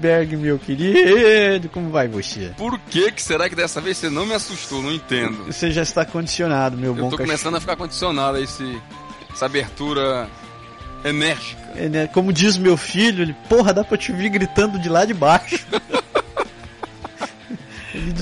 galera, 0.00 0.20
Berg, 0.24 0.36
meu 0.36 0.58
querido, 0.58 1.68
como 1.68 1.90
vai 1.90 2.08
você? 2.08 2.52
Por 2.56 2.78
que 2.78 3.12
que 3.12 3.22
será 3.22 3.48
que 3.48 3.54
dessa 3.54 3.80
vez 3.80 3.98
você 3.98 4.08
não 4.08 4.24
me 4.26 4.34
assustou? 4.34 4.82
Não 4.82 4.92
entendo. 4.92 5.44
Você 5.46 5.70
já 5.70 5.82
está 5.82 6.04
condicionado, 6.04 6.76
meu 6.76 6.90
Eu 6.90 6.94
bom 6.94 7.10
tô 7.10 7.16
cachorro. 7.16 7.26
começando 7.26 7.54
a 7.56 7.60
ficar 7.60 7.76
condicionado 7.76 8.38
a 8.38 8.40
esse, 8.40 8.80
essa 9.32 9.46
abertura 9.46 10.28
enérgica. 11.04 11.60
É, 11.76 11.88
né, 11.88 12.06
Como 12.08 12.32
diz 12.32 12.56
meu 12.56 12.76
filho, 12.76 13.22
ele, 13.22 13.36
porra, 13.48 13.72
dá 13.72 13.84
pra 13.84 13.96
te 13.96 14.10
ouvir 14.10 14.30
gritando 14.30 14.78
de 14.78 14.88
lá 14.88 15.04
de 15.04 15.14
baixo. 15.14 15.64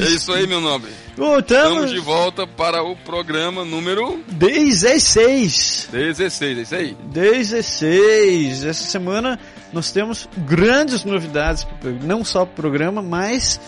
É 0.00 0.10
isso 0.10 0.32
aí, 0.32 0.46
meu 0.46 0.60
nobre. 0.60 0.90
Voltamos 1.16 1.68
Estamos 1.68 1.90
de 1.90 1.98
volta 1.98 2.46
para 2.46 2.82
o 2.82 2.96
programa 2.96 3.64
número 3.64 4.24
16. 4.28 5.88
16, 5.92 6.58
é 6.58 6.62
isso 6.62 6.74
aí? 6.74 6.96
16. 7.12 8.64
Essa 8.64 8.84
semana 8.84 9.38
nós 9.72 9.90
temos 9.92 10.28
grandes 10.38 11.04
novidades, 11.04 11.66
não 12.02 12.24
só 12.24 12.44
pro 12.44 12.54
programa, 12.62 13.02
mas 13.02 13.60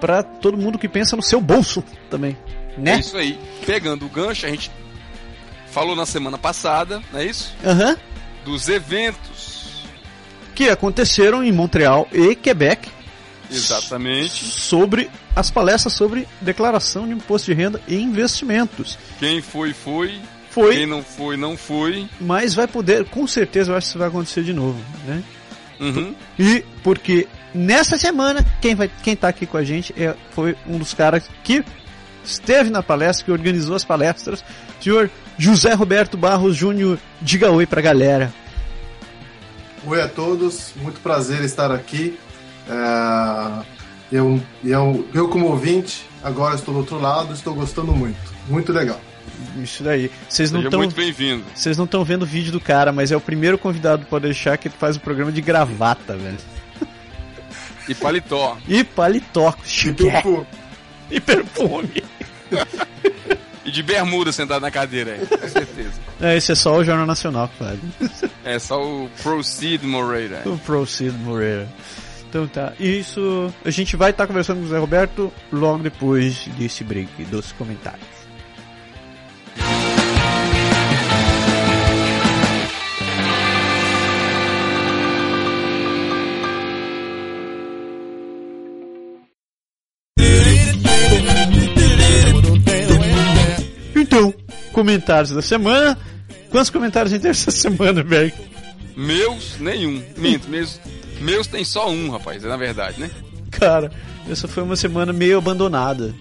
para 0.00 0.22
todo 0.22 0.56
mundo 0.56 0.78
que 0.78 0.88
pensa 0.88 1.16
no 1.16 1.22
seu 1.22 1.40
bolso 1.40 1.82
também, 2.10 2.36
É 2.76 2.80
né? 2.80 2.98
isso 3.00 3.16
aí. 3.16 3.38
Pegando 3.64 4.04
o 4.06 4.08
gancho, 4.08 4.46
a 4.46 4.50
gente 4.50 4.70
falou 5.70 5.94
na 5.96 6.06
semana 6.06 6.38
passada, 6.38 7.02
não 7.12 7.20
é 7.20 7.24
isso? 7.26 7.54
Aham. 7.64 7.96
Dos 8.44 8.68
eventos. 8.68 9.84
Que 10.54 10.68
aconteceram 10.68 11.42
em 11.42 11.50
Montreal 11.50 12.06
e 12.12 12.34
Quebec 12.36 12.88
Exatamente. 13.50 14.44
sobre 14.44 15.10
as 15.34 15.50
palestras 15.50 15.94
sobre 15.94 16.28
declaração 16.40 17.06
de 17.06 17.12
imposto 17.14 17.46
de 17.46 17.54
renda 17.54 17.80
e 17.88 17.96
investimentos. 17.96 18.98
Quem 19.18 19.40
foi, 19.42 19.72
foi. 19.72 20.20
Foi, 20.54 20.76
Quem 20.76 20.86
não 20.86 21.02
foi, 21.02 21.36
não 21.36 21.56
foi. 21.56 22.08
mas 22.20 22.54
vai 22.54 22.68
poder, 22.68 23.04
com 23.06 23.26
certeza, 23.26 23.72
eu 23.72 23.76
acho 23.76 23.86
que 23.86 23.90
isso 23.90 23.98
vai 23.98 24.06
acontecer 24.06 24.44
de 24.44 24.52
novo, 24.52 24.78
né? 25.04 25.20
Uhum. 25.80 26.14
E 26.38 26.64
porque 26.80 27.26
nessa 27.52 27.98
semana, 27.98 28.46
quem, 28.60 28.76
vai, 28.76 28.88
quem 29.02 29.16
tá 29.16 29.26
aqui 29.26 29.46
com 29.46 29.56
a 29.56 29.64
gente 29.64 29.92
é, 30.00 30.14
foi 30.30 30.56
um 30.64 30.78
dos 30.78 30.94
caras 30.94 31.28
que 31.42 31.64
esteve 32.24 32.70
na 32.70 32.84
palestra, 32.84 33.24
que 33.24 33.32
organizou 33.32 33.74
as 33.74 33.84
palestras, 33.84 34.44
senhor 34.80 35.10
José 35.36 35.74
Roberto 35.74 36.16
Barros 36.16 36.54
Júnior. 36.54 37.00
Diga 37.20 37.50
oi 37.50 37.66
pra 37.66 37.82
galera. 37.82 38.32
Oi 39.84 40.00
a 40.00 40.06
todos, 40.06 40.72
muito 40.76 41.00
prazer 41.00 41.42
estar 41.42 41.72
aqui. 41.72 42.16
É, 42.68 43.64
eu, 44.12 44.40
eu, 44.64 45.04
eu, 45.12 45.28
como 45.28 45.48
ouvinte, 45.48 46.08
agora 46.22 46.54
estou 46.54 46.72
do 46.72 46.78
outro 46.78 47.00
lado, 47.00 47.34
estou 47.34 47.52
gostando 47.54 47.90
muito. 47.90 48.32
Muito 48.48 48.72
legal. 48.72 49.00
Isso 49.62 49.82
daí. 49.82 50.10
Vocês 50.28 50.50
não 50.50 50.60
Seja 50.60 50.68
estão 50.68 50.80
muito 50.80 50.94
bem-vindo. 50.96 51.44
vocês 51.54 51.76
não 51.76 51.84
estão 51.84 52.04
vendo 52.04 52.22
o 52.22 52.26
vídeo 52.26 52.52
do 52.52 52.60
cara, 52.60 52.92
mas 52.92 53.10
é 53.12 53.16
o 53.16 53.20
primeiro 53.20 53.56
convidado 53.58 54.04
pode 54.06 54.24
deixar 54.24 54.56
que 54.58 54.68
ele 54.68 54.74
faz 54.78 54.96
o 54.96 55.00
programa 55.00 55.30
de 55.32 55.40
gravata, 55.40 56.16
velho. 56.16 56.36
E 57.88 57.94
paletó. 57.94 58.56
E 58.66 58.82
paletó, 58.82 59.54
chique. 59.64 60.04
Então, 60.06 60.22
pô, 60.22 60.46
E 61.10 61.20
perfume. 61.20 62.02
E 63.64 63.70
de 63.70 63.82
bermuda 63.82 64.30
sentado 64.32 64.60
na 64.60 64.70
cadeira, 64.70 65.12
aí, 65.14 65.26
com 65.26 65.48
certeza. 65.48 65.92
É, 66.20 66.36
esse 66.36 66.52
é 66.52 66.54
só 66.54 66.76
o 66.76 66.84
Jornal 66.84 67.06
Nacional 67.06 67.48
que 67.48 67.56
faz. 67.56 67.78
É 68.44 68.58
só 68.58 68.82
o 68.82 69.08
Proceed 69.22 69.82
Moreira. 69.84 70.42
O 70.46 70.58
Proceed 70.58 71.14
Moreira. 71.14 71.66
Então 72.28 72.46
tá, 72.48 72.72
isso 72.80 73.52
a 73.64 73.70
gente 73.70 73.96
vai 73.96 74.10
estar 74.10 74.26
conversando 74.26 74.58
com 74.58 74.64
o 74.64 74.68
Zé 74.68 74.76
Roberto 74.78 75.32
logo 75.52 75.82
depois 75.82 76.46
desse 76.58 76.82
break 76.84 77.24
dos 77.26 77.52
comentários. 77.52 78.04
Comentários 94.84 95.30
da 95.30 95.40
semana. 95.40 95.98
Quantos 96.50 96.68
comentários 96.68 97.10
a 97.10 97.16
gente 97.16 97.22
teve 97.22 97.32
essa 97.32 97.50
semana, 97.50 98.04
Berg? 98.04 98.34
Meus, 98.94 99.58
nenhum. 99.58 100.02
Minto, 100.16 100.48
meus, 100.48 100.78
meus 101.20 101.46
tem 101.46 101.64
só 101.64 101.90
um, 101.90 102.10
rapaz, 102.10 102.44
é 102.44 102.48
na 102.48 102.56
verdade, 102.56 103.00
né? 103.00 103.10
Cara, 103.50 103.90
essa 104.30 104.46
foi 104.46 104.62
uma 104.62 104.76
semana 104.76 105.12
meio 105.12 105.38
abandonada. 105.38 106.14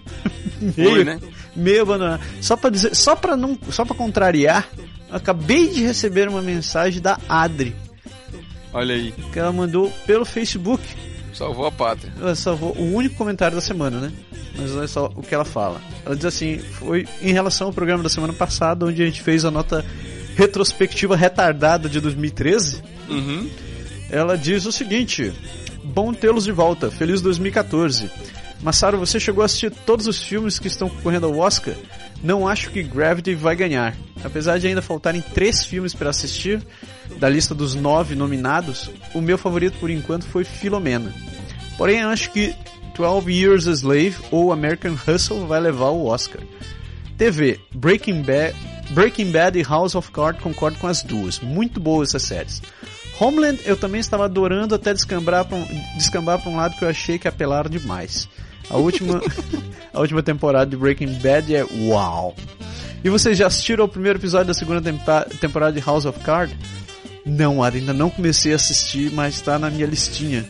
Foi, 0.75 1.03
né? 1.03 1.19
Meio 1.55 1.81
abandonada. 1.81 2.23
Só 2.39 2.55
pra 2.55 2.69
dizer, 2.69 2.95
só 2.95 3.15
para 3.15 3.35
não, 3.35 3.59
só 3.69 3.83
para 3.83 3.95
contrariar, 3.95 4.67
acabei 5.11 5.67
de 5.67 5.83
receber 5.83 6.29
uma 6.29 6.41
mensagem 6.41 7.01
da 7.01 7.19
Adri, 7.27 7.75
Olha 8.71 8.95
aí, 8.95 9.13
que 9.31 9.37
ela 9.37 9.51
mandou 9.51 9.91
pelo 10.07 10.25
Facebook. 10.25 10.81
Salvou 11.33 11.65
a 11.65 11.71
pátria. 11.71 12.13
Ela 12.19 12.35
salvou 12.35 12.75
o 12.77 12.93
único 12.95 13.15
comentário 13.15 13.55
da 13.55 13.61
semana, 13.61 13.99
né? 13.99 14.11
Mas 14.57 14.75
olha 14.75 14.87
só 14.87 15.11
o 15.15 15.21
que 15.21 15.33
ela 15.33 15.45
fala. 15.45 15.81
Ela 16.05 16.15
diz 16.15 16.25
assim, 16.25 16.59
foi 16.59 17.07
em 17.21 17.33
relação 17.33 17.67
ao 17.67 17.73
programa 17.73 18.03
da 18.03 18.09
semana 18.09 18.33
passada, 18.33 18.85
onde 18.85 19.01
a 19.01 19.05
gente 19.05 19.21
fez 19.21 19.43
a 19.45 19.51
nota 19.51 19.83
retrospectiva 20.35 21.15
retardada 21.15 21.89
de 21.89 21.99
2013. 21.99 22.81
Uhum. 23.09 23.49
Ela 24.09 24.37
diz 24.37 24.65
o 24.65 24.71
seguinte: 24.71 25.33
Bom 25.83 26.13
tê-los 26.13 26.43
de 26.43 26.51
volta, 26.51 26.89
feliz 26.89 27.21
2014. 27.21 28.09
Massaro, 28.61 28.97
você 28.97 29.19
chegou 29.19 29.41
a 29.41 29.45
assistir 29.45 29.71
todos 29.71 30.07
os 30.07 30.23
filmes 30.23 30.57
que 30.57 30.67
estão 30.67 30.87
concorrendo 30.87 31.25
ao 31.25 31.37
Oscar? 31.37 31.75
Não 32.23 32.47
acho 32.47 32.71
que 32.71 32.81
Gravity 32.81 33.35
vai 33.35 33.55
ganhar. 33.55 33.93
Apesar 34.23 34.57
de 34.57 34.67
ainda 34.67 34.81
faltarem 34.81 35.21
três 35.21 35.65
filmes 35.65 35.93
para 35.93 36.09
assistir, 36.09 36.65
da 37.19 37.29
lista 37.29 37.55
dos 37.55 37.75
nove 37.75 38.15
nominados, 38.15 38.89
o 39.13 39.21
meu 39.21 39.37
favorito 39.37 39.77
por 39.79 39.89
enquanto 39.89 40.25
foi 40.25 40.43
Filomena. 40.43 41.13
Porém, 41.77 42.01
acho 42.01 42.31
que 42.31 42.55
12 42.95 43.31
Years 43.31 43.67
a 43.67 43.71
Slave 43.71 44.15
ou 44.31 44.51
American 44.51 44.95
Hustle 45.07 45.45
vai 45.45 45.59
levar 45.59 45.89
o 45.89 46.05
Oscar. 46.05 46.41
TV, 47.17 47.59
Breaking 47.73 48.21
Bad, 48.21 48.55
Breaking 48.91 49.31
Bad 49.31 49.57
e 49.57 49.63
House 49.63 49.95
of 49.95 50.11
Cards 50.11 50.41
concordo 50.41 50.77
com 50.77 50.87
as 50.87 51.03
duas. 51.03 51.39
Muito 51.39 51.79
boas 51.79 52.09
essas 52.09 52.23
séries. 52.23 52.61
Homeland 53.19 53.59
eu 53.65 53.77
também 53.77 54.01
estava 54.01 54.25
adorando 54.25 54.75
até 54.75 54.93
descambar 54.93 55.45
pra 55.45 55.57
um, 55.57 55.65
descambar 55.95 56.39
para 56.39 56.51
um 56.51 56.55
lado 56.55 56.75
que 56.77 56.83
eu 56.83 56.89
achei 56.89 57.17
que 57.17 57.27
apelaram 57.27 57.69
demais. 57.69 58.27
A 58.69 58.77
última, 58.77 59.21
a 59.93 59.99
última 59.99 60.23
temporada 60.23 60.69
de 60.69 60.77
Breaking 60.77 61.13
Bad 61.19 61.55
é 61.55 61.65
uau. 61.87 62.35
E 63.03 63.09
vocês 63.09 63.37
já 63.37 63.47
assistiram 63.47 63.83
ao 63.83 63.89
primeiro 63.89 64.17
episódio 64.17 64.47
da 64.47 64.53
segunda 64.53 64.81
temporada 65.39 65.73
de 65.73 65.85
House 65.85 66.05
of 66.05 66.19
Cards? 66.21 66.55
Não, 67.25 67.63
ainda 67.63 67.93
não 67.93 68.09
comecei 68.09 68.51
a 68.51 68.55
assistir, 68.55 69.11
mas 69.11 69.35
está 69.35 69.57
na 69.57 69.69
minha 69.69 69.85
listinha. 69.85 70.45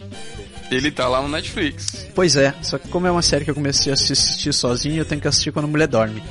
Ele 0.72 0.90
tá 0.90 1.08
lá 1.08 1.22
no 1.22 1.28
Netflix. 1.28 2.08
Pois 2.16 2.36
é, 2.36 2.54
só 2.62 2.78
que 2.78 2.88
como 2.88 3.06
é 3.06 3.12
uma 3.12 3.22
série 3.22 3.46
que 3.46 3.52
eu 3.52 3.56
comecei 3.56 3.92
a 3.92 3.94
assistir 3.94 4.54
sozinho, 4.54 4.98
eu 4.98 5.06
tenho 5.06 5.22
que 5.22 5.28
assistir 5.28 5.52
quando 5.52 5.66
a 5.66 5.68
mulher 5.68 5.88
dorme. 5.88 6.22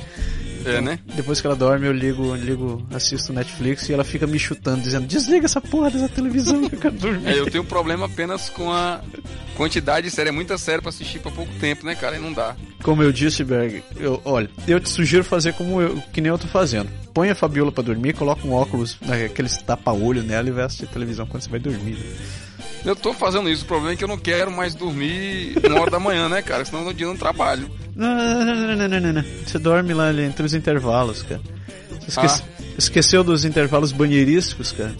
É, 0.65 0.79
né? 0.81 0.99
Depois 1.15 1.41
que 1.41 1.47
ela 1.47 1.55
dorme, 1.55 1.87
eu 1.87 1.91
ligo, 1.91 2.35
ligo, 2.35 2.85
assisto 2.93 3.33
Netflix 3.33 3.89
e 3.89 3.93
ela 3.93 4.03
fica 4.03 4.25
me 4.25 4.39
chutando, 4.39 4.81
dizendo: 4.81 5.05
desliga 5.05 5.45
essa 5.45 5.59
porra 5.59 5.91
dessa 5.91 6.07
televisão 6.07 6.67
que 6.67 6.75
eu 6.75 6.79
quero 6.79 6.95
dormir. 6.95 7.27
É, 7.27 7.37
eu 7.37 7.49
tenho 7.49 7.63
um 7.63 7.67
problema 7.67 8.05
apenas 8.05 8.49
com 8.49 8.71
a 8.71 9.01
quantidade 9.55 10.07
de 10.09 10.15
série. 10.15 10.29
É 10.29 10.31
muita 10.31 10.57
série 10.57 10.81
pra 10.81 10.89
assistir 10.89 11.19
pra 11.19 11.31
pouco 11.31 11.51
tempo, 11.59 11.85
né, 11.85 11.95
cara? 11.95 12.15
E 12.15 12.19
não 12.19 12.31
dá. 12.31 12.55
Como 12.81 13.03
eu 13.03 13.11
disse, 13.11 13.43
Berg, 13.43 13.83
eu, 13.97 14.21
olha, 14.23 14.49
eu 14.67 14.79
te 14.79 14.89
sugiro 14.89 15.23
fazer 15.23 15.53
como 15.53 15.81
eu, 15.81 16.01
que 16.13 16.21
nem 16.21 16.29
eu 16.29 16.37
tô 16.37 16.47
fazendo. 16.47 16.89
Põe 17.13 17.29
a 17.29 17.35
Fabiola 17.35 17.71
pra 17.71 17.83
dormir, 17.83 18.13
coloca 18.13 18.47
um 18.47 18.53
óculos, 18.53 18.97
né, 19.01 19.25
aqueles 19.25 19.57
tapa-olho 19.57 20.23
nela 20.23 20.47
e 20.47 20.51
vai 20.51 20.63
assistir 20.63 20.87
televisão 20.87 21.25
quando 21.27 21.43
você 21.43 21.49
vai 21.49 21.59
dormir. 21.59 21.97
Eu 22.83 22.95
tô 22.95 23.13
fazendo 23.13 23.49
isso. 23.49 23.63
O 23.63 23.67
problema 23.67 23.93
é 23.93 23.95
que 23.95 24.03
eu 24.03 24.07
não 24.07 24.17
quero 24.17 24.51
mais 24.51 24.73
dormir 24.75 25.55
uma 25.63 25.79
hora 25.81 25.91
da 25.91 25.99
manhã, 25.99 26.27
né, 26.27 26.41
cara? 26.41 26.65
Senão 26.65 26.83
no 26.83 26.93
dia 26.93 27.05
eu 27.05 27.11
não 27.11 27.17
trabalho. 27.17 27.69
Não, 27.95 28.07
não, 28.15 28.43
não, 28.45 28.75
não, 28.89 28.99
não, 28.99 29.13
não. 29.13 29.23
Você 29.45 29.57
dorme 29.59 29.93
lá 29.93 30.09
ali 30.09 30.23
entre 30.23 30.43
os 30.45 30.53
intervalos, 30.53 31.21
cara. 31.23 31.39
Esquece- 32.07 32.43
Esqueceu 32.77 33.23
dos 33.23 33.45
intervalos 33.45 33.91
banheirísticos, 33.91 34.71
cara? 34.71 34.95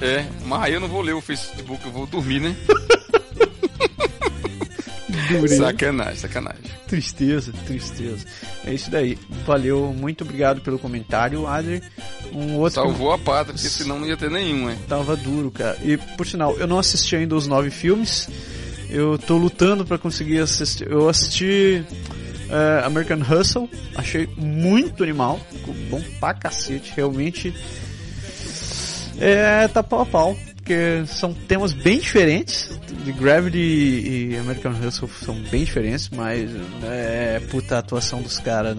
É, 0.00 0.26
mas 0.44 0.62
aí 0.64 0.74
eu 0.74 0.80
não 0.80 0.88
vou 0.88 1.00
ler 1.00 1.14
o 1.14 1.22
Facebook, 1.22 1.84
eu 1.86 1.90
vou 1.90 2.06
dormir, 2.06 2.38
né? 2.40 2.54
sacanagem, 5.48 6.16
sacanagem. 6.16 6.62
Tristeza, 6.86 7.52
tristeza. 7.66 8.26
É 8.64 8.72
isso 8.72 8.90
daí. 8.90 9.18
Valeu, 9.46 9.94
muito 9.96 10.24
obrigado 10.24 10.60
pelo 10.60 10.78
comentário, 10.78 11.46
Adler. 11.46 11.82
Um 12.32 12.56
outro 12.56 12.82
Salvou 12.82 13.12
a 13.12 13.18
pátria, 13.18 13.54
porque 13.54 13.68
senão 13.68 13.98
não 13.98 14.06
ia 14.06 14.16
ter 14.16 14.30
nenhum, 14.30 14.70
hein? 14.70 14.78
tava 14.88 15.16
duro, 15.16 15.50
cara. 15.50 15.78
E 15.82 15.96
por 15.96 16.26
sinal, 16.26 16.56
eu 16.58 16.66
não 16.66 16.78
assisti 16.78 17.16
ainda 17.16 17.34
os 17.34 17.46
nove 17.46 17.70
filmes. 17.70 18.28
Eu 18.88 19.18
tô 19.18 19.36
lutando 19.36 19.84
pra 19.84 19.98
conseguir 19.98 20.38
assistir. 20.40 20.90
Eu 20.90 21.08
assisti 21.08 21.84
é, 22.52 22.84
American 22.84 23.20
Hustle, 23.20 23.68
achei 23.96 24.28
muito 24.36 25.02
animal, 25.02 25.40
ficou 25.50 25.74
bom 25.88 26.02
pra 26.20 26.34
cacete, 26.34 26.92
realmente. 26.94 27.54
É, 29.18 29.66
tá 29.68 29.82
pau 29.82 30.02
a 30.02 30.06
pau, 30.06 30.36
porque 30.62 31.04
são 31.06 31.34
temas 31.34 31.72
bem 31.72 31.98
diferentes. 31.98 32.70
De 33.04 33.12
Gravity 33.12 33.58
e 33.58 34.36
American 34.38 34.72
Hustle 34.72 35.08
são 35.08 35.34
bem 35.50 35.64
diferentes, 35.64 36.08
mas 36.10 36.50
é, 36.84 37.40
puta, 37.50 37.76
a 37.76 37.78
atuação 37.80 38.22
dos 38.22 38.38
caras 38.38 38.76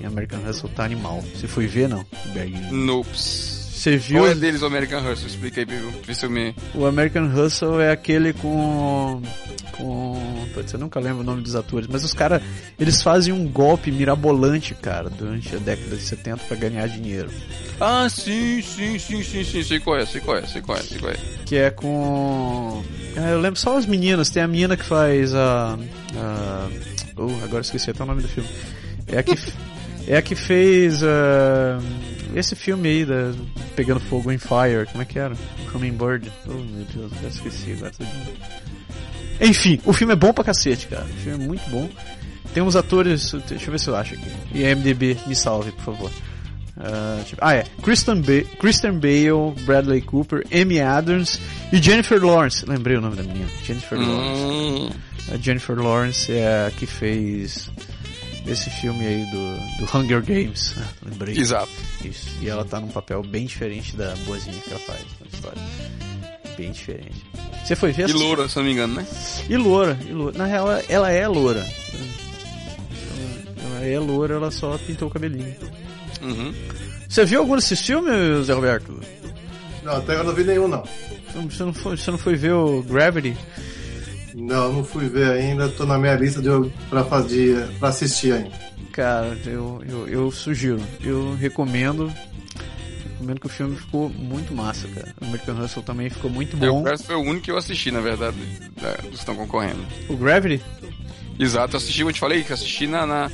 em 0.00 0.06
American 0.06 0.40
Hustle 0.48 0.70
tá 0.70 0.84
animal. 0.84 1.20
Você 1.34 1.48
foi 1.48 1.66
ver, 1.66 1.88
não? 1.88 2.06
Berg? 2.32 2.54
Nops. 2.70 3.57
Você 3.78 3.96
viu? 3.96 4.22
Qual 4.22 4.32
é 4.32 4.34
deles 4.34 4.60
o 4.60 4.66
American 4.66 4.98
Hustle? 4.98 5.28
Explica 5.28 5.60
aí 5.60 6.14
se 6.14 6.26
eu 6.26 6.30
me... 6.30 6.52
O 6.74 6.84
American 6.84 7.32
Hustle 7.32 7.80
é 7.80 7.92
aquele 7.92 8.32
com. 8.32 9.22
com. 9.70 10.48
Putz, 10.52 10.72
eu 10.72 10.80
nunca 10.80 10.98
lembro 10.98 11.20
o 11.20 11.24
nome 11.24 11.42
dos 11.42 11.54
atores, 11.54 11.86
mas 11.88 12.02
os 12.02 12.12
caras. 12.12 12.42
Eles 12.76 13.00
fazem 13.00 13.32
um 13.32 13.46
golpe 13.46 13.92
mirabolante, 13.92 14.74
cara, 14.74 15.08
durante 15.08 15.54
a 15.54 15.60
década 15.60 15.94
de 15.94 16.02
70 16.02 16.38
pra 16.48 16.56
ganhar 16.56 16.88
dinheiro. 16.88 17.30
Ah, 17.80 18.08
sim, 18.10 18.60
sim, 18.62 18.98
sim, 18.98 19.22
sim, 19.22 19.44
sim, 19.44 19.62
sei 19.62 19.78
qual 19.78 19.96
é, 19.96 20.04
sei 20.04 20.20
qual 20.20 20.38
é, 20.38 20.42
sei 20.44 20.60
qual 20.60 20.76
é, 20.76 20.82
sei 20.82 20.98
qual 20.98 21.12
é. 21.12 21.16
Que 21.46 21.56
é 21.56 21.70
com. 21.70 22.82
Ah, 23.16 23.30
eu 23.30 23.40
lembro 23.40 23.60
só 23.60 23.78
as 23.78 23.86
meninas, 23.86 24.28
tem 24.28 24.42
a 24.42 24.48
menina 24.48 24.76
que 24.76 24.84
faz 24.84 25.32
a. 25.32 25.78
a 26.16 26.68
oh, 27.16 27.44
agora 27.44 27.60
esqueci 27.60 27.90
até 27.90 28.02
o 28.02 28.06
nome 28.06 28.22
do 28.22 28.28
filme. 28.28 28.48
É 29.06 29.18
a 29.18 29.22
que, 29.22 29.38
é 30.08 30.16
a 30.16 30.22
que 30.22 30.34
fez. 30.34 31.00
ah, 31.04 31.78
esse 32.34 32.54
filme 32.56 32.88
aí, 32.88 33.04
da, 33.04 33.32
Pegando 33.76 34.00
Fogo 34.00 34.30
em 34.32 34.38
Fire, 34.38 34.86
como 34.90 35.02
é 35.02 35.04
que 35.04 35.18
era? 35.18 35.34
Hummingbird. 35.74 36.30
Oh 36.46 36.52
meu 36.52 36.84
Deus, 36.94 37.12
já 37.22 37.28
esqueci 37.28 37.72
agora. 37.72 37.92
Enfim, 39.40 39.80
o 39.84 39.92
filme 39.92 40.12
é 40.12 40.16
bom 40.16 40.32
pra 40.32 40.44
cacete, 40.44 40.88
cara. 40.88 41.04
O 41.04 41.08
filme 41.20 41.44
é 41.44 41.46
muito 41.46 41.70
bom. 41.70 41.88
Tem 42.52 42.62
uns 42.62 42.74
atores. 42.74 43.32
Deixa 43.48 43.66
eu 43.66 43.70
ver 43.72 43.78
se 43.80 43.88
eu 43.88 43.96
acho 43.96 44.14
aqui. 44.14 44.26
E 44.52 44.62
MDB, 44.74 45.16
me 45.26 45.34
salve, 45.36 45.70
por 45.72 45.84
favor. 45.84 46.10
Ah, 46.76 47.20
tipo- 47.24 47.40
ah, 47.44 47.54
é. 47.54 47.64
Christian, 47.82 48.20
ba 48.20 48.42
Christian 48.58 48.98
Bale, 48.98 49.52
Bradley 49.64 50.00
Cooper, 50.00 50.44
Amy 50.52 50.80
Adams 50.80 51.40
e 51.72 51.76
Jennifer 51.82 52.24
Lawrence. 52.24 52.64
Lembrei 52.66 52.96
o 52.96 53.00
nome 53.00 53.16
da 53.16 53.22
menina. 53.22 53.48
Jennifer 53.64 53.98
Lawrence. 53.98 54.42
Hum, 54.42 54.90
A 55.32 55.36
Jennifer 55.36 55.76
Lawrence 55.78 56.32
é 56.32 56.66
a 56.66 56.70
que 56.70 56.86
fez 56.86 57.70
esse 58.48 58.70
filme 58.70 59.06
aí 59.06 59.24
do, 59.26 59.86
do 59.86 59.96
Hunger 59.98 60.22
Games. 60.22 60.74
Ah, 60.78 60.88
lembrei. 61.08 61.36
exato. 61.38 61.70
Isso. 62.04 62.28
E 62.40 62.48
ela 62.48 62.64
tá 62.64 62.80
num 62.80 62.88
papel 62.88 63.22
bem 63.22 63.46
diferente 63.46 63.96
da 63.96 64.14
boazinha 64.26 64.56
que 64.60 64.70
ela 64.70 64.80
faz 64.80 65.00
na 65.20 65.26
história. 65.32 65.62
Bem 66.56 66.72
diferente. 66.72 67.24
Você 67.64 67.76
foi 67.76 67.92
ver 67.92 68.02
E 68.02 68.04
essa- 68.06 68.16
loura, 68.18 68.48
se 68.48 68.56
não 68.56 68.64
me 68.64 68.72
engano, 68.72 68.94
né? 68.94 69.06
e 69.48 69.56
loura, 69.56 69.98
e 70.08 70.12
loura. 70.12 70.36
Na 70.38 70.46
real, 70.46 70.66
ela 70.88 71.10
é 71.10 71.28
loura. 71.28 71.66
Ela, 73.60 73.76
ela 73.76 73.84
é 73.86 73.98
loura, 73.98 74.34
ela 74.34 74.50
só 74.50 74.76
pintou 74.78 75.08
o 75.08 75.10
cabelinho. 75.10 75.54
Uhum. 76.22 76.52
Você 77.08 77.24
viu 77.24 77.40
algum 77.40 77.54
desses 77.56 77.80
filmes, 77.80 78.46
Zé 78.46 78.52
Roberto? 78.52 78.98
Não, 79.84 79.96
até 79.96 80.12
agora 80.12 80.28
não 80.28 80.34
vi 80.34 80.44
nenhum, 80.44 80.68
não. 80.68 80.82
Você 81.48 81.62
não 81.62 81.72
foi, 81.72 81.96
você 81.96 82.10
não 82.10 82.18
foi 82.18 82.34
ver 82.34 82.52
o 82.52 82.82
Gravity? 82.82 83.36
Não, 84.40 84.72
não 84.72 84.84
fui 84.84 85.08
ver 85.08 85.30
ainda, 85.32 85.68
tô 85.68 85.84
na 85.84 85.98
minha 85.98 86.14
lista 86.14 86.40
de, 86.40 86.48
pra, 86.88 87.04
fazer, 87.04 87.66
pra 87.78 87.88
assistir 87.88 88.32
ainda. 88.32 88.50
Cara, 88.92 89.36
eu, 89.46 89.82
eu, 89.88 90.08
eu 90.08 90.30
sugiro. 90.30 90.80
Eu 91.02 91.34
recomendo. 91.34 92.12
Recomendo 93.12 93.40
que 93.40 93.46
o 93.46 93.50
filme 93.50 93.76
ficou 93.76 94.08
muito 94.08 94.54
massa, 94.54 94.86
cara. 94.88 95.12
O 95.20 95.24
American 95.24 95.58
Hustle 95.60 95.82
também 95.82 96.08
ficou 96.08 96.30
muito 96.30 96.56
É, 96.56 96.68
bom. 96.68 96.80
o 96.80 96.84
Verso 96.84 97.04
foi 97.04 97.16
o 97.16 97.20
único 97.20 97.42
que 97.46 97.50
eu 97.50 97.56
assisti, 97.56 97.90
na 97.90 98.00
verdade, 98.00 98.36
da- 98.80 98.92
dos 98.94 99.08
que 99.10 99.14
estão 99.16 99.34
concorrendo. 99.34 99.84
O 100.08 100.16
Gravity? 100.16 100.62
Exato, 101.38 101.74
eu 101.74 101.78
assisti, 101.78 102.00
eu 102.02 102.12
te 102.12 102.20
falei 102.20 102.42
que 102.44 102.50
eu 102.50 102.54
assisti 102.54 102.86
na, 102.86 103.04
na- 103.06 103.30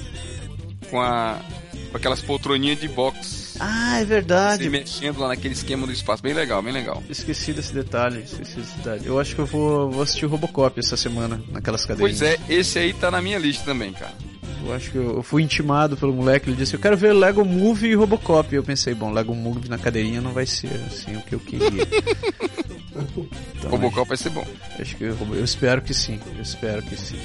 com, 0.90 1.00
a, 1.00 1.38
com 1.90 1.96
aquelas 1.96 2.20
poltroninhas 2.22 2.80
de 2.80 2.88
boxe. 2.88 3.43
Ah, 3.60 3.96
é 3.96 4.00
Se 4.00 4.04
verdade. 4.04 4.68
mexendo 4.68 5.18
lá 5.20 5.28
naquele 5.28 5.54
esquema 5.54 5.86
do 5.86 5.92
espaço. 5.92 6.22
Bem 6.22 6.34
legal, 6.34 6.62
bem 6.62 6.72
legal. 6.72 7.02
Esqueci 7.08 7.52
desse 7.52 7.72
detalhe, 7.72 8.22
esqueci 8.22 8.56
desse 8.56 8.76
detalhe. 8.78 9.06
Eu 9.06 9.18
acho 9.18 9.34
que 9.34 9.40
eu 9.40 9.46
vou, 9.46 9.90
vou 9.90 10.02
assistir 10.02 10.26
o 10.26 10.28
Robocop 10.28 10.78
essa 10.78 10.96
semana, 10.96 11.40
naquelas 11.50 11.84
cadeiras. 11.84 12.18
Pois 12.18 12.22
é, 12.30 12.38
esse 12.48 12.78
aí 12.78 12.92
tá 12.92 13.10
na 13.10 13.20
minha 13.22 13.38
lista 13.38 13.64
também, 13.64 13.92
cara. 13.92 14.14
Eu 14.64 14.72
acho 14.72 14.90
que 14.90 14.96
eu, 14.96 15.16
eu 15.16 15.22
fui 15.22 15.42
intimado 15.42 15.96
pelo 15.96 16.12
moleque, 16.12 16.48
ele 16.48 16.56
disse, 16.56 16.74
eu 16.74 16.80
quero 16.80 16.96
ver 16.96 17.12
Lego 17.12 17.44
Movie 17.44 17.90
e 17.90 17.94
Robocop. 17.94 18.52
E 18.52 18.56
eu 18.56 18.62
pensei, 18.62 18.94
bom, 18.94 19.12
Lego 19.12 19.34
Movie 19.34 19.68
na 19.68 19.76
cadeirinha 19.78 20.22
não 20.22 20.32
vai 20.32 20.46
ser 20.46 20.70
assim 20.86 21.16
o 21.16 21.20
que 21.22 21.34
eu 21.34 21.40
queria. 21.40 21.68
Então, 23.56 23.70
Robocop 23.70 24.06
vai 24.06 24.16
ser 24.16 24.30
bom. 24.30 24.46
Acho 24.78 24.96
que 24.96 25.02
eu, 25.02 25.16
eu 25.32 25.44
espero 25.44 25.82
que 25.82 25.92
sim, 25.92 26.20
eu 26.36 26.42
espero 26.42 26.80
que 26.80 26.96
sim. 26.96 27.18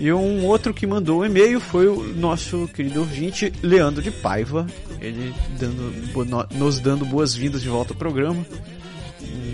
E 0.00 0.10
um 0.10 0.46
outro 0.46 0.72
que 0.72 0.86
mandou 0.86 1.20
um 1.20 1.26
e-mail 1.26 1.60
foi 1.60 1.86
o 1.86 2.02
nosso 2.14 2.66
querido 2.68 3.00
ouvinte 3.00 3.52
Leandro 3.62 4.02
de 4.02 4.10
Paiva, 4.10 4.66
ele 4.98 5.34
dando, 5.58 5.92
nos 6.54 6.80
dando 6.80 7.04
boas-vindas 7.04 7.60
de 7.60 7.68
volta 7.68 7.92
ao 7.92 7.98
programa. 7.98 8.42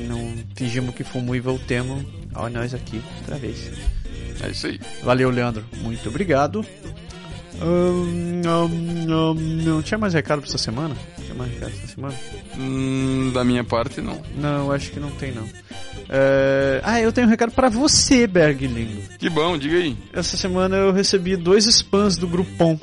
Não 0.06 0.32
fingimos 0.54 0.94
que 0.94 1.02
fomos 1.02 1.36
o 1.44 1.58
tema, 1.58 1.98
olha 2.32 2.60
nós 2.60 2.72
aqui 2.72 3.02
outra 3.22 3.34
vez. 3.36 3.72
É 4.40 4.48
isso 4.48 4.68
aí. 4.68 4.78
Valeu, 5.02 5.30
Leandro, 5.30 5.64
muito 5.78 6.08
obrigado. 6.08 6.64
Não 8.44 9.82
tinha 9.82 9.98
mais 9.98 10.14
recado 10.14 10.42
pra 10.42 10.48
essa 10.48 10.58
semana? 10.58 10.94
Recado 11.44 11.72
essa 11.72 11.86
semana? 11.88 12.14
Hum, 12.58 13.30
da 13.34 13.44
minha 13.44 13.62
parte, 13.64 14.00
não. 14.00 14.20
Não, 14.36 14.72
acho 14.72 14.90
que 14.90 14.98
não 15.00 15.10
tem 15.12 15.32
não. 15.32 15.46
É, 16.08 16.80
Ah, 16.84 17.00
eu 17.00 17.12
tenho 17.12 17.26
um 17.26 17.30
recado 17.30 17.52
pra 17.52 17.68
você, 17.68 18.26
Berg 18.26 18.66
lindo. 18.66 19.02
Que 19.18 19.28
bom, 19.28 19.56
diga 19.58 19.76
aí. 19.76 19.96
Essa 20.12 20.36
semana 20.36 20.76
eu 20.76 20.92
recebi 20.92 21.36
dois 21.36 21.66
spams 21.66 22.16
do 22.16 22.26
Groupon. 22.28 22.78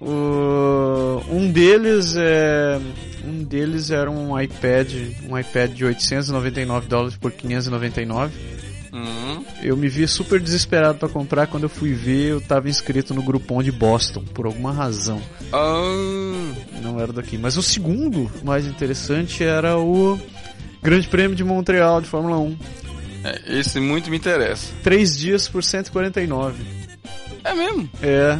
O- 0.00 1.22
Um 1.30 1.50
deles 1.50 2.14
é 2.16 2.78
um 3.24 3.44
deles 3.44 3.90
era 3.90 4.10
um 4.10 4.38
iPad, 4.40 4.92
um 5.28 5.38
iPad 5.38 5.70
de 5.72 5.84
899 5.84 6.88
dólares 6.88 7.16
por 7.16 7.30
599. 7.30 8.32
Hum, 8.92 9.42
Eu 9.62 9.74
me 9.76 9.88
vi 9.88 10.06
super 10.06 10.38
desesperado 10.38 10.98
pra 10.98 11.08
comprar 11.08 11.46
quando 11.46 11.62
eu 11.62 11.68
fui 11.70 11.94
ver, 11.94 12.30
eu 12.32 12.40
tava 12.42 12.68
inscrito 12.68 13.14
no 13.14 13.22
Groupon 13.22 13.62
de 13.62 13.72
Boston 13.72 14.22
por 14.22 14.44
alguma 14.44 14.70
razão. 14.72 15.20
ah, 15.52 16.52
Não 16.82 17.00
era 17.00 17.12
daqui, 17.12 17.38
mas 17.38 17.56
o 17.56 17.62
segundo 17.62 18.30
mais 18.44 18.66
interessante 18.66 19.42
era 19.42 19.78
o 19.78 20.18
Grande 20.82 21.08
Prêmio 21.08 21.34
de 21.34 21.42
Montreal 21.42 22.00
de 22.02 22.06
Fórmula 22.08 22.36
1. 22.38 22.58
é, 23.24 23.58
esse 23.58 23.80
muito 23.80 24.10
me 24.10 24.16
interessa. 24.18 24.72
Três 24.82 25.16
dias 25.16 25.48
por 25.48 25.64
149. 25.64 26.62
É 27.44 27.54
mesmo? 27.54 27.88
É, 28.02 28.38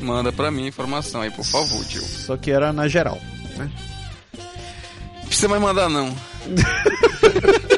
Manda 0.00 0.32
pra 0.32 0.50
mim 0.50 0.64
a 0.64 0.68
informação 0.68 1.20
aí, 1.20 1.30
por 1.30 1.44
favor, 1.44 1.84
tio. 1.84 2.00
só 2.02 2.34
que 2.36 2.50
era 2.50 2.72
na 2.72 2.86
geral. 2.88 3.20
Né? 3.56 3.70
Não 5.18 5.26
precisa 5.26 5.48
mais 5.48 5.60
mandar, 5.60 5.88
não. 5.90 6.14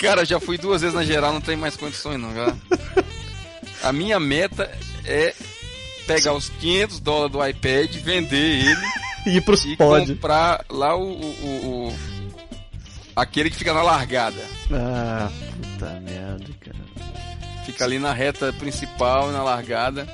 Cara, 0.00 0.24
já 0.24 0.40
fui 0.40 0.56
duas 0.56 0.80
vezes 0.80 0.94
na 0.94 1.04
geral, 1.04 1.32
não 1.32 1.40
tem 1.40 1.56
mais 1.56 1.76
condições, 1.76 2.18
não, 2.18 2.34
já. 2.34 2.54
A 3.82 3.92
minha 3.92 4.18
meta 4.18 4.70
é 5.04 5.34
pegar 6.06 6.32
os 6.32 6.48
500 6.48 7.00
dólares 7.00 7.32
do 7.32 7.46
iPad, 7.46 7.94
vender 7.96 8.36
ele 8.66 8.86
E 9.26 9.36
ir 9.36 9.40
pros 9.42 9.64
e 9.64 9.76
pod. 9.76 10.06
comprar 10.14 10.64
lá 10.70 10.96
o, 10.96 11.02
o- 11.02 11.88
o- 11.88 11.94
aquele 13.14 13.50
que 13.50 13.56
fica 13.56 13.72
na 13.74 13.82
largada. 13.82 14.42
Ah, 14.72 15.30
puta 15.62 16.00
merda, 16.00 16.46
cara. 16.60 16.76
Fica 17.66 17.84
ali 17.84 17.98
na 17.98 18.12
reta 18.12 18.52
principal, 18.54 19.30
na 19.30 19.42
largada. 19.42 20.06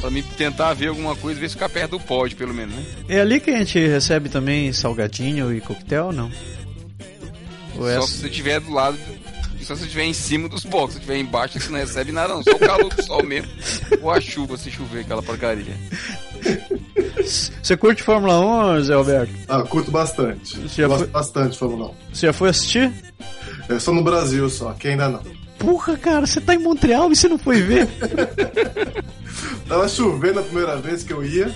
Pra 0.00 0.10
mim 0.10 0.22
tentar 0.36 0.74
ver 0.74 0.88
alguma 0.88 1.16
coisa, 1.16 1.40
ver 1.40 1.48
se 1.48 1.54
ficar 1.54 1.70
perto 1.70 1.92
do 1.92 2.00
pódio, 2.00 2.36
pelo 2.36 2.52
menos, 2.52 2.74
né? 2.74 2.84
É 3.08 3.20
ali 3.20 3.40
que 3.40 3.50
a 3.50 3.58
gente 3.58 3.78
recebe 3.86 4.28
também 4.28 4.70
salgadinho 4.72 5.52
e 5.54 5.60
coquetel, 5.60 6.12
não? 6.12 6.30
É 7.84 7.94
Só 8.00 8.06
se 8.06 8.12
você 8.18 8.26
estiver 8.28 8.60
do 8.60 8.72
lado. 8.72 8.96
Só 9.62 9.74
se 9.74 9.80
você 9.80 9.86
estiver 9.86 10.04
em 10.04 10.12
cima 10.12 10.48
dos 10.48 10.64
boxes. 10.64 10.94
Se 10.94 10.98
estiver 11.00 11.18
embaixo, 11.18 11.58
você 11.58 11.70
não 11.70 11.78
recebe 11.78 12.12
nada, 12.12 12.34
não. 12.34 12.42
Só 12.42 12.52
o 12.52 12.58
calor 12.58 12.94
do 12.94 13.02
sol 13.02 13.22
mesmo. 13.24 13.50
Ou 14.02 14.10
a 14.10 14.20
chuva 14.20 14.56
se 14.56 14.70
chover, 14.70 15.00
aquela 15.00 15.22
porcaria. 15.22 15.74
Você 17.62 17.76
curte 17.76 18.02
Fórmula 18.02 18.38
1, 18.78 18.82
Zé 18.84 18.94
Alberto? 18.94 19.32
Ah, 19.48 19.62
curto 19.62 19.90
bastante. 19.90 20.58
Você 20.60 20.82
já 20.82 20.86
Gosto 20.88 21.00
foi- 21.00 21.08
bastante 21.08 21.52
de 21.52 21.58
Fórmula 21.58 21.90
Você 22.12 22.26
já 22.26 22.32
foi 22.32 22.50
assistir? 22.50 22.92
1. 23.68 23.74
Eu 23.74 23.80
sou 23.80 23.92
no 23.94 24.04
Brasil 24.04 24.48
só, 24.48 24.68
aqui 24.70 24.88
ainda 24.88 25.08
não. 25.08 25.20
porra, 25.58 25.96
cara, 25.96 26.26
você 26.26 26.40
tá 26.40 26.54
em 26.54 26.58
Montreal 26.58 27.10
e 27.10 27.16
você 27.16 27.26
não 27.28 27.38
foi 27.38 27.60
ver? 27.62 27.88
Tava 29.68 29.88
chovendo 29.88 30.38
a 30.40 30.42
primeira 30.42 30.76
vez 30.76 31.02
que 31.02 31.12
eu 31.12 31.24
ia. 31.24 31.52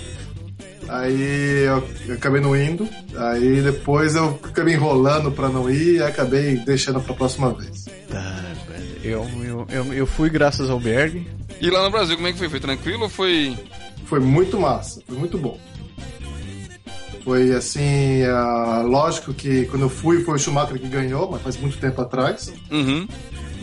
Aí 0.91 1.63
eu, 1.63 1.87
eu 2.05 2.15
acabei 2.15 2.41
não 2.41 2.53
indo. 2.53 2.87
Aí 3.15 3.61
depois 3.61 4.13
eu 4.13 4.37
acabei 4.43 4.73
enrolando 4.73 5.31
pra 5.31 5.47
não 5.47 5.69
ir 5.69 5.95
e 5.95 6.03
acabei 6.03 6.57
deixando 6.57 6.99
pra 6.99 7.13
próxima 7.13 7.53
vez. 7.53 7.85
Tá, 8.09 8.53
velho. 8.67 8.99
Eu, 9.01 9.25
eu, 9.41 9.67
eu, 9.69 9.93
eu 9.93 10.05
fui 10.05 10.29
graças 10.29 10.69
ao 10.69 10.81
Berg. 10.81 11.25
E 11.61 11.69
lá 11.69 11.81
no 11.83 11.91
Brasil, 11.91 12.17
como 12.17 12.27
é 12.27 12.33
que 12.33 12.37
foi? 12.37 12.49
Foi 12.49 12.59
tranquilo 12.59 13.03
ou 13.03 13.09
foi. 13.09 13.57
Foi 14.05 14.19
muito 14.19 14.59
massa, 14.59 15.01
foi 15.07 15.17
muito 15.17 15.37
bom. 15.37 15.57
Foi 17.23 17.53
assim, 17.53 18.23
ah, 18.23 18.83
lógico 18.83 19.33
que 19.33 19.65
quando 19.67 19.83
eu 19.83 19.89
fui 19.89 20.23
foi 20.23 20.35
o 20.35 20.37
Schumacher 20.39 20.77
que 20.77 20.87
ganhou, 20.89 21.31
mas 21.31 21.41
faz 21.41 21.55
muito 21.55 21.77
tempo 21.77 22.01
atrás. 22.01 22.51
Uhum. 22.69 23.07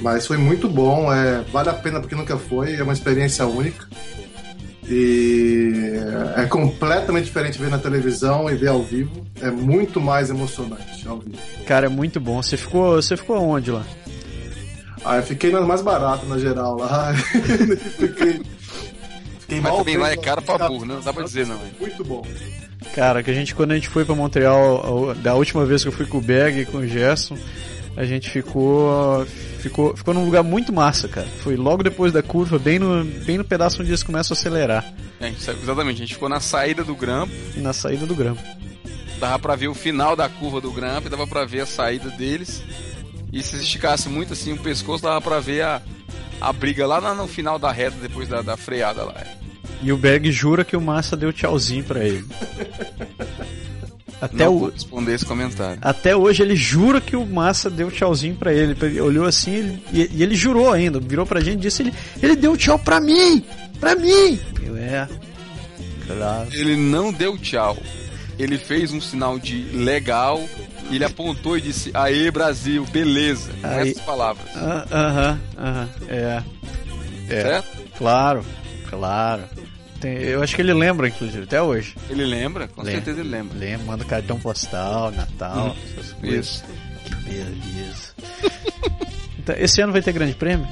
Mas 0.00 0.26
foi 0.26 0.38
muito 0.38 0.68
bom, 0.68 1.12
é, 1.12 1.42
vale 1.52 1.68
a 1.68 1.74
pena 1.74 2.00
porque 2.00 2.14
nunca 2.14 2.38
foi, 2.38 2.76
é 2.76 2.82
uma 2.82 2.92
experiência 2.92 3.44
única. 3.46 3.86
E 4.90 5.92
é 6.36 6.46
completamente 6.46 7.26
diferente 7.26 7.58
ver 7.58 7.70
na 7.70 7.78
televisão 7.78 8.48
e 8.50 8.54
ver 8.56 8.68
ao 8.68 8.82
vivo. 8.82 9.26
É 9.40 9.50
muito 9.50 10.00
mais 10.00 10.30
emocionante 10.30 11.06
ao 11.06 11.18
vivo. 11.18 11.38
Cara, 11.66 11.86
é 11.86 11.88
muito 11.88 12.18
bom. 12.18 12.42
Você 12.42 12.56
ficou, 12.56 12.94
você 12.94 13.16
ficou 13.16 13.36
onde 13.38 13.70
lá? 13.70 13.84
Ah, 15.04 15.16
eu 15.16 15.22
fiquei 15.22 15.50
nas 15.50 15.66
mais 15.66 15.82
barato 15.82 16.26
na 16.26 16.38
geral 16.38 16.76
lá. 16.76 17.14
fiquei, 17.14 18.40
fiquei 19.40 19.60
Mas 19.60 19.62
mal 19.62 19.78
também 19.78 19.96
lá 19.96 20.10
é 20.10 20.16
caro 20.16 20.42
pra 20.42 20.68
burro, 20.68 20.84
né? 20.84 20.94
Não 20.94 21.02
dá 21.02 21.12
pra 21.12 21.22
dizer, 21.22 21.46
não. 21.46 21.56
hein? 21.56 21.72
Muito 21.78 22.04
bom. 22.04 22.26
Cara, 22.94 23.22
que 23.22 23.30
a 23.30 23.34
gente, 23.34 23.54
quando 23.54 23.72
a 23.72 23.74
gente 23.74 23.88
foi 23.88 24.04
pra 24.04 24.14
Montreal, 24.14 25.14
da 25.16 25.34
última 25.34 25.64
vez 25.64 25.82
que 25.82 25.88
eu 25.88 25.92
fui 25.92 26.06
com 26.06 26.18
o 26.18 26.22
Berg 26.22 26.60
e 26.60 26.64
com 26.66 26.78
o 26.78 26.86
Gerson, 26.86 27.36
a 27.98 28.04
gente 28.04 28.30
ficou, 28.30 29.26
ficou, 29.58 29.96
ficou 29.96 30.14
num 30.14 30.24
lugar 30.24 30.44
muito 30.44 30.72
massa, 30.72 31.08
cara. 31.08 31.26
Foi 31.42 31.56
logo 31.56 31.82
depois 31.82 32.12
da 32.12 32.22
curva, 32.22 32.56
bem 32.56 32.78
no, 32.78 33.04
bem 33.04 33.36
no 33.36 33.44
pedaço 33.44 33.82
onde 33.82 33.90
eles 33.90 34.04
começam 34.04 34.36
a 34.36 34.38
acelerar. 34.38 34.94
É, 35.20 35.30
exatamente, 35.30 35.96
a 35.96 36.04
gente 36.06 36.14
ficou 36.14 36.28
na 36.28 36.38
saída 36.38 36.84
do 36.84 36.94
grampo, 36.94 37.32
E 37.56 37.60
na 37.60 37.72
saída 37.72 38.06
do 38.06 38.14
grampo. 38.14 38.40
dava 39.18 39.36
pra 39.40 39.56
ver 39.56 39.66
o 39.66 39.74
final 39.74 40.14
da 40.14 40.28
curva 40.28 40.60
do 40.60 40.70
grampo 40.70 41.08
e 41.08 41.10
dava 41.10 41.26
pra 41.26 41.44
ver 41.44 41.62
a 41.62 41.66
saída 41.66 42.08
deles. 42.10 42.62
E 43.32 43.42
se 43.42 43.56
esticasse 43.56 44.08
muito 44.08 44.32
assim 44.32 44.52
o 44.52 44.58
pescoço, 44.58 45.02
dava 45.02 45.20
pra 45.20 45.40
ver 45.40 45.62
a, 45.62 45.82
a 46.40 46.52
briga 46.52 46.86
lá 46.86 47.12
no 47.16 47.26
final 47.26 47.58
da 47.58 47.72
reta, 47.72 47.96
depois 48.00 48.28
da, 48.28 48.42
da 48.42 48.56
freada 48.56 49.02
lá. 49.02 49.24
E 49.82 49.90
o 49.92 49.96
Berg 49.96 50.30
jura 50.30 50.64
que 50.64 50.76
o 50.76 50.80
Massa 50.80 51.16
deu 51.16 51.32
tchauzinho 51.32 51.82
pra 51.82 52.04
ele. 52.04 52.24
Até, 54.20 54.44
Não 54.44 54.54
o, 54.56 54.58
vou 54.60 54.70
responder 54.70 55.14
esse 55.14 55.24
comentário. 55.24 55.78
até 55.80 56.16
hoje 56.16 56.42
ele 56.42 56.56
jura 56.56 57.00
que 57.00 57.14
o 57.14 57.24
Massa 57.24 57.70
deu 57.70 57.90
tchauzinho 57.90 58.34
pra 58.34 58.52
ele. 58.52 58.76
Ele 58.82 59.00
olhou 59.00 59.24
assim 59.26 59.54
ele- 59.54 59.82
e, 59.92 60.22
ele 60.22 60.34
jurou 60.34 60.72
ainda, 60.72 60.98
virou 60.98 61.24
pra 61.24 61.40
gente 61.40 61.58
e 61.58 61.62
disse: 61.62 61.82
ele, 61.82 61.94
ele 62.22 62.34
deu 62.36 62.56
tchau 62.56 62.78
pra 62.78 63.00
mim! 63.00 63.44
Pra 63.78 63.94
mim! 63.94 64.38
Eu, 64.62 64.76
é. 64.76 65.08
Claro. 66.06 66.48
Ele 66.52 66.76
não 66.76 67.12
deu 67.12 67.36
tchau. 67.38 67.76
Ele 68.38 68.56
fez 68.58 68.92
um 68.92 69.00
sinal 69.00 69.38
de 69.38 69.62
legal, 69.72 70.42
ele 70.90 71.04
apontou 71.04 71.56
e 71.56 71.60
disse: 71.60 71.90
Aê, 71.94 72.30
Brasil, 72.30 72.84
beleza. 72.92 73.50
Aí- 73.62 73.90
essas 73.90 74.02
palavras. 74.02 74.46
Ah, 74.56 74.86
Aham, 74.90 75.40
aham, 75.58 75.88
é. 76.08 76.42
É. 77.28 77.42
Certo? 77.42 77.68
Claro, 77.98 78.44
claro. 78.88 79.42
Tem- 80.00 80.16
eu 80.18 80.42
acho 80.42 80.54
que 80.54 80.62
ele 80.62 80.72
lembra, 80.72 81.08
inclusive, 81.08 81.44
até 81.44 81.60
hoje. 81.60 81.94
Ele 82.08 82.24
lembra? 82.24 82.68
Com 82.68 82.82
Lembra. 82.82 82.94
certeza 82.94 83.20
ele 83.20 83.30
lembra. 83.30 83.58
Lembra, 83.58 83.86
manda 83.86 84.04
cartão 84.04 84.38
postal, 84.38 85.10
Natal, 85.10 85.70
Hum, 85.70 85.76
essas 85.98 86.12
coisas. 86.12 86.46
Isso. 86.46 86.64
Que 87.04 87.14
beleza. 87.30 88.14
então, 89.38 89.56
esse 89.58 89.80
ano 89.80 89.92
vai 89.92 90.02
ter 90.02 90.12
grande 90.12 90.34
prêmio? 90.34 90.68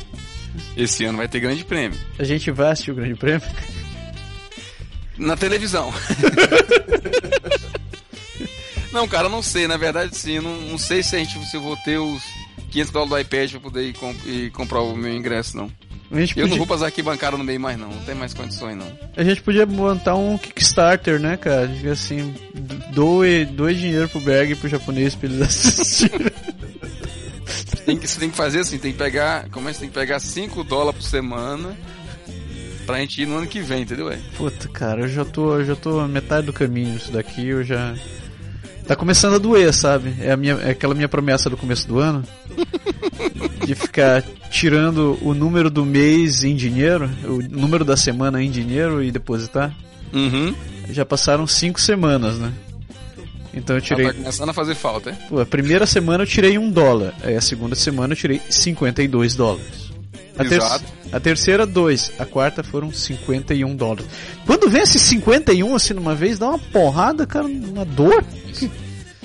Esse 0.77 1.05
ano 1.05 1.19
vai 1.19 1.29
ter 1.29 1.41
grande 1.41 1.65
prêmio. 1.65 1.99
A 2.19 2.25
gente 2.25 2.51
vai 2.51 2.71
assistir 2.71 2.93
o 2.93 2.95
grande 2.95 3.15
prêmio? 3.15 3.43
Na 5.19 5.37
televisão. 5.37 5.93
não, 8.93 9.07
cara, 9.09 9.29
não 9.29 9.43
sei. 9.43 9.67
Na 9.67 9.77
verdade, 9.77 10.17
sim. 10.17 10.41
Não, 10.41 10.57
não 10.63 10.79
sei 10.79 11.03
se 11.03 11.17
a 11.17 11.19
gente 11.19 11.45
se 11.47 11.57
eu 11.57 11.61
vou 11.61 11.77
ter 11.79 11.99
os 11.99 12.23
500 12.71 12.93
dólares 12.93 13.11
do 13.11 13.21
iPad 13.35 13.51
pra 13.53 13.61
poder 13.61 13.89
ir, 13.89 13.93
com- 13.95 14.15
ir 14.25 14.51
comprar 14.53 14.81
o 14.81 14.97
meu 14.97 15.15
ingresso, 15.15 15.57
não. 15.57 15.71
A 16.11 16.21
gente, 16.21 16.39
Eu 16.39 16.43
não 16.43 16.51
podia, 16.51 16.59
vou 16.59 16.67
passar 16.67 16.87
aqui 16.87 17.03
bancário 17.03 17.37
no 17.37 17.45
meio 17.45 17.59
mais, 17.61 17.79
não. 17.79 17.89
Não 17.89 18.05
tem 18.05 18.15
mais 18.15 18.33
condições, 18.33 18.77
não. 18.77 18.87
a 19.17 19.25
gente 19.25 19.43
podia 19.43 19.67
montar 19.67 20.15
um 20.15 20.39
Kickstarter, 20.39 21.19
né, 21.19 21.37
cara? 21.37 21.67
Diga 21.67 21.93
Assim, 21.93 22.35
doe, 22.93 23.45
doe 23.45 23.75
dinheiro 23.75 24.09
pro 24.09 24.21
Berg 24.21 24.53
e 24.53 24.57
pro 24.57 24.69
japonês 24.69 25.15
pra 25.15 25.29
eles 25.29 25.41
assistirem. 25.43 26.31
Tem 27.85 27.97
que, 27.97 28.09
você 28.09 28.19
tem 28.19 28.31
que 28.31 28.37
fazer 28.37 28.61
assim, 28.61 28.79
tem 28.79 28.93
que 28.93 28.99
pegar. 28.99 29.49
Como 29.51 29.69
é 29.69 29.73
que 29.73 29.77
você 29.77 29.81
tem 29.83 29.89
que 29.89 29.95
pegar 29.99 30.19
5 30.19 30.65
dólares 30.65 31.01
por 31.01 31.07
semana 31.09 31.77
pra 32.87 32.99
gente 32.99 33.23
ir 33.23 33.27
no 33.27 33.37
ano 33.37 33.47
que 33.47 33.61
vem, 33.61 33.83
entendeu? 33.83 34.11
É? 34.11 34.19
Puta, 34.37 34.69
cara, 34.69 35.03
eu 35.03 35.09
já 35.09 35.25
tô, 35.25 35.55
eu 35.59 35.65
já 35.65 35.77
tô 35.77 36.07
metade 36.07 36.47
do 36.47 36.53
caminho 36.53 36.97
isso 36.97 37.11
daqui, 37.11 37.47
eu 37.47 37.65
já 37.65 37.95
tá 38.87 38.95
começando 38.95 39.35
a 39.35 39.39
doer, 39.39 39.73
sabe? 39.73 40.15
É 40.21 40.31
a 40.33 40.37
minha 40.37 40.55
é 40.55 40.71
aquela 40.71 40.95
minha 40.95 41.09
promessa 41.09 41.51
do 41.51 41.57
começo 41.57 41.87
do 41.89 41.99
ano 41.99 42.25
de 43.67 43.75
ficar 43.75 44.23
tirando 44.51 45.19
o 45.23 45.35
número 45.35 45.69
do 45.71 45.85
mês 45.85 46.45
em 46.45 46.55
dinheiro, 46.55 47.11
o 47.25 47.43
número 47.51 47.85
da 47.85 47.97
semana 47.97 48.43
em 48.43 48.51
dinheiro 48.51 49.03
e 49.03 49.11
depositar. 49.11 49.75
Uhum. 50.13 50.55
Já 50.91 51.05
passaram 51.05 51.47
cinco 51.47 51.81
semanas, 51.81 52.39
né? 52.39 52.53
Então 53.53 53.75
eu 53.77 53.83
tirei. 53.83 54.07
tá 54.07 54.15
começando 54.15 54.49
a 54.51 54.53
fazer 54.53 54.75
falta, 54.75 55.11
é? 55.11 55.13
Pô, 55.29 55.41
a 55.41 55.47
primeira 55.47 55.87
semana 55.87 56.23
eu 56.25 56.27
tirei 56.27 56.57
um 56.59 56.71
dólar. 56.71 57.15
Aí 57.23 57.35
a 57.35 57.41
segunda 57.41 57.75
semana 57.75 58.13
eu 58.13 58.17
tirei 58.17 58.41
52 58.49 59.35
dólares. 59.35 59.87
A, 60.39 60.45
ter- 60.45 60.61
a 61.13 61.19
terceira, 61.21 61.65
dois. 61.67 62.13
A 62.19 62.27
quarta 62.27 62.63
foram 62.63 62.93
51 62.93 63.75
dólares. 63.75 64.05
Quando 64.45 64.69
vem 64.69 64.83
esse 64.83 64.99
51 64.99 65.75
assim 65.75 65.95
numa 65.95 66.15
vez, 66.15 66.39
dá 66.39 66.51
uma 66.51 66.59
porrada, 66.59 67.27
cara, 67.27 67.47
uma 67.47 67.85
dor. 67.87 68.23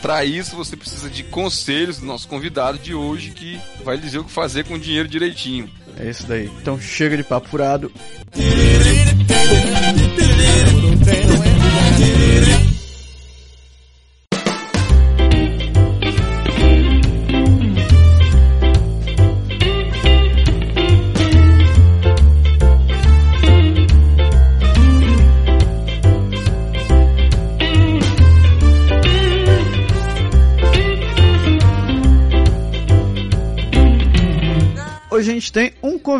Pra 0.02 0.26
isso 0.26 0.56
você 0.56 0.76
precisa 0.76 1.10
de 1.10 1.24
conselhos 1.24 2.00
do 2.00 2.06
nosso 2.06 2.28
convidado 2.28 2.80
de 2.80 2.94
hoje 2.94 3.32
que 3.32 3.60
vai 3.84 3.98
dizer 3.98 4.20
o 4.20 4.24
que 4.24 4.32
fazer 4.32 4.66
com 4.66 4.74
o 4.74 4.80
dinheiro 4.80 5.08
direitinho. 5.08 5.70
É 5.98 6.10
isso 6.10 6.26
daí. 6.26 6.50
Então 6.62 6.80
chega 6.80 7.16
de 7.16 7.24
papo 7.24 7.50
furado. 7.50 7.92
Hoje 8.36 8.51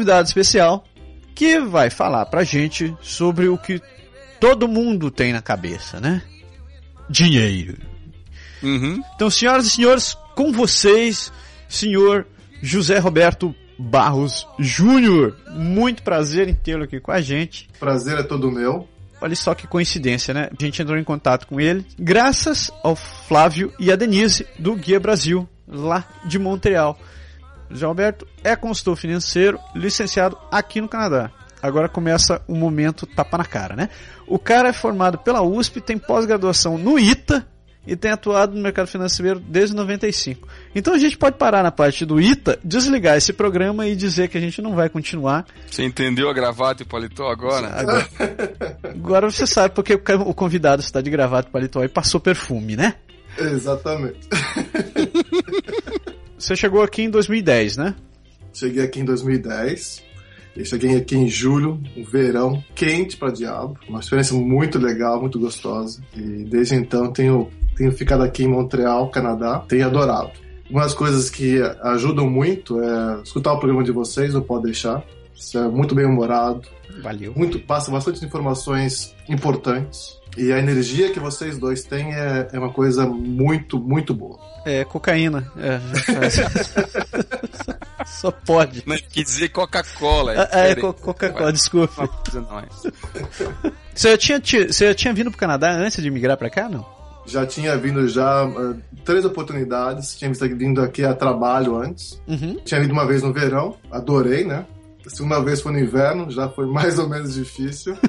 convidado 0.02 0.28
especial 0.28 0.84
que 1.36 1.60
vai 1.60 1.90
falar 1.90 2.26
pra 2.26 2.44
gente 2.44 2.96
sobre 3.02 3.48
o 3.48 3.58
que 3.58 3.80
todo 4.40 4.68
mundo 4.68 5.12
tem 5.12 5.32
na 5.32 5.42
cabeça, 5.42 6.00
né? 6.00 6.24
Dinheiro. 7.08 7.78
Uhum. 8.64 9.02
Então, 9.16 9.30
senhoras 9.30 9.68
e 9.68 9.70
senhores, 9.70 10.18
com 10.36 10.52
vocês, 10.52 11.32
senhor 11.70 12.26
José 12.62 12.98
Roberto 12.98 13.56
Barros 13.78 14.48
Júnior. 14.58 15.38
Muito 15.52 16.02
prazer 16.02 16.50
em 16.50 16.56
tê-lo 16.56 16.84
aqui 16.84 17.00
com 17.00 17.12
a 17.12 17.22
gente. 17.22 17.70
Prazer 17.80 18.18
é 18.18 18.24
todo 18.24 18.52
meu. 18.52 18.88
Olha 19.22 19.36
só 19.36 19.54
que 19.54 19.68
coincidência, 19.68 20.34
né? 20.34 20.50
A 20.52 20.64
gente 20.64 20.82
entrou 20.82 20.98
em 20.98 21.04
contato 21.04 21.46
com 21.46 21.62
ele 21.62 21.86
graças 21.98 22.72
ao 22.84 22.96
Flávio 22.96 23.72
e 23.80 23.92
a 23.92 23.96
Denise 23.96 24.48
do 24.58 24.76
Guia 24.76 25.00
Brasil, 25.00 25.48
lá 25.68 26.04
de 26.26 26.40
Montreal. 26.40 26.98
José 27.72 27.86
Roberto 27.86 28.28
é 28.44 28.56
consultor 28.56 28.96
financeiro, 28.96 29.60
licenciado 29.76 30.38
aqui 30.52 30.82
no 30.82 30.88
Canadá. 30.88 31.32
Agora 31.62 31.88
começa 31.88 32.42
o 32.48 32.56
momento 32.56 33.06
tapa 33.06 33.38
na 33.38 33.46
cara, 33.46 33.76
né? 33.76 33.90
O 34.28 34.40
cara 34.40 34.70
é 34.70 34.74
formado 34.74 35.20
pela 35.20 35.42
USP, 35.42 35.80
tem 35.80 35.98
pós-graduação 35.98 36.78
no 36.78 36.98
ITA 36.98 37.46
e 37.86 37.96
tem 37.96 38.12
atuado 38.12 38.56
no 38.56 38.62
mercado 38.62 38.88
financeiro 38.88 39.40
desde 39.40 39.76
95. 39.76 40.48
Então 40.74 40.94
a 40.94 40.98
gente 40.98 41.18
pode 41.18 41.38
parar 41.38 41.64
na 41.64 41.72
parte 41.72 42.06
do 42.06 42.20
ITA, 42.20 42.60
desligar 42.64 43.18
esse 43.18 43.34
programa 43.34 43.88
e 43.88 43.96
dizer 43.96 44.28
que 44.30 44.38
a 44.38 44.42
gente 44.42 44.62
não 44.62 44.76
vai 44.76 44.88
continuar 44.90 45.46
Você 45.70 45.84
entendeu 45.84 46.30
a 46.30 46.34
gravata 46.34 46.84
e 46.84 46.86
paletó 46.86 47.28
agora? 47.28 47.68
Agora, 47.68 48.08
agora 48.84 49.32
você 49.32 49.46
sabe 49.46 49.74
porque 49.76 49.94
o 49.94 50.34
convidado 50.34 50.82
está 50.82 51.02
de 51.02 51.10
gravata 51.10 51.50
e 51.50 51.52
paletó 51.52 51.84
e 51.84 51.90
passou 51.90 52.20
perfume, 52.20 52.76
né? 52.76 52.96
Exatamente. 53.38 54.28
Você 56.42 56.56
chegou 56.56 56.82
aqui 56.82 57.04
em 57.04 57.10
2010, 57.10 57.78
né? 57.78 57.96
Cheguei 58.52 58.84
aqui 58.84 59.00
em 59.00 59.06
2010. 59.06 60.04
Eu 60.58 60.66
cheguei 60.66 60.98
aqui 60.98 61.16
em 61.16 61.28
julho, 61.30 61.80
um 61.96 62.04
verão 62.04 62.62
quente 62.76 63.16
pra 63.16 63.30
diabo. 63.30 63.78
Uma 63.88 64.00
experiência 64.00 64.36
muito 64.36 64.80
legal, 64.80 65.22
muito 65.22 65.40
gostosa. 65.40 66.02
E 66.16 66.44
desde 66.44 66.76
então 66.76 67.14
tenho, 67.14 67.50
tenho 67.78 67.92
ficado 67.92 68.24
aqui 68.24 68.44
em 68.44 68.48
Montreal, 68.48 69.10
Canadá. 69.10 69.60
Tenho 69.68 69.86
adorado. 69.86 70.32
uma 70.70 70.82
das 70.82 70.96
coisas 70.96 71.30
que 71.30 71.62
ajudam 71.84 72.28
muito 72.28 72.82
é 72.82 73.22
escutar 73.24 73.54
o 73.54 73.60
programa 73.60 73.84
de 73.84 73.92
vocês, 73.92 74.34
não 74.34 74.42
pode 74.42 74.64
deixar. 74.64 75.04
Isso 75.36 75.58
é 75.58 75.68
muito 75.68 75.94
bem 75.94 76.06
humorado, 76.06 76.68
Valeu. 77.02 77.34
muito, 77.36 77.60
passa 77.60 77.92
bastante 77.92 78.24
informações 78.26 79.16
importantes. 79.30 80.20
E 80.38 80.52
a 80.52 80.60
energia 80.60 81.12
que 81.12 81.20
vocês 81.20 81.58
dois 81.58 81.84
têm 81.84 82.14
é, 82.14 82.48
é 82.54 82.60
uma 82.60 82.72
coisa 82.72 83.06
muito, 83.06 83.80
muito 83.80 84.14
boa. 84.14 84.40
É 84.66 84.84
cocaína. 84.86 85.52
É, 85.58 85.80
Só 88.06 88.32
pode. 88.32 88.84
Não, 88.86 88.96
quer 88.96 89.24
dizer 89.24 89.50
Coca-Cola. 89.50 90.34
Ah, 90.34 90.60
é, 90.60 90.76
diferente. 90.76 90.82
co- 90.82 90.94
Coca-Cola, 90.94 91.52
desculpa. 91.54 92.04
É. 92.06 93.72
Você 93.94 94.18
tinha, 94.18 94.40
ti- 94.40 94.68
você 94.68 94.94
tinha 94.96 95.14
vindo 95.14 95.30
pro 95.30 95.40
Canadá 95.40 95.72
antes 95.74 96.02
de 96.02 96.10
migrar 96.10 96.38
pra 96.38 96.50
cá, 96.50 96.70
não? 96.70 96.86
Já 97.26 97.46
tinha 97.46 97.76
vindo 97.78 98.08
já 98.08 98.46
eh, 98.46 98.76
três 99.06 99.26
oportunidades, 99.26 100.18
tinha 100.18 100.32
vindo 100.56 100.82
aqui 100.82 101.04
a 101.04 101.14
trabalho 101.14 101.76
antes. 101.76 102.20
Uhum. 102.28 102.56
Tinha 102.64 102.80
vindo 102.82 102.92
uma 102.94 103.06
vez 103.06 103.22
no 103.22 103.34
verão, 103.34 103.76
adorei, 103.92 104.44
né? 104.46 104.66
A 105.06 105.10
segunda 105.10 105.40
vez 105.42 105.62
foi 105.62 105.74
no 105.74 105.80
inverno, 105.80 106.32
já 106.32 106.48
foi 106.50 106.66
mais 106.66 106.98
ou 106.98 107.08
menos 107.10 107.34
difícil. 107.36 107.96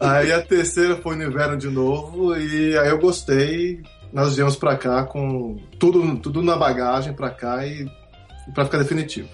aí 0.00 0.32
a 0.32 0.42
terceira 0.42 0.96
foi 0.96 1.16
no 1.16 1.24
inverno 1.24 1.56
de 1.56 1.68
novo 1.68 2.36
e 2.36 2.76
aí 2.78 2.88
eu 2.88 2.98
gostei. 2.98 3.82
Nós 4.12 4.36
viemos 4.36 4.56
pra 4.56 4.76
cá 4.76 5.04
com 5.04 5.58
tudo, 5.78 6.16
tudo 6.18 6.42
na 6.42 6.56
bagagem 6.56 7.12
pra 7.12 7.30
cá 7.30 7.66
e, 7.66 7.88
e 8.48 8.52
pra 8.52 8.64
ficar 8.64 8.78
definitivo. 8.78 9.28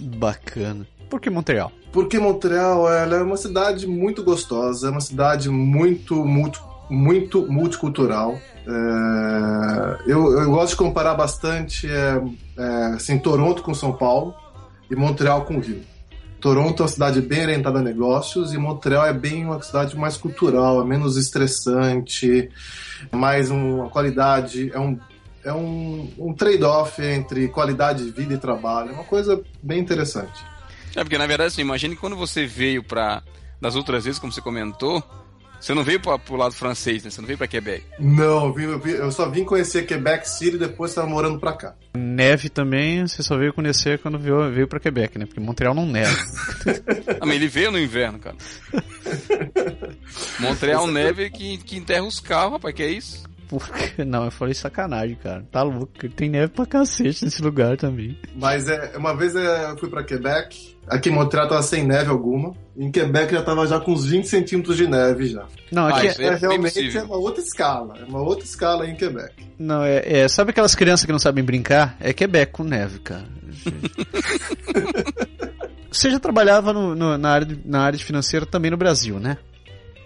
Bacana. 0.00 0.86
Por 1.08 1.20
que 1.20 1.30
Montreal? 1.30 1.72
Porque 1.92 2.18
Montreal 2.18 2.90
ela 2.92 3.16
é 3.16 3.22
uma 3.22 3.36
cidade 3.36 3.86
muito 3.86 4.22
gostosa, 4.22 4.88
é 4.88 4.90
uma 4.90 5.00
cidade 5.00 5.48
muito, 5.48 6.24
muito, 6.24 6.62
muito 6.90 7.50
multicultural. 7.50 8.38
É, 8.66 10.10
eu, 10.12 10.38
eu 10.38 10.50
gosto 10.50 10.70
de 10.70 10.76
comparar 10.76 11.14
bastante 11.14 11.88
é, 11.90 12.22
é, 12.58 12.84
assim, 12.94 13.18
Toronto 13.18 13.62
com 13.62 13.72
São 13.72 13.92
Paulo 13.92 14.34
e 14.90 14.94
Montreal 14.94 15.46
com 15.46 15.56
o 15.56 15.60
Rio. 15.60 15.80
Toronto 16.40 16.82
é 16.82 16.84
uma 16.84 16.88
cidade 16.88 17.20
bem 17.20 17.42
orientada 17.42 17.80
a 17.80 17.82
negócios 17.82 18.52
e 18.52 18.58
Montreal 18.58 19.06
é 19.06 19.12
bem 19.12 19.44
uma 19.44 19.60
cidade 19.60 19.96
mais 19.96 20.16
cultural, 20.16 20.80
é 20.80 20.84
menos 20.84 21.16
estressante, 21.16 22.48
mais 23.10 23.50
uma 23.50 23.88
qualidade, 23.88 24.70
é 24.72 24.78
um, 24.78 24.98
é 25.44 25.52
um, 25.52 26.12
um 26.18 26.32
trade-off 26.32 27.02
entre 27.02 27.48
qualidade 27.48 28.04
de 28.04 28.10
vida 28.10 28.34
e 28.34 28.38
trabalho, 28.38 28.90
é 28.90 28.92
uma 28.92 29.04
coisa 29.04 29.42
bem 29.62 29.80
interessante. 29.80 30.44
É 30.94 31.02
porque 31.02 31.18
na 31.18 31.26
verdade, 31.26 31.48
assim, 31.48 31.60
imagine 31.60 31.94
que 31.94 32.00
quando 32.00 32.16
você 32.16 32.46
veio 32.46 32.82
pra. 32.82 33.22
Das 33.60 33.74
outras 33.74 34.04
vezes, 34.04 34.20
como 34.20 34.32
você 34.32 34.40
comentou, 34.40 35.02
você 35.60 35.74
não 35.74 35.82
veio 35.84 36.00
pra, 36.00 36.18
pro 36.18 36.36
lado 36.36 36.54
francês, 36.54 37.04
né? 37.04 37.10
Você 37.10 37.20
não 37.20 37.26
veio 37.26 37.38
pra 37.38 37.46
Quebec. 37.48 37.84
Não, 37.98 38.46
eu, 38.58 38.78
vim- 38.78 38.90
eu 38.92 39.10
só 39.10 39.28
vim 39.28 39.44
conhecer 39.44 39.86
Quebec 39.86 40.28
City 40.28 40.56
e 40.56 40.58
depois 40.58 40.90
estava 40.90 41.06
morando 41.08 41.38
pra 41.38 41.52
cá. 41.52 41.74
Neve 41.96 42.48
também, 42.48 43.06
você 43.06 43.22
só 43.22 43.36
veio 43.36 43.52
conhecer 43.52 43.98
quando 43.98 44.18
veio, 44.18 44.50
veio 44.52 44.68
pra 44.68 44.78
Quebec, 44.80 45.18
né? 45.18 45.26
Porque 45.26 45.40
Montreal 45.40 45.74
não 45.74 45.86
neva. 45.86 46.16
Ah, 47.20 47.26
mas 47.26 47.34
ele 47.36 47.48
veio 47.48 47.72
no 47.72 47.78
inverno, 47.80 48.18
cara. 48.20 48.36
Montreal 50.38 50.86
neve 50.86 51.30
que, 51.30 51.58
que 51.58 51.76
enterra 51.76 52.04
os 52.04 52.20
carros, 52.20 52.52
rapaz, 52.52 52.74
que 52.74 52.82
é 52.82 52.90
isso? 52.90 53.27
Porque, 53.48 54.02
não, 54.04 54.24
eu 54.26 54.30
falei 54.30 54.52
sacanagem, 54.54 55.16
cara. 55.22 55.42
Tá 55.50 55.62
louco. 55.62 55.90
Tem 56.14 56.28
neve 56.28 56.48
pra 56.48 56.66
cacete 56.66 57.24
nesse 57.24 57.42
lugar 57.42 57.76
também. 57.76 58.18
Mas 58.36 58.68
é, 58.68 58.92
uma 58.96 59.16
vez 59.16 59.34
é, 59.34 59.70
eu 59.70 59.78
fui 59.78 59.88
pra 59.88 60.04
Quebec, 60.04 60.76
aqui 60.86 61.08
em 61.08 61.12
Montreal 61.12 61.48
tava 61.48 61.62
sem 61.62 61.86
neve 61.86 62.10
alguma, 62.10 62.52
em 62.76 62.90
Quebec 62.90 63.32
já 63.32 63.42
tava 63.42 63.66
já 63.66 63.80
com 63.80 63.92
uns 63.92 64.04
20 64.04 64.26
centímetros 64.28 64.76
de 64.76 64.86
neve 64.86 65.26
já. 65.28 65.46
Não, 65.72 65.86
Ah, 65.86 65.96
aqui 65.96 66.08
isso 66.08 66.20
é, 66.20 66.24
É, 66.26 66.30
bem 66.32 66.38
realmente 66.40 66.74
possível. 66.74 67.00
é 67.00 67.04
uma 67.04 67.16
outra 67.16 67.42
escala, 67.42 67.94
é 68.00 68.04
uma 68.04 68.20
outra 68.20 68.44
escala 68.44 68.84
aí 68.84 68.90
em 68.90 68.96
Quebec. 68.96 69.32
não, 69.58 69.82
é, 69.82 70.02
é- 70.04 70.28
Sabe 70.28 70.50
aquelas 70.50 70.74
crianças 70.74 71.06
que 71.06 71.12
não 71.12 71.18
sabem 71.18 71.42
brincar? 71.42 71.96
É 72.00 72.12
Quebec 72.12 72.52
com 72.52 72.64
neve, 72.64 72.98
cara. 73.00 73.24
Você 75.90 76.10
já 76.10 76.20
trabalhava 76.20 76.72
no- 76.72 76.94
no- 76.94 77.16
na, 77.16 77.30
área 77.30 77.46
de, 77.46 77.58
na 77.64 77.80
área 77.80 77.98
de 77.98 78.04
financeira 78.04 78.44
também 78.44 78.70
no 78.70 78.76
Brasil, 78.76 79.18
né? 79.18 79.38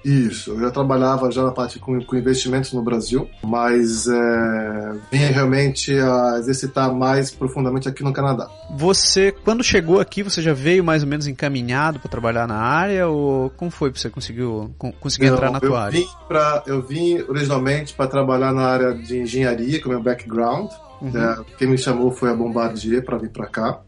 Isso, 0.04 0.50
eu 0.50 0.60
já 0.60 0.70
trabalhava 0.70 1.30
já 1.30 1.44
na 1.44 1.52
parte 1.52 1.78
com, 1.78 2.00
com 2.02 2.16
investimentos 2.16 2.72
no 2.72 2.82
Brasil, 2.82 3.28
mas 3.44 4.08
é, 4.08 4.92
vinha 5.12 5.28
realmente 5.28 5.96
a 5.96 6.36
exercitar 6.38 6.92
mais 6.92 7.30
profundamente 7.30 7.88
aqui 7.88 8.02
no 8.02 8.12
Canadá. 8.12 8.50
Você, 8.76 9.30
quando 9.44 9.62
chegou 9.62 10.00
aqui, 10.00 10.22
você 10.22 10.42
já 10.42 10.52
veio 10.52 10.82
mais 10.82 11.02
ou 11.04 11.08
menos 11.08 11.26
encaminhado 11.28 12.00
pra 12.00 12.10
trabalhar 12.10 12.48
na 12.48 12.56
área? 12.56 13.06
Ou 13.06 13.50
como 13.50 13.70
foi 13.70 13.90
pra 13.92 14.00
você 14.00 14.10
conseguiu, 14.10 14.74
con- 14.76 14.92
conseguir 14.92 15.26
entrar 15.26 15.50
na 15.52 15.60
tua 15.60 15.84
área? 15.84 16.00
Vim 16.00 16.06
pra, 16.26 16.62
eu 16.66 16.82
vim 16.82 17.20
originalmente 17.28 17.94
para 17.94 18.08
trabalhar 18.08 18.52
na 18.52 18.62
área 18.66 18.94
de 18.94 19.18
engenharia, 19.18 19.80
com 19.80 19.88
meu 19.88 20.02
background. 20.02 20.68
Uhum. 21.00 21.16
É, 21.16 21.36
quem 21.58 21.68
me 21.68 21.78
chamou 21.78 22.10
foi 22.10 22.30
a 22.30 22.34
Bombardier 22.34 23.04
para 23.04 23.18
vir 23.18 23.30
para 23.30 23.46
cá. 23.46 23.80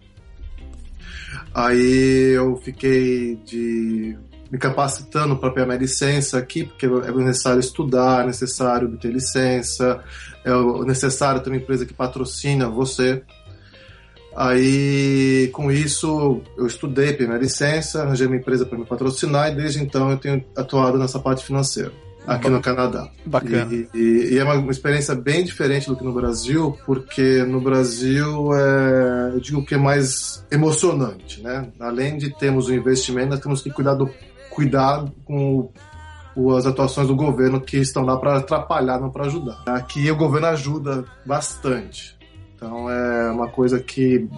Aí 1.54 2.32
eu 2.36 2.56
fiquei 2.56 3.36
de 3.44 4.16
me 4.54 4.58
capacitando 4.58 5.36
para 5.36 5.50
pegar 5.50 5.66
minha 5.66 5.78
licença 5.78 6.38
aqui, 6.38 6.62
porque 6.62 6.86
é 6.86 7.10
necessário 7.12 7.58
estudar, 7.58 8.22
é 8.22 8.26
necessário 8.28 8.88
ter 8.98 9.10
licença, 9.10 10.00
é 10.44 10.84
necessário 10.86 11.40
ter 11.40 11.50
uma 11.50 11.56
empresa 11.56 11.84
que 11.84 11.92
patrocina 11.92 12.68
você. 12.68 13.20
Aí, 14.36 15.50
com 15.52 15.72
isso, 15.72 16.40
eu 16.56 16.66
estudei, 16.68 17.12
peguei 17.12 17.26
minha 17.26 17.38
licença, 17.38 18.02
arranjei 18.02 18.28
uma 18.28 18.36
empresa 18.36 18.64
para 18.64 18.78
me 18.78 18.84
patrocinar 18.84 19.50
e 19.50 19.56
desde 19.56 19.82
então 19.82 20.08
eu 20.12 20.18
tenho 20.18 20.44
atuado 20.56 20.98
nessa 20.98 21.18
parte 21.18 21.44
financeira 21.44 21.90
aqui 22.24 22.48
no 22.48 22.60
Canadá. 22.60 23.08
Bacana. 23.26 23.68
E, 23.72 23.88
e- 23.92 24.34
e 24.34 24.38
é 24.38 24.44
uma, 24.44 24.54
uma 24.54 24.70
experiência 24.72 25.14
bem 25.16 25.44
diferente 25.44 25.88
do 25.88 25.96
que 25.96 26.04
no 26.04 26.12
Brasil, 26.12 26.78
porque 26.86 27.42
no 27.44 27.60
Brasil 27.60 28.54
é, 28.54 29.32
eu 29.34 29.40
digo 29.40 29.64
que 29.64 29.74
é 29.74 29.78
mais 29.78 30.44
emocionante, 30.50 31.42
né? 31.42 31.68
Além 31.78 32.16
de 32.16 32.30
termos 32.38 32.68
o 32.68 32.74
investimento, 32.74 33.30
nós 33.30 33.40
temos 33.40 33.60
que 33.62 33.70
cuidar, 33.70 33.94
do, 33.94 34.08
cuidar 34.54 35.04
com 35.24 35.70
as 36.56 36.66
atuações 36.66 37.08
do 37.08 37.14
governo 37.14 37.60
que 37.60 37.76
estão 37.76 38.04
lá 38.04 38.16
para 38.16 38.38
atrapalhar, 38.38 39.00
não 39.00 39.10
para 39.10 39.26
ajudar. 39.26 39.62
Aqui 39.66 40.10
o 40.10 40.16
governo 40.16 40.48
ajuda 40.48 41.04
bastante. 41.24 42.16
Então 42.54 42.90
é 42.90 43.30
uma 43.30 43.48
coisa 43.48 43.78
que, 43.78 44.28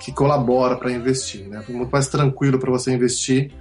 que 0.00 0.12
colabora 0.12 0.76
para 0.76 0.92
investir, 0.92 1.48
né? 1.48 1.64
É 1.66 1.72
muito 1.72 1.90
mais 1.90 2.08
tranquilo 2.08 2.58
para 2.58 2.70
você 2.70 2.92
investir 2.92 3.52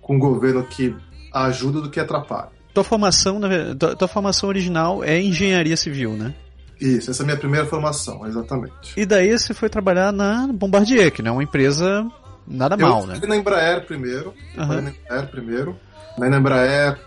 com 0.00 0.16
um 0.16 0.18
governo 0.18 0.64
que 0.64 0.94
ajuda 1.32 1.80
do 1.80 1.90
que 1.90 2.00
atrapalha. 2.00 2.50
Tua 2.72 2.84
formação, 2.84 3.40
tua, 3.78 3.96
tua 3.96 4.08
formação 4.08 4.48
original 4.48 5.04
é 5.04 5.20
engenharia 5.20 5.76
civil, 5.76 6.12
né? 6.12 6.34
Isso, 6.80 7.10
essa 7.10 7.22
é 7.22 7.24
a 7.24 7.26
minha 7.26 7.36
primeira 7.36 7.66
formação, 7.66 8.24
exatamente. 8.26 8.94
E 8.96 9.04
daí 9.04 9.36
você 9.36 9.52
foi 9.52 9.68
trabalhar 9.68 10.12
na 10.12 10.46
Bombardier, 10.46 11.10
que 11.10 11.26
é 11.26 11.30
uma 11.30 11.42
empresa 11.42 12.08
nada 12.48 12.76
mal, 12.76 13.00
eu 13.00 13.06
né? 13.06 13.12
trabalhei 13.14 13.28
na 13.28 13.36
Embraer 13.36 13.86
primeiro. 13.86 14.34
Trabalhei 14.54 14.82
na 14.82 14.90
Embraer 14.90 15.30
primeiro. 15.30 15.76
Na 16.18 16.38
Embraer 16.38 16.98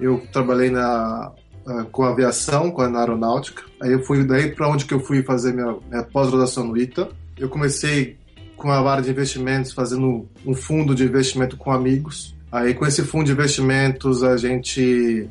eu 0.00 0.26
trabalhei 0.32 0.70
na, 0.70 1.32
ah, 1.66 1.86
com 1.92 2.04
aviação, 2.04 2.70
com 2.70 2.82
a 2.82 3.00
aeronáutica. 3.00 3.62
Aí 3.80 3.92
eu 3.92 4.02
fui 4.02 4.24
daí 4.24 4.50
para 4.50 4.68
onde 4.68 4.84
que 4.84 4.94
eu 4.94 5.00
fui 5.00 5.22
fazer 5.22 5.52
minha, 5.52 5.76
minha 5.88 6.02
pós-graduação 6.02 6.64
no 6.64 6.76
ITA. 6.76 7.08
Eu 7.38 7.48
comecei 7.48 8.18
com 8.56 8.70
a 8.70 8.80
área 8.90 9.02
de 9.02 9.10
investimentos, 9.10 9.72
fazendo 9.72 10.28
um 10.44 10.54
fundo 10.54 10.94
de 10.94 11.04
investimento 11.04 11.56
com 11.56 11.70
amigos. 11.70 12.34
Aí 12.50 12.74
com 12.74 12.86
esse 12.86 13.02
fundo 13.02 13.26
de 13.26 13.32
investimentos 13.32 14.22
a 14.22 14.36
gente 14.36 15.28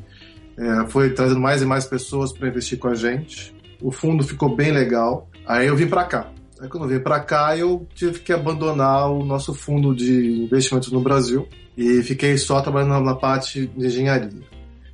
eh, 0.56 0.86
foi 0.88 1.10
trazendo 1.10 1.40
mais 1.40 1.62
e 1.62 1.66
mais 1.66 1.84
pessoas 1.84 2.32
para 2.32 2.48
investir 2.48 2.78
com 2.78 2.88
a 2.88 2.94
gente. 2.94 3.54
O 3.80 3.92
fundo 3.92 4.24
ficou 4.24 4.54
bem 4.54 4.72
legal. 4.72 5.28
Aí 5.46 5.66
eu 5.66 5.76
vim 5.76 5.86
para 5.86 6.04
cá. 6.04 6.28
Aí 6.60 6.68
quando 6.68 6.84
eu 6.84 6.90
vim 6.90 7.02
para 7.02 7.18
cá, 7.20 7.56
eu 7.56 7.86
tive 7.94 8.20
que 8.20 8.32
abandonar 8.32 9.10
o 9.10 9.24
nosso 9.24 9.54
fundo 9.54 9.94
de 9.94 10.42
investimentos 10.42 10.92
no 10.92 11.00
Brasil 11.00 11.48
e 11.76 12.02
fiquei 12.02 12.36
só 12.36 12.60
trabalhando 12.60 13.02
na, 13.02 13.14
parte 13.14 13.66
de 13.66 13.86
engenharia. 13.86 14.42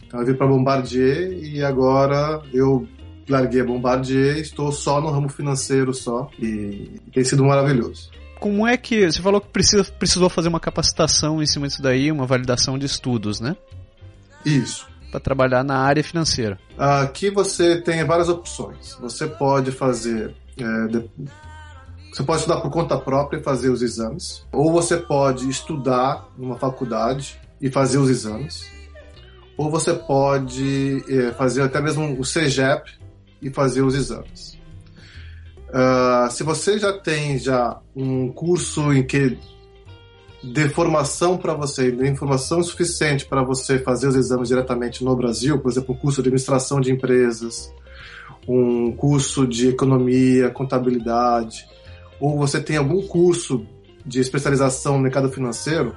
Então 0.07 0.21
eu 0.21 0.27
vim 0.27 0.35
para 0.35 0.47
Bombardier 0.47 1.33
e 1.33 1.65
agora 1.65 2.41
eu 2.55 2.87
larguei 3.29 3.63
a 3.63 3.65
Bombardier, 3.65 4.39
estou 4.39 4.71
só 4.71 5.01
no 5.01 5.11
ramo 5.11 5.29
financeiro 5.29 5.93
só 5.93 6.31
e 6.39 7.01
tem 7.13 7.25
sido 7.25 7.45
maravilhoso. 7.45 8.11
Como 8.39 8.65
é 8.65 8.77
que. 8.77 9.11
Você 9.11 9.21
falou 9.21 9.41
que 9.41 9.49
precisa, 9.49 9.83
precisou 9.85 10.29
fazer 10.29 10.49
uma 10.49 10.61
capacitação 10.61 11.43
em 11.43 11.47
cima 11.47 11.67
disso 11.67 11.83
daí, 11.83 12.13
uma 12.13 12.27
validação 12.27 12.79
de 12.79 12.87
estudos, 12.87 13.41
né? 13.41 13.57
Isso. 14.45 14.87
Pra 15.11 15.19
trabalhar 15.19 15.65
na 15.65 15.79
área 15.79 16.05
financeira. 16.05 16.59
Aqui 16.79 17.29
você 17.31 17.81
tem 17.81 18.05
várias 18.05 18.29
opções. 18.29 18.97
Você 19.01 19.27
pode 19.27 19.73
fazer. 19.73 20.33
é, 20.59 21.27
Você 22.17 22.23
pode 22.23 22.41
estudar 22.41 22.63
por 22.63 22.71
conta 22.71 22.97
própria 22.99 23.39
e 23.39 23.43
fazer 23.43 23.69
os 23.69 23.83
exames. 23.83 24.43
Ou 24.51 24.73
você 24.73 24.97
pode 24.97 25.51
estudar 25.51 26.27
numa 26.39 26.57
faculdade 26.57 27.39
e 27.61 27.71
fazer 27.71 27.99
os 27.99 28.09
exames. 28.09 28.71
Ou 29.55 29.71
você 29.71 29.93
pode 29.93 31.05
é, 31.11 31.33
fazer 31.33 31.61
até 31.61 31.79
mesmo 31.79 32.19
o 32.19 32.25
CEGEP 32.25 32.91
e 33.43 33.51
fazer 33.51 33.83
os 33.83 33.95
exames. 33.95 34.59
Ah, 35.71 36.29
se 36.31 36.43
você 36.43 36.79
já 36.79 36.91
tem 36.91 37.39
já 37.39 37.79
um 37.95 38.33
curso 38.33 38.95
em 38.95 39.03
que 39.03 39.37
dê 40.43 40.71
formação 40.71 41.37
para 41.37 41.53
você, 41.53 41.91
dê 41.91 42.09
informação 42.09 42.63
suficiente 42.63 43.27
para 43.27 43.45
você 43.45 43.79
fazer 43.79 44.09
os 44.09 44.17
exames 44.17 44.49
diretamente 44.49 45.05
no 45.05 45.15
Brasil, 45.15 45.59
por 45.59 45.71
exemplo, 45.71 45.95
o 45.95 45.99
curso 45.99 46.23
de 46.23 46.31
administração 46.31 46.81
de 46.81 46.91
empresas, 46.91 47.71
um 48.49 48.91
curso 48.91 49.47
de 49.47 49.69
economia, 49.69 50.49
contabilidade, 50.49 51.76
ou 52.21 52.37
você 52.37 52.61
tem 52.61 52.77
algum 52.77 53.07
curso 53.07 53.67
de 54.05 54.21
especialização 54.21 54.95
no 54.95 55.03
mercado 55.03 55.31
financeiro, 55.31 55.95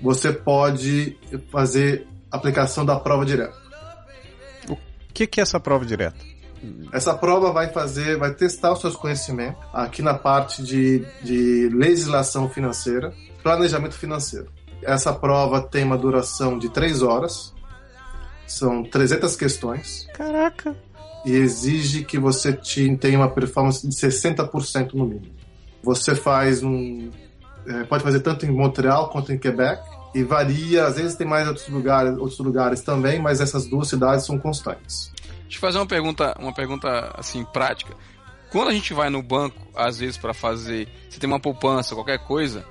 você 0.00 0.32
pode 0.32 1.16
fazer 1.50 2.06
aplicação 2.30 2.84
da 2.84 2.98
prova 2.98 3.24
direta. 3.24 3.54
O 4.68 4.76
que, 5.12 5.26
que 5.26 5.40
é 5.40 5.42
essa 5.42 5.60
prova 5.60 5.84
direta? 5.84 6.34
Essa 6.92 7.14
prova 7.14 7.52
vai 7.52 7.68
fazer, 7.68 8.16
vai 8.16 8.32
testar 8.34 8.72
os 8.72 8.80
seus 8.80 8.96
conhecimentos 8.96 9.62
aqui 9.72 10.02
na 10.02 10.14
parte 10.14 10.62
de, 10.62 11.04
de 11.22 11.68
legislação 11.68 12.48
financeira, 12.48 13.12
planejamento 13.42 13.94
financeiro. 13.94 14.48
Essa 14.82 15.12
prova 15.12 15.60
tem 15.62 15.84
uma 15.84 15.98
duração 15.98 16.58
de 16.58 16.68
três 16.68 17.02
horas, 17.02 17.54
são 18.46 18.82
300 18.82 19.36
questões. 19.36 20.06
Caraca! 20.14 20.76
E 21.24 21.32
exige 21.32 22.04
que 22.04 22.18
você 22.18 22.52
tenha 23.00 23.18
uma 23.18 23.30
performance 23.30 23.86
de 23.86 23.94
60% 23.94 24.92
no 24.94 25.06
mínimo. 25.06 25.43
Você 25.84 26.14
faz 26.14 26.62
um. 26.62 27.10
É, 27.66 27.84
pode 27.84 28.02
fazer 28.02 28.20
tanto 28.20 28.44
em 28.46 28.50
Montreal 28.50 29.10
quanto 29.10 29.32
em 29.32 29.38
Quebec. 29.38 29.82
E 30.14 30.22
varia, 30.22 30.86
às 30.86 30.96
vezes 30.96 31.16
tem 31.16 31.26
mais 31.26 31.46
outros 31.48 31.68
lugares, 31.68 32.16
outros 32.16 32.38
lugares 32.38 32.80
também, 32.82 33.20
mas 33.20 33.40
essas 33.40 33.66
duas 33.66 33.88
cidades 33.88 34.24
são 34.24 34.38
constantes. 34.38 35.12
Deixa 35.42 35.56
eu 35.56 35.60
fazer 35.60 35.78
uma 35.78 35.86
pergunta, 35.86 36.36
uma 36.38 36.54
pergunta 36.54 37.12
assim 37.18 37.44
prática. 37.44 37.94
Quando 38.50 38.68
a 38.68 38.72
gente 38.72 38.94
vai 38.94 39.10
no 39.10 39.20
banco, 39.20 39.60
às 39.74 39.98
vezes 39.98 40.16
para 40.16 40.32
fazer, 40.32 40.88
você 41.10 41.18
tem 41.18 41.28
uma 41.28 41.40
poupança, 41.40 41.96
qualquer 41.96 42.18
coisa, 42.20 42.64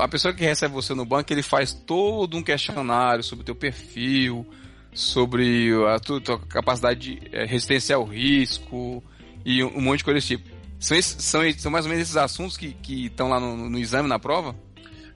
a 0.00 0.08
pessoa 0.08 0.32
que 0.32 0.44
recebe 0.44 0.72
você 0.72 0.94
no 0.94 1.04
banco, 1.04 1.32
ele 1.32 1.42
faz 1.42 1.72
todo 1.72 2.36
um 2.36 2.42
questionário 2.42 3.22
sobre 3.22 3.42
o 3.42 3.44
teu 3.44 3.54
perfil, 3.54 4.46
sobre 4.94 5.70
a 5.86 5.98
tua, 5.98 6.20
tua 6.20 6.38
capacidade 6.38 7.00
de 7.00 7.20
é, 7.32 7.44
resistência 7.44 7.96
ao 7.96 8.04
risco 8.04 9.02
e 9.44 9.62
um, 9.62 9.78
um, 9.78 9.80
monte 9.80 9.98
de 9.98 10.04
coisa 10.04 10.18
desse 10.18 10.36
tipo. 10.36 10.48
São, 10.82 10.96
esses, 10.96 11.22
são, 11.22 11.40
são 11.56 11.70
mais 11.70 11.84
ou 11.84 11.90
menos 11.90 12.02
esses 12.02 12.16
assuntos 12.16 12.56
que 12.56 12.76
estão 13.06 13.28
lá 13.28 13.38
no, 13.38 13.70
no, 13.70 13.78
exame, 13.78 14.08
na 14.08 14.18
prova? 14.18 14.56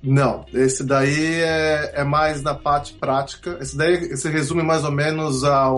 Não, 0.01 0.47
esse 0.55 0.85
daí 0.85 1.43
é, 1.43 1.93
é 1.97 2.05
mais 2.05 2.41
na 2.41 2.55
parte 2.55 2.93
prática. 2.93 3.59
Esse 3.61 3.77
daí 3.77 4.17
se 4.17 4.31
resume 4.31 4.63
mais 4.63 4.85
ou 4.85 4.93
menos 4.93 5.43
a 5.43 5.69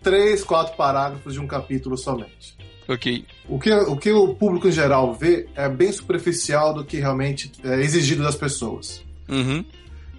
três, 0.00 0.44
quatro 0.44 0.76
parágrafos 0.76 1.34
de 1.34 1.40
um 1.40 1.46
capítulo 1.46 1.98
somente. 1.98 2.56
Ok. 2.86 3.26
O 3.48 3.58
que, 3.58 3.72
o 3.72 3.96
que 3.96 4.12
o 4.12 4.32
público 4.36 4.68
em 4.68 4.72
geral 4.72 5.12
vê 5.12 5.48
é 5.56 5.68
bem 5.68 5.90
superficial 5.90 6.72
do 6.72 6.84
que 6.84 6.98
realmente 6.98 7.50
é 7.64 7.80
exigido 7.80 8.22
das 8.22 8.36
pessoas. 8.36 9.04
Uhum. 9.28 9.64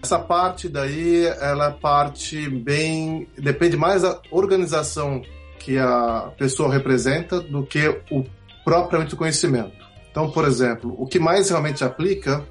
Essa 0.02 0.20
parte 0.20 0.68
daí, 0.68 1.26
ela 1.40 1.68
é 1.68 1.72
parte 1.72 2.50
bem. 2.50 3.26
depende 3.38 3.78
mais 3.78 4.02
da 4.02 4.20
organização 4.30 5.22
que 5.64 5.80
a 5.80 6.30
pessoa 6.38 6.72
representa 6.72 7.40
do 7.40 7.66
que 7.66 7.88
o 8.12 8.26
propriamente 8.66 9.14
o 9.14 9.18
conhecimento. 9.18 9.84
Então, 10.12 10.30
por 10.30 10.46
exemplo, 10.46 10.96
o 10.98 11.06
que 11.08 11.20
mais 11.20 11.50
realmente 11.50 11.84
aplica 11.84 12.46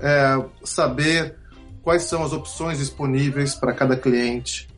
é 0.00 0.42
saber 0.62 1.36
quais 1.82 2.04
são 2.04 2.24
as 2.24 2.32
opções 2.32 2.78
disponíveis 2.78 3.54
para 3.54 3.72
cada 3.72 3.96
cliente, 3.96 4.68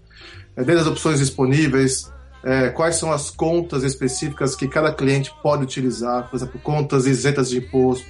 é, 0.56 0.64
desde 0.64 0.82
as 0.82 0.88
opções 0.88 1.18
disponíveis, 1.18 2.12
é, 2.44 2.68
quais 2.70 2.96
são 2.96 3.12
as 3.12 3.30
contas 3.30 3.82
específicas 3.84 4.54
que 4.54 4.68
cada 4.68 4.92
cliente 4.92 5.32
pode 5.42 5.62
utilizar, 5.62 6.28
por 6.28 6.36
exemplo, 6.36 6.60
contas 6.60 7.06
isentas 7.06 7.50
de 7.50 7.58
imposto, 7.58 8.06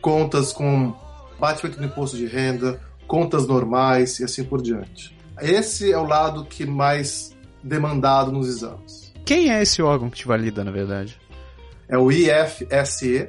contas 0.00 0.52
com 0.52 0.94
batimento 1.38 1.78
do 1.78 1.84
imposto 1.84 2.16
de 2.16 2.26
renda, 2.26 2.80
contas 3.06 3.46
normais 3.46 4.20
e 4.20 4.24
assim 4.24 4.44
por 4.44 4.62
diante. 4.62 5.16
Esse 5.40 5.92
é 5.92 5.98
o 5.98 6.04
lado 6.04 6.44
que 6.44 6.64
mais 6.64 7.34
demandado 7.62 8.32
nos 8.32 8.48
exames. 8.48 9.12
Quem 9.24 9.50
é 9.50 9.62
esse 9.62 9.82
órgão 9.82 10.10
que 10.10 10.18
te 10.18 10.26
valida, 10.26 10.64
na 10.64 10.70
verdade? 10.70 11.18
É 11.88 11.98
o 11.98 12.10
IFSE. 12.10 13.28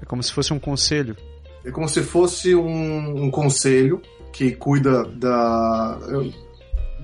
É 0.00 0.04
como 0.06 0.22
se 0.22 0.32
fosse 0.32 0.52
um 0.52 0.58
conselho. 0.58 1.16
É 1.64 1.70
como 1.70 1.88
se 1.88 2.02
fosse 2.02 2.54
um, 2.54 3.24
um 3.24 3.30
conselho 3.30 4.02
que 4.32 4.52
cuida 4.52 5.04
da 5.04 5.98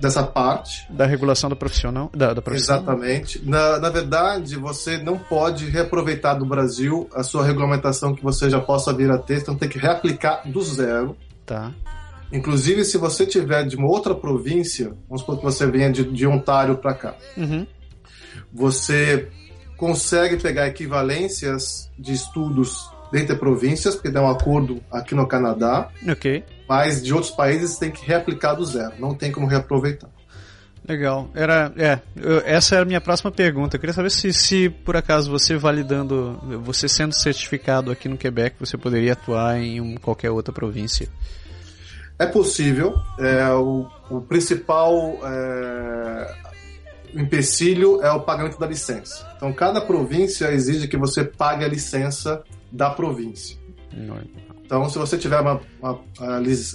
dessa 0.01 0.23
parte. 0.23 0.91
Da 0.91 1.05
regulação 1.05 1.49
do 1.49 1.55
profissional, 1.55 2.09
da, 2.13 2.33
da 2.33 2.41
profissão. 2.41 2.77
Exatamente. 2.77 3.47
Na, 3.47 3.79
na 3.79 3.89
verdade, 3.89 4.55
você 4.55 4.97
não 4.97 5.17
pode 5.17 5.69
reaproveitar 5.69 6.33
do 6.33 6.45
Brasil 6.45 7.07
a 7.13 7.23
sua 7.23 7.45
regulamentação 7.45 8.15
que 8.15 8.23
você 8.23 8.49
já 8.49 8.59
possa 8.59 8.91
vir 8.91 9.11
a 9.11 9.17
ter, 9.17 9.41
então 9.41 9.55
tem 9.55 9.69
que 9.69 9.77
reaplicar 9.77 10.41
do 10.49 10.61
zero. 10.61 11.15
Tá. 11.45 11.71
Inclusive, 12.31 12.85
se 12.85 12.97
você 12.97 13.25
tiver 13.25 13.65
de 13.65 13.75
uma 13.75 13.87
outra 13.87 14.15
província, 14.15 14.93
vamos 15.07 15.21
supor 15.21 15.37
que 15.37 15.43
você 15.43 15.67
venha 15.67 15.91
de, 15.91 16.03
de 16.03 16.25
Ontário 16.25 16.77
para 16.77 16.93
cá, 16.93 17.15
uhum. 17.35 17.67
você 18.51 19.27
consegue 19.77 20.37
pegar 20.37 20.67
equivalências 20.67 21.89
de 21.97 22.13
estudos 22.13 22.89
dentre 23.11 23.35
províncias, 23.35 23.95
porque 23.95 24.09
dá 24.09 24.21
um 24.21 24.29
acordo 24.29 24.81
aqui 24.91 25.13
no 25.13 25.27
Canadá. 25.27 25.89
Ok. 26.07 26.43
Mas 26.69 27.03
de 27.03 27.13
outros 27.13 27.31
países 27.31 27.77
tem 27.77 27.91
que 27.91 28.05
reaplicar 28.05 28.55
do 28.55 28.63
zero, 28.63 28.93
não 28.97 29.13
tem 29.13 29.31
como 29.31 29.47
reaproveitar. 29.47 30.09
Legal. 30.87 31.29
Era, 31.35 31.71
é, 31.77 31.99
eu, 32.15 32.39
essa 32.39 32.75
era 32.75 32.83
a 32.83 32.87
minha 32.87 33.01
próxima 33.01 33.31
pergunta. 33.31 33.75
Eu 33.75 33.79
queria 33.79 33.93
saber 33.93 34.09
se, 34.09 34.33
se, 34.33 34.69
por 34.69 34.95
acaso, 34.95 35.29
você 35.29 35.55
validando, 35.55 36.39
você 36.63 36.89
sendo 36.89 37.13
certificado 37.13 37.91
aqui 37.91 38.09
no 38.09 38.17
Quebec, 38.17 38.55
você 38.59 38.77
poderia 38.77 39.13
atuar 39.13 39.59
em 39.59 39.79
um, 39.79 39.95
qualquer 39.95 40.31
outra 40.31 40.53
província. 40.53 41.07
É 42.21 42.27
possível. 42.27 42.93
É, 43.17 43.51
o, 43.51 43.87
o 44.07 44.21
principal 44.21 45.17
é, 45.23 46.35
empecilho 47.15 47.99
é 48.03 48.11
o 48.11 48.19
pagamento 48.19 48.59
da 48.59 48.67
licença. 48.67 49.27
Então, 49.35 49.51
cada 49.51 49.81
província 49.81 50.51
exige 50.51 50.87
que 50.87 50.95
você 50.95 51.23
pague 51.23 51.65
a 51.65 51.67
licença 51.67 52.43
da 52.71 52.91
província. 52.91 53.57
Então, 54.63 54.87
se 54.87 54.99
você 54.99 55.17
tiver 55.17 55.39
uma, 55.39 55.61
uma, 55.81 55.99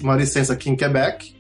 uma 0.03 0.17
licença 0.17 0.53
aqui 0.53 0.69
em 0.69 0.75
Quebec, 0.75 1.37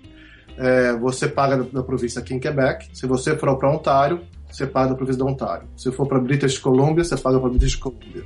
é, 0.56 0.92
você 0.92 1.26
paga 1.26 1.64
da, 1.64 1.82
província 1.82 2.20
aqui 2.20 2.32
em 2.32 2.38
Quebec. 2.38 2.88
Se 2.92 3.08
você 3.08 3.36
for 3.36 3.58
para 3.58 3.74
Ontário, 3.74 4.20
você 4.48 4.68
paga 4.68 4.90
da 4.90 4.94
província 4.94 5.20
de 5.20 5.28
Ontário. 5.28 5.68
Se 5.76 5.90
for 5.90 6.06
para 6.06 6.20
British 6.20 6.58
Columbia, 6.58 7.02
você 7.02 7.16
paga 7.16 7.40
para 7.40 7.50
British 7.50 7.74
Columbia. 7.74 8.24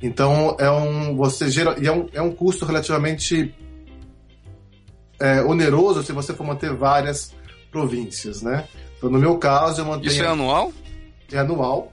Então, 0.00 0.56
é 0.60 0.70
um, 0.70 1.16
você 1.16 1.50
gera, 1.50 1.74
e 1.76 1.88
é, 1.88 1.92
um, 1.92 2.06
é 2.12 2.22
um 2.22 2.30
custo 2.30 2.64
relativamente 2.64 3.52
é, 5.20 5.42
oneroso 5.42 6.02
se 6.02 6.12
você 6.12 6.32
for 6.32 6.44
manter 6.44 6.72
várias 6.74 7.34
províncias, 7.70 8.42
né? 8.42 8.66
Então, 8.96 9.10
no 9.10 9.18
meu 9.18 9.38
caso, 9.38 9.80
eu 9.80 9.84
mantenho... 9.84 10.10
Isso 10.10 10.22
é 10.22 10.26
anual? 10.26 10.72
É 11.30 11.38
anual. 11.38 11.92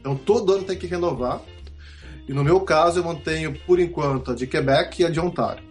Então, 0.00 0.16
todo 0.16 0.52
ano 0.52 0.64
tem 0.64 0.76
que 0.76 0.86
renovar. 0.86 1.40
E 2.28 2.32
no 2.32 2.42
meu 2.42 2.60
caso, 2.60 2.98
eu 2.98 3.04
mantenho, 3.04 3.56
por 3.66 3.78
enquanto, 3.78 4.32
a 4.32 4.34
de 4.34 4.46
Quebec 4.46 5.00
e 5.00 5.04
a 5.04 5.10
de 5.10 5.20
Ontário. 5.20 5.62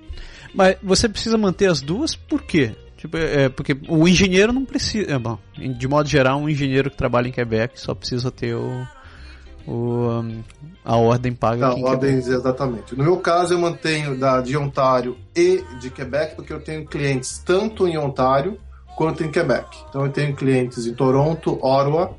Mas 0.54 0.78
você 0.82 1.10
precisa 1.10 1.38
manter 1.38 1.70
as 1.70 1.82
duas 1.82 2.16
por 2.16 2.42
quê? 2.42 2.74
Tipo, 2.98 3.18
é, 3.18 3.50
porque 3.50 3.78
o 3.90 4.08
engenheiro 4.08 4.54
não 4.54 4.64
precisa. 4.64 5.12
É, 5.12 5.20
bom, 5.20 5.38
de 5.58 5.88
modo 5.88 6.08
geral, 6.08 6.40
um 6.40 6.50
engenheiro 6.50 6.90
que 6.90 6.96
trabalha 6.96 7.28
em 7.28 7.32
Quebec 7.32 7.80
só 7.80 7.94
precisa 7.94 8.32
ter 8.32 8.56
o, 8.56 8.88
o 9.68 10.24
a 10.84 10.98
ordem 10.98 11.34
paga. 11.34 11.68
A 11.68 11.76
ordem, 11.76 12.14
exatamente. 12.16 12.96
No 12.96 13.04
meu 13.04 13.18
caso, 13.18 13.56
eu 13.56 13.60
mantenho 13.60 14.16
da, 14.16 14.40
de 14.40 14.56
Ontário 14.56 15.18
e 15.36 15.64
de 15.80 15.90
Quebec, 15.90 16.36
porque 16.36 16.54
eu 16.54 16.62
tenho 16.62 16.86
clientes 16.86 17.42
tanto 17.44 17.88
em 17.88 17.98
Ontário 17.98 18.60
quanto 18.96 19.24
em 19.24 19.32
Quebec. 19.32 19.68
Então, 19.90 20.06
eu 20.06 20.12
tenho 20.12 20.36
clientes 20.36 20.86
em 20.86 20.94
Toronto, 20.94 21.54
Ottawa, 21.56 22.16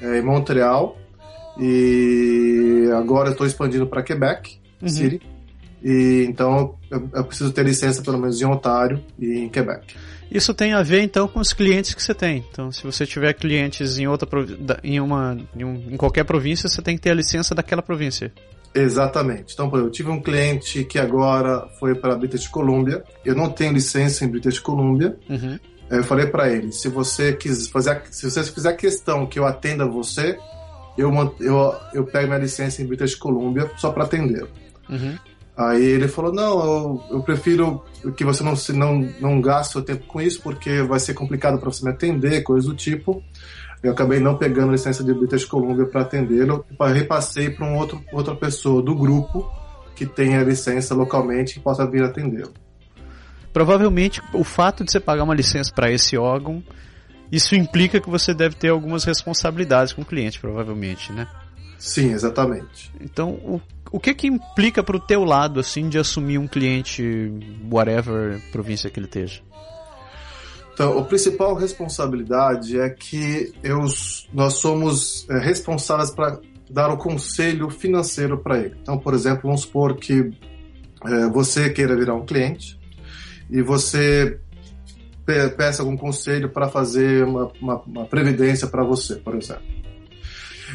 é, 0.00 0.18
em 0.18 0.22
Montreal 0.22 0.96
e 1.58 2.88
agora 2.96 3.30
estou 3.30 3.46
expandindo 3.46 3.86
para 3.86 4.02
Quebec 4.02 4.56
uhum. 4.80 4.88
City. 4.88 5.35
E 5.82 6.24
então 6.28 6.76
eu, 6.90 7.08
eu, 7.14 7.24
preciso 7.24 7.52
ter 7.52 7.64
licença 7.64 8.02
pelo 8.02 8.18
menos 8.18 8.40
em 8.40 8.44
Ontário 8.44 9.02
e 9.18 9.38
em 9.38 9.48
Quebec. 9.48 9.94
Isso 10.30 10.52
tem 10.52 10.72
a 10.72 10.82
ver 10.82 11.02
então 11.02 11.28
com 11.28 11.38
os 11.38 11.52
clientes 11.52 11.94
que 11.94 12.02
você 12.02 12.14
tem. 12.14 12.44
Então, 12.50 12.72
se 12.72 12.82
você 12.82 13.06
tiver 13.06 13.32
clientes 13.34 13.98
em 13.98 14.06
outra 14.06 14.28
em 14.82 15.00
uma 15.00 15.36
em, 15.54 15.64
um, 15.64 15.74
em 15.92 15.96
qualquer 15.96 16.24
província, 16.24 16.68
você 16.68 16.82
tem 16.82 16.96
que 16.96 17.02
ter 17.02 17.10
a 17.10 17.14
licença 17.14 17.54
daquela 17.54 17.82
província. 17.82 18.32
Exatamente. 18.74 19.54
Então, 19.54 19.70
por 19.70 19.76
exemplo, 19.76 19.88
eu 19.88 19.92
tive 19.92 20.10
um 20.10 20.20
cliente 20.20 20.84
que 20.84 20.98
agora 20.98 21.66
foi 21.78 21.94
para 21.94 22.14
British 22.14 22.46
Columbia. 22.46 23.02
Eu 23.24 23.34
não 23.34 23.48
tenho 23.48 23.72
licença 23.72 24.24
em 24.24 24.28
British 24.28 24.58
Columbia. 24.58 25.16
Uhum. 25.30 25.58
Eu 25.88 26.02
falei 26.02 26.26
para 26.26 26.50
ele, 26.50 26.72
se 26.72 26.88
você 26.88 27.32
quiser 27.32 27.70
fazer, 27.70 28.02
se 28.10 28.28
você 28.28 28.42
fizer 28.42 28.72
questão 28.72 29.24
que 29.24 29.38
eu 29.38 29.46
atenda 29.46 29.86
você, 29.86 30.36
eu, 30.98 31.12
eu, 31.40 31.74
eu 31.94 32.04
pego 32.04 32.26
minha 32.26 32.40
licença 32.40 32.82
em 32.82 32.86
British 32.86 33.14
Columbia 33.14 33.70
só 33.76 33.90
para 33.90 34.04
atender. 34.04 34.46
Uhum. 34.90 35.16
Aí 35.56 35.84
ele 35.84 36.08
falou: 36.08 36.32
Não, 36.32 36.64
eu, 36.64 37.04
eu, 37.12 37.22
prefiro 37.22 37.82
que 38.16 38.24
você 38.24 38.42
não, 38.42 38.54
não, 38.74 39.08
não 39.20 39.40
gaste 39.40 39.72
seu 39.72 39.82
tempo 39.82 40.06
com 40.06 40.20
isso, 40.20 40.42
porque 40.42 40.82
vai 40.82 41.00
ser 41.00 41.14
complicado 41.14 41.58
para 41.58 41.70
você 41.70 41.84
me 41.84 41.90
atender, 41.90 42.42
coisas 42.42 42.68
do 42.68 42.76
tipo. 42.76 43.22
Eu 43.82 43.92
acabei 43.92 44.18
não 44.18 44.36
pegando 44.36 44.70
a 44.70 44.72
licença 44.72 45.04
de 45.04 45.14
British 45.14 45.44
Columbia 45.44 45.86
para 45.86 46.02
atendê-lo, 46.02 46.64
repassei 46.92 47.50
para 47.50 47.66
um 47.66 47.76
outro, 47.76 48.02
outra 48.12 48.34
pessoa 48.34 48.82
do 48.82 48.94
grupo 48.94 49.50
que 49.94 50.04
tenha 50.04 50.42
licença 50.42 50.94
localmente 50.94 51.58
e 51.58 51.62
possa 51.62 51.88
vir 51.88 52.02
atendê-lo. 52.02 52.52
Provavelmente 53.52 54.20
o 54.34 54.44
fato 54.44 54.84
de 54.84 54.90
você 54.90 55.00
pagar 55.00 55.24
uma 55.24 55.34
licença 55.34 55.72
para 55.72 55.90
esse 55.90 56.16
órgão 56.16 56.62
isso 57.30 57.54
implica 57.54 58.00
que 58.00 58.08
você 58.08 58.32
deve 58.32 58.54
ter 58.54 58.68
algumas 58.68 59.04
responsabilidades 59.04 59.92
com 59.92 60.02
o 60.02 60.04
cliente, 60.04 60.38
provavelmente, 60.38 61.12
né? 61.12 61.26
Sim, 61.78 62.12
exatamente. 62.12 62.92
Então, 63.00 63.30
o, 63.30 63.60
o 63.90 64.00
que 64.00 64.14
que 64.14 64.26
implica 64.26 64.82
pro 64.82 65.00
teu 65.00 65.24
lado, 65.24 65.60
assim, 65.60 65.88
de 65.88 65.98
assumir 65.98 66.38
um 66.38 66.46
cliente, 66.46 67.32
whatever 67.70 68.40
província 68.50 68.90
que 68.90 68.98
ele 68.98 69.06
esteja? 69.06 69.42
Então, 70.72 70.98
a 70.98 71.04
principal 71.04 71.54
responsabilidade 71.54 72.78
é 72.78 72.90
que 72.90 73.52
eu, 73.62 73.78
nós 74.32 74.54
somos 74.54 75.26
é, 75.30 75.38
responsáveis 75.38 76.10
para 76.10 76.38
dar 76.68 76.90
o 76.90 76.98
conselho 76.98 77.70
financeiro 77.70 78.38
para 78.38 78.58
ele. 78.58 78.76
Então, 78.82 78.98
por 78.98 79.14
exemplo, 79.14 79.42
vamos 79.44 79.62
supor 79.62 79.96
que 79.96 80.30
é, 81.04 81.28
você 81.30 81.70
queira 81.70 81.96
virar 81.96 82.14
um 82.14 82.26
cliente 82.26 82.78
e 83.48 83.62
você 83.62 84.38
peça 85.56 85.82
algum 85.82 85.96
conselho 85.96 86.50
para 86.50 86.68
fazer 86.68 87.24
uma, 87.24 87.50
uma, 87.60 87.82
uma 87.82 88.04
previdência 88.04 88.68
para 88.68 88.84
você, 88.84 89.16
por 89.16 89.34
exemplo. 89.34 89.75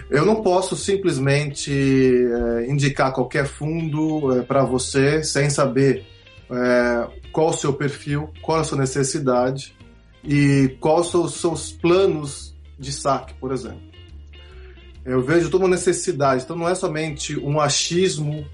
Eu 0.09 0.25
não 0.25 0.41
posso 0.41 0.75
simplesmente 0.75 1.71
é, 1.71 2.69
indicar 2.69 3.13
qualquer 3.13 3.45
fundo 3.45 4.37
é, 4.37 4.41
para 4.41 4.63
você 4.63 5.23
sem 5.23 5.49
saber 5.49 6.05
é, 6.49 7.07
qual 7.31 7.49
o 7.49 7.53
seu 7.53 7.73
perfil, 7.73 8.29
qual 8.41 8.59
a 8.59 8.63
sua 8.63 8.77
necessidade 8.77 9.75
e 10.23 10.75
quais 10.79 11.07
são 11.07 11.23
os 11.23 11.35
seus 11.35 11.71
planos 11.71 12.55
de 12.77 12.91
saque, 12.91 13.33
por 13.35 13.51
exemplo. 13.51 13.91
Eu 15.03 15.21
vejo 15.21 15.49
toda 15.49 15.65
uma 15.65 15.75
necessidade, 15.75 16.43
então 16.43 16.55
não 16.55 16.69
é 16.69 16.75
somente 16.75 17.39
um 17.39 17.59
achismo 17.59 18.45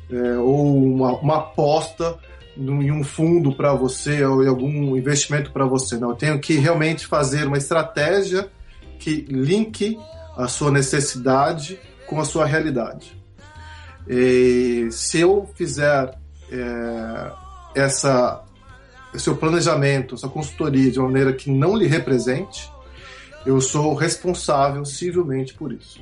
ou 0.42 0.78
uma, 0.78 1.12
uma 1.20 1.38
aposta 1.40 2.18
em 2.58 2.92
um 2.92 3.04
fundo 3.04 3.54
para 3.54 3.74
você 3.74 4.24
ou 4.24 4.44
em 4.44 4.48
algum 4.48 4.96
investimento 4.96 5.52
para 5.52 5.66
você. 5.66 5.98
Não, 5.98 6.12
eu 6.12 6.16
tenho 6.16 6.40
que 6.40 6.54
realmente 6.56 7.06
fazer 7.06 7.48
uma 7.48 7.58
estratégia 7.58 8.50
que 8.98 9.26
linke 9.30 9.98
a 10.38 10.48
sua 10.48 10.72
necessidade 10.72 11.80
com 12.06 12.22
a 12.22 12.26
sua 12.26 12.46
realidade. 12.46 13.18
E 14.08 14.88
se 14.92 15.20
eu 15.20 15.50
fizer 15.56 16.18
é, 16.52 17.32
essa 17.76 18.44
seu 19.18 19.36
planejamento, 19.36 20.18
sua 20.18 20.30
consultoria 20.30 20.92
de 20.92 21.00
uma 21.00 21.08
maneira 21.08 21.34
que 21.34 21.50
não 21.50 21.76
lhe 21.76 21.88
represente, 21.88 22.70
eu 23.46 23.60
sou 23.60 23.96
responsável 23.96 24.86
civilmente 24.86 25.54
por 25.54 25.72
isso. 25.72 26.00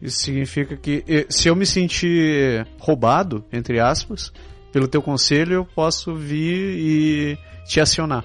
Isso 0.00 0.18
significa 0.18 0.76
que 0.76 1.26
se 1.30 1.48
eu 1.48 1.54
me 1.54 1.64
sentir 1.64 2.66
roubado, 2.78 3.44
entre 3.52 3.78
aspas, 3.78 4.32
pelo 4.72 4.88
teu 4.88 5.00
conselho, 5.00 5.54
eu 5.54 5.64
posso 5.64 6.14
vir 6.14 6.76
e 6.76 7.38
te 7.66 7.80
acionar. 7.80 8.24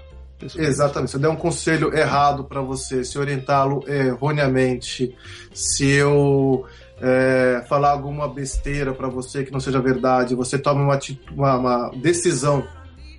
Exatamente. 0.56 1.12
Se 1.12 1.18
eu 1.18 1.22
der 1.22 1.30
um 1.30 1.36
conselho 1.36 1.96
errado 1.96 2.44
para 2.44 2.62
você, 2.62 3.04
se 3.04 3.18
orientá-lo 3.18 3.84
erroneamente, 3.88 5.16
se 5.54 5.90
eu 5.90 6.66
é, 7.02 7.64
falar 7.68 7.92
alguma 7.92 8.28
besteira 8.28 8.94
para 8.94 9.08
você 9.08 9.44
que 9.44 9.52
não 9.52 9.60
seja 9.60 9.80
verdade, 9.80 10.36
você 10.36 10.58
toma 10.58 10.82
uma, 10.82 11.00
uma, 11.32 11.58
uma 11.58 11.92
decisão 11.96 12.68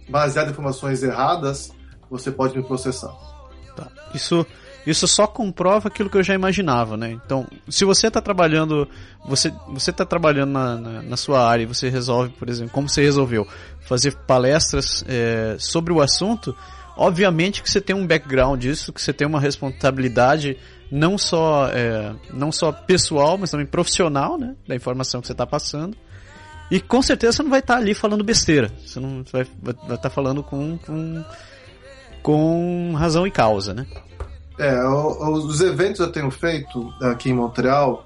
baseada 0.08 0.48
em 0.48 0.52
informações 0.52 1.02
erradas, 1.02 1.72
você 2.10 2.30
pode 2.30 2.56
me 2.56 2.62
processar. 2.62 3.12
Tá. 3.76 3.88
Isso 4.14 4.46
isso 4.86 5.06
só 5.06 5.26
comprova 5.26 5.88
aquilo 5.88 6.08
que 6.08 6.16
eu 6.16 6.22
já 6.22 6.34
imaginava, 6.34 6.96
né? 6.96 7.10
Então, 7.10 7.46
se 7.68 7.84
você 7.84 8.06
está 8.08 8.22
trabalhando, 8.22 8.88
você 9.26 9.52
você 9.68 9.90
está 9.90 10.02
trabalhando 10.02 10.52
na, 10.52 10.76
na, 10.76 11.02
na, 11.02 11.16
sua 11.16 11.46
área 11.46 11.64
e 11.64 11.66
você 11.66 11.90
resolve, 11.90 12.32
por 12.38 12.48
exemplo, 12.48 12.72
como 12.72 12.88
você 12.88 13.02
resolveu 13.02 13.46
fazer 13.80 14.16
palestras 14.26 15.04
é, 15.06 15.56
sobre 15.58 15.92
o 15.92 16.00
assunto, 16.00 16.56
obviamente 16.98 17.62
que 17.62 17.70
você 17.70 17.80
tem 17.80 17.94
um 17.94 18.06
background 18.06 18.60
disso, 18.60 18.92
que 18.92 19.00
você 19.00 19.12
tem 19.12 19.26
uma 19.26 19.40
responsabilidade 19.40 20.58
não 20.90 21.16
só 21.16 21.68
é, 21.68 22.14
não 22.32 22.50
só 22.50 22.72
pessoal, 22.72 23.38
mas 23.38 23.50
também 23.50 23.66
profissional, 23.66 24.36
né? 24.36 24.54
Da 24.66 24.74
informação 24.74 25.20
que 25.20 25.26
você 25.26 25.32
está 25.32 25.46
passando. 25.46 25.96
E 26.70 26.80
com 26.80 27.00
certeza 27.00 27.38
você 27.38 27.42
não 27.42 27.50
vai 27.50 27.60
estar 27.60 27.74
tá 27.74 27.80
ali 27.80 27.94
falando 27.94 28.24
besteira. 28.24 28.70
Você 28.84 29.00
não 29.00 29.24
vai 29.32 29.42
estar 29.42 29.96
tá 29.96 30.10
falando 30.10 30.42
com, 30.42 30.76
com, 30.78 31.24
com 32.22 32.92
razão 32.94 33.26
e 33.26 33.30
causa, 33.30 33.72
né? 33.72 33.86
É, 34.58 34.76
os 34.84 35.60
eventos 35.60 36.00
eu 36.00 36.10
tenho 36.10 36.30
feito 36.30 36.92
aqui 37.00 37.30
em 37.30 37.34
Montreal 37.34 38.04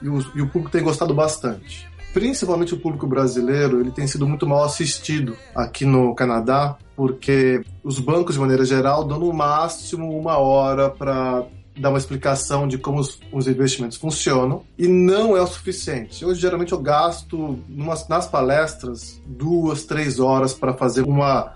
e 0.00 0.08
o, 0.08 0.18
e 0.34 0.40
o 0.40 0.48
público 0.48 0.70
tem 0.70 0.82
gostado 0.82 1.12
bastante. 1.12 1.88
Principalmente 2.12 2.74
o 2.74 2.80
público 2.80 3.06
brasileiro, 3.06 3.80
ele 3.80 3.92
tem 3.92 4.06
sido 4.06 4.26
muito 4.26 4.46
mal 4.46 4.64
assistido 4.64 5.36
aqui 5.54 5.84
no 5.84 6.14
Canadá, 6.14 6.76
porque 7.00 7.64
os 7.82 7.98
bancos, 7.98 8.34
de 8.34 8.40
maneira 8.42 8.62
geral, 8.62 9.04
dão 9.04 9.18
no 9.18 9.32
máximo 9.32 10.14
uma 10.18 10.36
hora 10.36 10.90
para 10.90 11.46
dar 11.74 11.88
uma 11.88 11.96
explicação 11.96 12.68
de 12.68 12.76
como 12.76 13.00
os, 13.00 13.18
os, 13.32 13.48
investimentos 13.48 13.96
funcionam 13.96 14.64
e 14.76 14.86
não 14.86 15.34
é 15.34 15.40
o 15.40 15.46
suficiente. 15.46 16.22
Eu 16.22 16.34
geralmente 16.34 16.72
eu 16.72 16.78
gasto 16.78 17.58
numas, 17.66 18.06
nas 18.06 18.26
palestras 18.26 19.18
duas, 19.24 19.86
três 19.86 20.20
horas 20.20 20.52
para 20.52 20.74
fazer 20.74 21.00
uma 21.00 21.54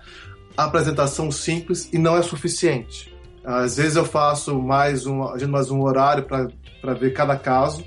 apresentação 0.56 1.30
simples 1.30 1.90
e 1.92 1.98
não 1.98 2.16
é 2.16 2.22
suficiente. 2.22 3.14
Às 3.44 3.76
vezes 3.76 3.96
eu 3.96 4.06
faço 4.06 4.58
mais 4.58 5.04
um, 5.04 5.26
mais 5.46 5.70
um 5.70 5.82
horário 5.82 6.24
para 6.24 6.94
ver 6.94 7.12
cada 7.12 7.36
caso 7.36 7.84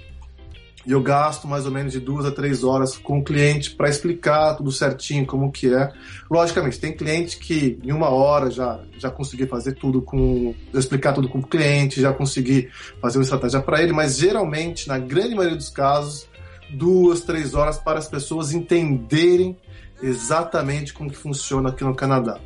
e 0.88 0.94
eu 0.94 1.02
gasto 1.02 1.50
mais 1.50 1.66
ou 1.66 1.72
menos 1.72 1.92
de 1.92 2.00
duas 2.00 2.26
a 2.26 2.32
três 2.32 2.64
horas 2.64 2.98
com 2.98 3.20
o 3.20 3.24
cliente 3.24 3.72
para 3.72 3.90
explicar 3.90 4.56
tudo 4.56 4.72
certinho 4.72 5.26
como 5.26 5.52
que 5.52 5.76
é. 5.76 5.92
Logicamente, 6.32 6.80
tem 6.80 6.96
cliente 6.96 7.38
que 7.38 7.78
em 7.84 7.92
uma 7.92 8.10
hora 8.10 8.50
já 8.50 8.80
já 8.98 9.12
consegui 9.12 9.46
fazer 9.46 9.74
tudo 9.74 10.02
com 10.02 10.56
explicar 10.74 11.12
tudo 11.12 11.28
com 11.28 11.40
o 11.40 11.46
cliente, 11.46 12.00
já 12.00 12.14
consegui 12.14 12.70
fazer 13.02 13.18
uma 13.18 13.24
estratégia 13.24 13.60
para 13.60 13.84
ele, 13.84 13.92
mas 13.92 14.18
geralmente 14.18 14.88
na 14.88 14.98
grande 14.98 15.36
maioria 15.36 15.58
dos 15.58 15.70
casos 15.70 16.26
duas 16.70 17.20
três 17.20 17.54
horas 17.54 17.78
para 17.78 18.00
as 18.00 18.08
pessoas 18.08 18.54
entenderem 18.54 19.58
exatamente 20.02 20.94
como 20.94 21.10
que 21.10 21.18
funciona 21.18 21.68
aqui 21.68 21.84
no 21.84 21.94
Canadá. 21.94 22.40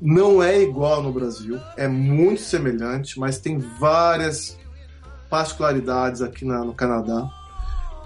Não 0.00 0.42
é 0.42 0.60
igual 0.60 1.00
no 1.04 1.12
Brasil, 1.12 1.60
é 1.76 1.86
muito 1.86 2.40
semelhante, 2.40 3.18
mas 3.18 3.38
tem 3.38 3.58
várias 3.58 4.58
particularidades 5.30 6.20
aqui 6.20 6.44
na, 6.44 6.64
no 6.64 6.74
Canadá, 6.74 7.30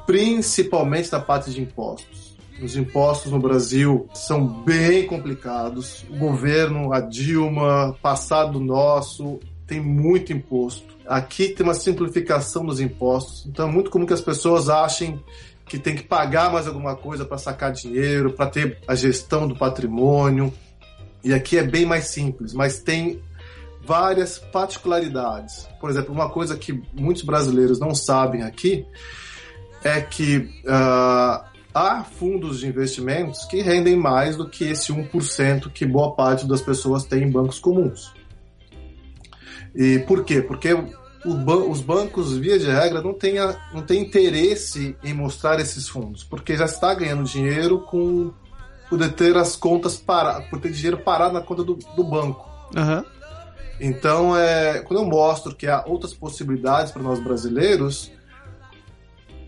principalmente 0.09 1.13
na 1.13 1.21
parte 1.21 1.51
de 1.51 1.61
impostos. 1.61 2.35
Os 2.63 2.75
impostos 2.75 3.31
no 3.31 3.39
Brasil 3.39 4.09
são 4.15 4.43
bem 4.43 5.07
complicados. 5.07 6.03
O 6.09 6.17
governo, 6.17 6.95
a 6.95 7.01
Dilma, 7.01 7.95
passado 8.01 8.59
nosso, 8.59 9.39
tem 9.67 9.83
muito 9.83 10.33
imposto. 10.33 10.97
Aqui 11.07 11.49
tem 11.49 11.63
uma 11.63 11.75
simplificação 11.75 12.65
dos 12.65 12.81
impostos, 12.81 13.45
então 13.45 13.69
é 13.69 13.71
muito 13.71 13.91
comum 13.91 14.07
que 14.07 14.15
as 14.15 14.23
pessoas 14.23 14.71
achem 14.71 15.23
que 15.67 15.79
tem 15.79 15.95
que 15.95 16.05
pagar 16.05 16.51
mais 16.51 16.67
alguma 16.67 16.97
coisa 16.97 17.27
para 17.27 17.37
sacar 17.37 17.71
dinheiro, 17.71 18.33
para 18.33 18.47
ter 18.47 18.79
a 18.89 18.95
gestão 18.95 19.47
do 19.47 19.55
patrimônio. 19.55 20.51
E 21.23 21.35
aqui 21.35 21.59
é 21.59 21.63
bem 21.63 21.85
mais 21.85 22.07
simples, 22.07 22.55
mas 22.55 22.79
tem 22.79 23.23
várias 23.85 24.39
particularidades. 24.39 25.69
Por 25.79 25.91
exemplo, 25.91 26.15
uma 26.15 26.31
coisa 26.31 26.57
que 26.57 26.83
muitos 26.95 27.25
brasileiros 27.25 27.79
não 27.79 27.95
sabem 27.95 28.43
aqui 28.43 28.87
é 29.89 30.01
que 30.01 30.51
uh, 30.65 31.45
há 31.75 32.05
fundos 32.05 32.61
de 32.61 32.67
investimentos 32.67 33.45
que 33.45 33.63
rendem 33.63 33.97
mais 33.97 34.37
do 34.37 34.49
que 34.49 34.65
esse 34.65 34.93
1% 34.93 35.71
que 35.71 35.87
boa 35.87 36.15
parte 36.15 36.47
das 36.47 36.61
pessoas 36.61 37.05
tem 37.05 37.25
em 37.25 37.31
bancos 37.31 37.59
comuns. 37.59 38.13
E 39.75 39.99
por 40.01 40.25
quê? 40.25 40.43
Porque 40.43 40.75
ban 41.25 41.65
os 41.69 41.81
bancos, 41.81 42.37
via 42.37 42.59
de 42.59 42.67
regra, 42.67 43.03
não 43.03 43.15
têm, 43.15 43.35
não 43.73 43.83
têm 43.83 44.03
interesse 44.03 44.97
em 45.03 45.13
mostrar 45.13 45.61
esses 45.61 45.89
fundos, 45.89 46.25
porque 46.25 46.57
já 46.57 46.65
está 46.65 46.95
ganhando 46.95 47.25
dinheiro 47.25 47.81
com 47.81 48.33
poder 48.89 49.13
ter 49.13 49.37
as 49.37 49.55
contas 49.55 49.97
paradas, 49.97 50.49
por 50.49 50.61
ter 50.61 50.73
dinheiro 50.73 50.99
parado 50.99 51.35
na 51.35 51.41
conta 51.41 51.63
do, 51.63 51.75
do 51.75 52.05
banco. 52.05 52.49
Uhum. 52.77 53.05
Então, 53.81 54.37
é, 54.37 54.81
quando 54.81 55.01
eu 55.01 55.07
mostro 55.07 55.55
que 55.55 55.67
há 55.67 55.85
outras 55.87 56.13
possibilidades 56.13 56.91
para 56.91 57.03
nós 57.03 57.21
brasileiros, 57.21 58.11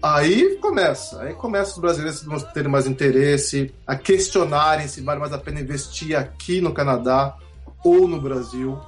aí 0.02 0.56
começa. 0.56 1.22
Aí 1.22 1.34
começa 1.34 1.72
os 1.72 1.78
brasileiros 1.78 2.26
a 2.26 2.46
terem 2.46 2.70
mais 2.70 2.86
interesse, 2.86 3.72
a 3.86 3.96
questionarem 3.96 4.88
se 4.88 5.00
vale 5.00 5.20
mais 5.20 5.32
a 5.32 5.38
pena 5.38 5.60
investir 5.60 6.16
aqui 6.16 6.60
no 6.60 6.72
Canadá 6.72 7.36
ou 7.84 8.06
no 8.06 8.20
Brasil. 8.20 8.78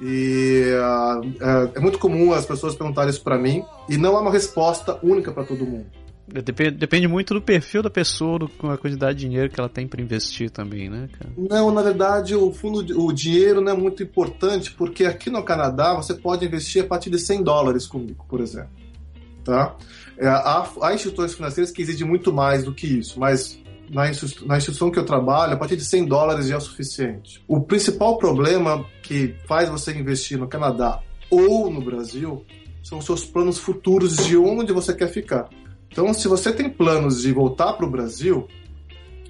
E 0.00 0.72
uh, 0.74 1.70
é, 1.74 1.78
é 1.78 1.80
muito 1.80 1.98
comum 1.98 2.32
as 2.32 2.46
pessoas 2.46 2.74
perguntarem 2.74 3.10
isso 3.10 3.22
para 3.22 3.38
mim, 3.38 3.62
e 3.88 3.98
não 3.98 4.16
há 4.16 4.20
uma 4.20 4.32
resposta 4.32 4.98
única 5.02 5.30
para 5.30 5.44
todo 5.44 5.66
mundo. 5.66 5.86
Depende, 6.32 6.70
depende 6.70 7.08
muito 7.08 7.34
do 7.34 7.42
perfil 7.42 7.82
da 7.82 7.90
pessoa, 7.90 8.38
do, 8.38 8.48
com 8.48 8.70
a 8.70 8.78
quantidade 8.78 9.18
de 9.18 9.26
dinheiro 9.26 9.50
que 9.50 9.58
ela 9.58 9.68
tem 9.68 9.88
para 9.88 10.00
investir 10.00 10.48
também, 10.48 10.88
né, 10.88 11.08
cara? 11.18 11.32
Não, 11.36 11.72
na 11.72 11.82
verdade, 11.82 12.36
o 12.36 12.52
fundo, 12.52 12.78
o 13.04 13.12
dinheiro 13.12 13.60
não 13.60 13.72
é 13.72 13.76
muito 13.76 14.02
importante, 14.02 14.70
porque 14.72 15.04
aqui 15.04 15.28
no 15.28 15.42
Canadá 15.42 15.92
você 15.94 16.14
pode 16.14 16.46
investir 16.46 16.84
a 16.84 16.86
partir 16.86 17.10
de 17.10 17.18
100 17.18 17.42
dólares 17.42 17.86
comigo, 17.86 18.24
por 18.28 18.40
exemplo. 18.40 18.70
Tá? 19.44 19.74
É, 20.20 20.28
há, 20.28 20.70
há 20.82 20.94
instituições 20.94 21.32
financeiras 21.32 21.72
que 21.72 21.80
exigem 21.80 22.06
muito 22.06 22.30
mais 22.30 22.62
do 22.62 22.74
que 22.74 22.86
isso, 22.86 23.18
mas 23.18 23.58
na, 23.88 24.10
institu 24.10 24.46
na 24.46 24.58
instituição 24.58 24.90
que 24.90 24.98
eu 24.98 25.06
trabalho, 25.06 25.54
a 25.54 25.56
partir 25.56 25.76
de 25.76 25.84
100 25.84 26.04
dólares 26.04 26.46
já 26.46 26.56
é 26.56 26.58
o 26.58 26.60
suficiente. 26.60 27.42
O 27.48 27.62
principal 27.62 28.18
problema 28.18 28.84
que 29.02 29.34
faz 29.48 29.70
você 29.70 29.92
investir 29.92 30.38
no 30.38 30.46
Canadá 30.46 31.00
ou 31.30 31.70
no 31.70 31.80
Brasil 31.80 32.44
são 32.82 33.00
seus 33.00 33.24
planos 33.24 33.58
futuros 33.58 34.18
de 34.18 34.36
onde 34.36 34.74
você 34.74 34.92
quer 34.92 35.08
ficar. 35.08 35.48
Então, 35.90 36.12
se 36.12 36.28
você 36.28 36.52
tem 36.52 36.68
planos 36.68 37.22
de 37.22 37.32
voltar 37.32 37.72
para 37.72 37.86
o 37.86 37.90
Brasil 37.90 38.46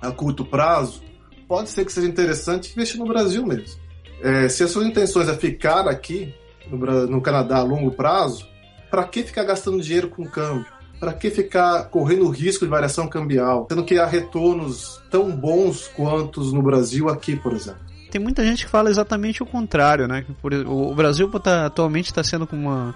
a 0.00 0.10
curto 0.10 0.44
prazo, 0.44 1.02
pode 1.46 1.68
ser 1.70 1.84
que 1.84 1.92
seja 1.92 2.08
interessante 2.08 2.72
investir 2.72 2.98
no 2.98 3.06
Brasil 3.06 3.46
mesmo. 3.46 3.80
É, 4.20 4.48
se 4.48 4.64
as 4.64 4.70
suas 4.72 4.86
intenções 4.86 5.28
é 5.28 5.34
ficar 5.34 5.86
aqui 5.86 6.34
no, 6.68 7.06
no 7.06 7.22
Canadá 7.22 7.58
a 7.58 7.62
longo 7.62 7.92
prazo, 7.92 8.48
para 8.90 9.04
que 9.04 9.22
ficar 9.22 9.44
gastando 9.44 9.80
dinheiro 9.80 10.08
com 10.08 10.26
câmbio? 10.26 10.79
Para 11.00 11.14
que 11.14 11.30
ficar 11.30 11.84
correndo 11.84 12.28
risco 12.28 12.64
de 12.64 12.70
variação 12.70 13.08
cambial, 13.08 13.64
tendo 13.64 13.82
que 13.82 13.98
há 13.98 14.06
retornos 14.06 15.00
tão 15.10 15.34
bons 15.34 15.88
quanto 15.88 16.42
no 16.52 16.62
Brasil 16.62 17.08
aqui, 17.08 17.34
por 17.36 17.54
exemplo? 17.54 17.80
Tem 18.10 18.20
muita 18.20 18.44
gente 18.44 18.66
que 18.66 18.70
fala 18.70 18.90
exatamente 18.90 19.42
o 19.42 19.46
contrário, 19.46 20.06
né? 20.06 20.26
O 20.66 20.94
Brasil 20.94 21.30
tá, 21.40 21.66
atualmente 21.66 22.06
está 22.06 22.22
sendo 22.22 22.46
com 22.46 22.56
uma, 22.56 22.94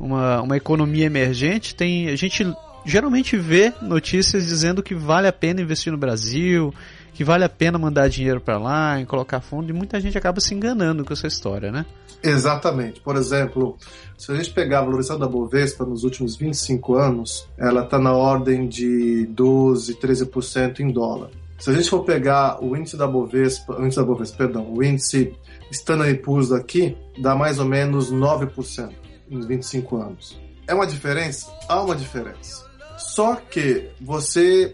uma, 0.00 0.42
uma 0.42 0.56
economia 0.56 1.04
emergente. 1.04 1.74
Tem 1.74 2.08
a 2.08 2.16
gente 2.16 2.44
geralmente 2.84 3.36
vê 3.36 3.72
notícias 3.80 4.46
dizendo 4.46 4.82
que 4.82 4.94
vale 4.94 5.26
a 5.26 5.32
pena 5.32 5.60
investir 5.60 5.92
no 5.92 5.98
Brasil, 5.98 6.72
que 7.12 7.24
vale 7.24 7.44
a 7.44 7.48
pena 7.48 7.78
mandar 7.78 8.08
dinheiro 8.08 8.40
para 8.40 8.58
lá, 8.58 9.00
em 9.00 9.04
colocar 9.04 9.40
fundo, 9.40 9.70
e 9.70 9.72
muita 9.72 10.00
gente 10.00 10.18
acaba 10.18 10.40
se 10.40 10.54
enganando 10.54 11.04
com 11.04 11.12
essa 11.12 11.26
história, 11.26 11.70
né? 11.70 11.86
Exatamente. 12.22 13.00
Por 13.00 13.16
exemplo, 13.16 13.76
se 14.16 14.32
a 14.32 14.34
gente 14.34 14.50
pegar 14.50 14.78
a 14.78 14.82
valorização 14.82 15.18
da 15.18 15.28
Bovespa 15.28 15.84
nos 15.84 16.04
últimos 16.04 16.36
25 16.36 16.94
anos, 16.94 17.46
ela 17.58 17.84
está 17.84 17.98
na 17.98 18.12
ordem 18.12 18.66
de 18.66 19.26
12, 19.26 19.94
13% 19.94 20.80
em 20.80 20.90
dólar. 20.90 21.30
Se 21.58 21.70
a 21.70 21.72
gente 21.72 21.88
for 21.88 22.02
pegar 22.04 22.62
o 22.62 22.76
índice 22.76 22.96
da 22.96 23.06
Bovespa, 23.06 23.76
índice 23.80 23.96
da 23.96 24.04
Bovespa, 24.04 24.38
perdão, 24.38 24.72
o 24.72 24.82
índice 24.82 25.34
Standard 25.70 26.18
Poor's 26.18 26.48
daqui, 26.48 26.96
dá 27.18 27.34
mais 27.34 27.58
ou 27.58 27.64
menos 27.64 28.12
9% 28.12 28.90
em 29.30 29.40
25 29.40 29.96
anos. 29.96 30.40
É 30.66 30.74
uma 30.74 30.86
diferença? 30.86 31.52
Há 31.68 31.80
uma 31.82 31.94
diferença. 31.94 32.63
Só 32.98 33.36
que 33.36 33.90
você 34.00 34.72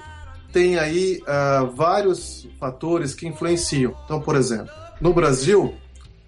tem 0.53 0.79
aí 0.79 1.23
uh, 1.23 1.71
vários 1.75 2.49
fatores 2.59 3.15
que 3.15 3.27
influenciam. 3.27 3.95
Então, 4.05 4.21
por 4.21 4.37
exemplo, 4.37 4.71
no 5.01 5.13
Brasil, 5.13 5.75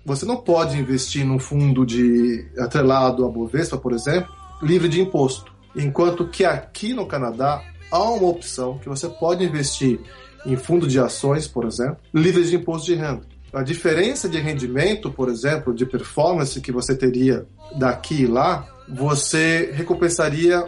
você 0.05 0.25
não 0.25 0.37
pode 0.37 0.79
investir 0.79 1.25
num 1.25 1.39
fundo 1.39 1.85
de 1.85 2.47
atrelado 2.59 3.25
a 3.25 3.29
Bovespa, 3.29 3.77
por 3.77 3.93
exemplo, 3.93 4.33
livre 4.63 4.89
de 4.89 5.01
imposto. 5.01 5.53
Enquanto 5.75 6.29
que 6.29 6.45
aqui 6.45 6.93
no 6.93 7.07
Canadá 7.07 7.63
há 7.91 8.03
uma 8.03 8.29
opção 8.29 8.79
que 8.79 8.89
você 8.89 9.09
pode 9.09 9.45
investir 9.45 10.01
em 10.45 10.57
fundo 10.57 10.87
de 10.87 10.99
ações, 10.99 11.47
por 11.47 11.65
exemplo, 11.65 11.99
livre 12.13 12.45
de 12.45 12.57
imposto 12.57 12.87
de 12.87 12.95
renda. 12.95 13.23
A 13.53 13.63
diferença 13.63 14.29
de 14.29 14.39
rendimento, 14.41 15.11
por 15.11 15.29
exemplo, 15.29 15.75
de 15.75 15.85
performance 15.85 16.61
que 16.61 16.73
você 16.73 16.97
teria 16.97 17.47
daqui 17.77 18.23
e 18.23 18.27
lá, 18.27 18.67
você 18.89 19.71
recompensaria 19.75 20.67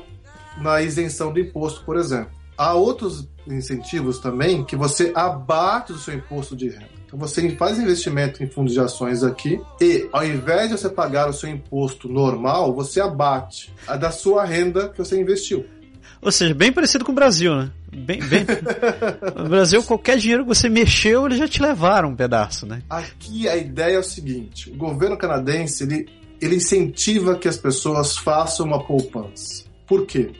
na 0.60 0.82
isenção 0.82 1.32
do 1.32 1.40
imposto, 1.40 1.84
por 1.84 1.96
exemplo. 1.96 2.30
Há 2.56 2.74
outros 2.74 3.28
incentivos 3.46 4.18
também 4.18 4.64
que 4.64 4.76
você 4.76 5.12
abate 5.14 5.92
o 5.92 5.98
seu 5.98 6.14
imposto 6.14 6.56
de 6.56 6.68
renda. 6.68 6.94
Então 7.06 7.18
você 7.18 7.48
faz 7.50 7.78
investimento 7.78 8.42
em 8.42 8.48
fundos 8.48 8.72
de 8.72 8.80
ações 8.80 9.22
aqui 9.22 9.60
e 9.80 10.08
ao 10.12 10.24
invés 10.24 10.68
de 10.68 10.78
você 10.78 10.88
pagar 10.88 11.28
o 11.28 11.32
seu 11.32 11.48
imposto 11.48 12.08
normal, 12.08 12.74
você 12.74 13.00
abate 13.00 13.72
a 13.86 13.96
da 13.96 14.10
sua 14.10 14.44
renda 14.44 14.88
que 14.88 14.98
você 14.98 15.20
investiu. 15.20 15.64
Ou 16.20 16.32
seja, 16.32 16.54
bem 16.54 16.72
parecido 16.72 17.04
com 17.04 17.12
o 17.12 17.14
Brasil, 17.14 17.54
né? 17.54 17.70
Bem, 17.94 18.18
bem... 18.22 18.46
no 19.36 19.48
Brasil, 19.48 19.82
qualquer 19.82 20.16
dinheiro 20.16 20.42
que 20.42 20.48
você 20.48 20.68
mexeu, 20.68 21.26
eles 21.26 21.38
já 21.38 21.46
te 21.46 21.60
levaram 21.60 22.08
um 22.08 22.16
pedaço, 22.16 22.66
né? 22.66 22.82
Aqui 22.88 23.46
a 23.46 23.56
ideia 23.56 23.96
é 23.96 23.98
o 23.98 24.02
seguinte: 24.02 24.70
o 24.70 24.74
governo 24.74 25.18
canadense 25.18 25.84
ele, 25.84 26.08
ele 26.40 26.56
incentiva 26.56 27.36
que 27.36 27.46
as 27.46 27.58
pessoas 27.58 28.16
façam 28.16 28.64
uma 28.66 28.82
poupança. 28.82 29.64
Por 29.86 30.06
quê? 30.06 30.32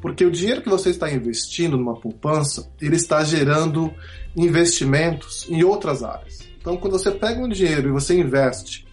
Porque 0.00 0.24
o 0.24 0.30
dinheiro 0.30 0.62
que 0.62 0.68
você 0.68 0.90
está 0.90 1.10
investindo 1.10 1.76
numa 1.76 1.98
poupança, 1.98 2.70
ele 2.80 2.96
está 2.96 3.24
gerando 3.24 3.92
investimentos 4.36 5.46
em 5.48 5.64
outras 5.64 6.02
áreas. 6.02 6.40
Então, 6.60 6.76
quando 6.76 6.92
você 6.92 7.10
pega 7.10 7.40
um 7.40 7.48
dinheiro 7.48 7.88
e 7.88 7.92
você 7.92 8.18
investe 8.18 8.86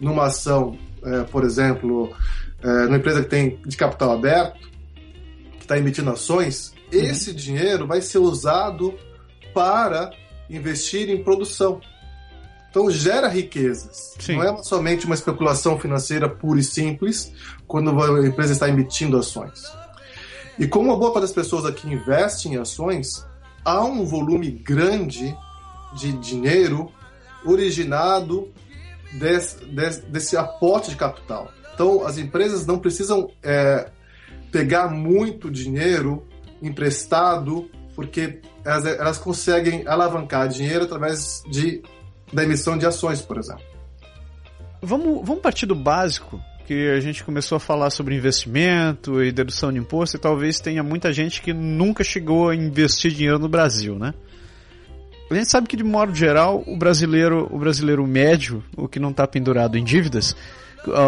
numa 0.00 0.26
ação, 0.26 0.76
é, 1.02 1.22
por 1.24 1.44
exemplo, 1.44 2.12
é, 2.62 2.84
numa 2.84 2.96
empresa 2.96 3.22
que 3.22 3.28
tem 3.28 3.60
de 3.64 3.76
capital 3.76 4.12
aberto, 4.12 4.58
que 5.58 5.62
está 5.62 5.78
emitindo 5.78 6.10
ações, 6.10 6.72
uhum. 6.92 7.00
esse 7.00 7.32
dinheiro 7.32 7.86
vai 7.86 8.00
ser 8.00 8.18
usado 8.18 8.94
para 9.54 10.10
investir 10.50 11.08
em 11.08 11.22
produção. 11.22 11.80
Então 12.70 12.90
gera 12.90 13.28
riquezas. 13.28 14.14
Sim. 14.18 14.36
Não 14.36 14.44
é 14.44 14.62
somente 14.62 15.06
uma 15.06 15.14
especulação 15.14 15.78
financeira 15.78 16.28
pura 16.28 16.60
e 16.60 16.64
simples 16.64 17.32
quando 17.66 17.90
a 18.02 18.26
empresa 18.26 18.52
está 18.52 18.68
emitindo 18.68 19.16
ações. 19.16 19.62
E 20.58 20.66
como 20.66 20.88
uma 20.88 20.96
boa 20.96 21.12
parte 21.12 21.22
das 21.22 21.32
pessoas 21.32 21.64
aqui 21.64 21.88
investem 21.88 22.54
em 22.54 22.56
ações, 22.56 23.24
há 23.64 23.84
um 23.84 24.04
volume 24.04 24.50
grande 24.50 25.36
de 25.94 26.12
dinheiro 26.12 26.90
originado 27.44 28.48
desse, 29.12 29.64
desse, 29.66 30.02
desse 30.02 30.36
aporte 30.36 30.90
de 30.90 30.96
capital. 30.96 31.50
Então, 31.72 32.04
as 32.04 32.18
empresas 32.18 32.66
não 32.66 32.78
precisam 32.78 33.30
é, 33.40 33.90
pegar 34.50 34.88
muito 34.88 35.48
dinheiro 35.48 36.26
emprestado, 36.60 37.70
porque 37.94 38.40
elas, 38.64 38.84
elas 38.84 39.18
conseguem 39.18 39.86
alavancar 39.86 40.48
dinheiro 40.48 40.84
através 40.84 41.42
de, 41.48 41.82
da 42.32 42.42
emissão 42.42 42.76
de 42.76 42.84
ações, 42.84 43.22
por 43.22 43.38
exemplo. 43.38 43.62
Vamos, 44.82 45.24
vamos 45.24 45.42
partir 45.42 45.66
do 45.66 45.74
básico 45.74 46.40
que 46.68 46.90
a 46.90 47.00
gente 47.00 47.24
começou 47.24 47.56
a 47.56 47.58
falar 47.58 47.88
sobre 47.88 48.14
investimento 48.14 49.22
e 49.22 49.32
dedução 49.32 49.72
de 49.72 49.78
imposto 49.78 50.18
e 50.18 50.20
talvez 50.20 50.60
tenha 50.60 50.82
muita 50.82 51.10
gente 51.14 51.40
que 51.40 51.54
nunca 51.54 52.04
chegou 52.04 52.50
a 52.50 52.54
investir 52.54 53.10
dinheiro 53.10 53.38
no 53.38 53.48
Brasil, 53.48 53.98
né? 53.98 54.12
A 55.30 55.34
gente 55.34 55.50
sabe 55.50 55.66
que 55.66 55.78
de 55.78 55.82
modo 55.82 56.14
geral 56.14 56.62
o 56.66 56.76
brasileiro, 56.76 57.48
o 57.50 57.58
brasileiro 57.58 58.06
médio, 58.06 58.62
o 58.76 58.86
que 58.86 59.00
não 59.00 59.12
está 59.12 59.26
pendurado 59.26 59.78
em 59.78 59.84
dívidas, 59.84 60.36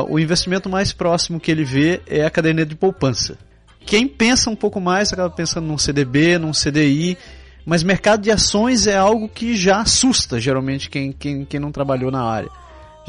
o 0.08 0.18
investimento 0.18 0.70
mais 0.70 0.94
próximo 0.94 1.38
que 1.38 1.50
ele 1.50 1.62
vê 1.62 2.00
é 2.06 2.24
a 2.24 2.30
caderneta 2.30 2.70
de 2.70 2.76
poupança. 2.76 3.36
Quem 3.84 4.08
pensa 4.08 4.48
um 4.48 4.56
pouco 4.56 4.80
mais 4.80 5.12
acaba 5.12 5.28
pensando 5.28 5.66
num 5.66 5.76
CDB, 5.76 6.38
num 6.38 6.52
CDI, 6.52 7.18
mas 7.66 7.82
mercado 7.82 8.22
de 8.22 8.30
ações 8.30 8.86
é 8.86 8.96
algo 8.96 9.28
que 9.28 9.54
já 9.54 9.82
assusta 9.82 10.40
geralmente 10.40 10.88
quem, 10.88 11.12
quem, 11.12 11.44
quem 11.44 11.60
não 11.60 11.70
trabalhou 11.70 12.10
na 12.10 12.22
área 12.22 12.48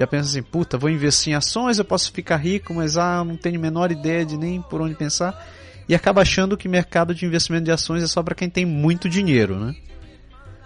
já 0.02 0.08
pensa 0.08 0.30
assim, 0.30 0.42
puta, 0.42 0.80
vou 0.80 0.90
investir 0.90 1.32
em 1.32 1.36
ações, 1.36 1.78
eu 1.78 1.86
posso 1.86 2.12
ficar 2.12 2.38
rico, 2.38 2.74
mas 2.74 2.98
ah, 2.98 3.24
não 3.24 3.38
tenho 3.38 3.58
a 3.58 3.62
menor 3.62 3.92
ideia 3.92 4.26
de 4.26 4.36
nem 4.36 4.60
por 4.60 4.82
onde 4.82 4.96
pensar. 4.96 5.48
E 5.88 5.94
acaba 5.94 6.22
achando 6.22 6.58
que 6.58 6.68
mercado 6.68 7.14
de 7.14 7.24
investimento 7.24 7.66
de 7.66 7.72
ações 7.72 8.02
é 8.02 8.08
só 8.08 8.24
para 8.24 8.34
quem 8.34 8.50
tem 8.50 8.66
muito 8.66 9.08
dinheiro, 9.08 9.60
né? 9.60 9.76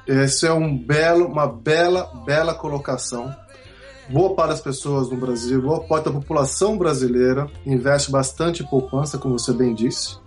Essa 0.07 0.47
é 0.47 0.53
um 0.53 0.77
belo, 0.77 1.25
uma 1.27 1.47
bela, 1.47 2.23
bela 2.25 2.53
colocação. 2.53 3.35
Boa 4.09 4.33
parte 4.35 4.51
das 4.51 4.61
pessoas 4.61 5.09
no 5.09 5.17
Brasil, 5.17 5.61
boa 5.61 5.81
parte 5.81 6.05
da 6.05 6.11
população 6.11 6.77
brasileira 6.77 7.49
investe 7.65 8.11
bastante 8.11 8.63
em 8.63 8.65
poupança, 8.65 9.17
como 9.17 9.37
você 9.37 9.51
bem 9.51 9.73
disse. 9.73 10.17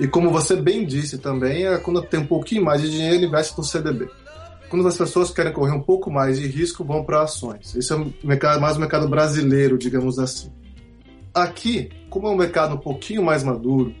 E 0.00 0.06
como 0.06 0.30
você 0.30 0.56
bem 0.56 0.86
disse 0.86 1.18
também, 1.18 1.66
é 1.66 1.76
quando 1.76 2.00
tem 2.00 2.20
um 2.20 2.26
pouquinho 2.26 2.64
mais 2.64 2.80
de 2.80 2.90
dinheiro, 2.90 3.24
investe 3.24 3.58
no 3.58 3.64
CDB 3.64 4.08
quando 4.68 4.86
as 4.86 4.96
pessoas 4.96 5.30
querem 5.30 5.52
correr 5.52 5.72
um 5.72 5.80
pouco 5.80 6.10
mais 6.10 6.38
de 6.38 6.46
risco, 6.46 6.84
vão 6.84 7.04
para 7.04 7.22
ações. 7.22 7.74
Esse 7.74 7.92
é 7.92 7.96
um 7.96 8.12
mercado, 8.22 8.60
mais 8.60 8.76
um 8.76 8.80
mercado 8.80 9.08
brasileiro, 9.08 9.78
digamos 9.78 10.18
assim. 10.18 10.52
Aqui, 11.34 11.90
como 12.10 12.26
é 12.26 12.30
um 12.30 12.36
mercado 12.36 12.74
um 12.74 12.78
pouquinho 12.78 13.22
mais 13.22 13.42
maduro 13.42 13.94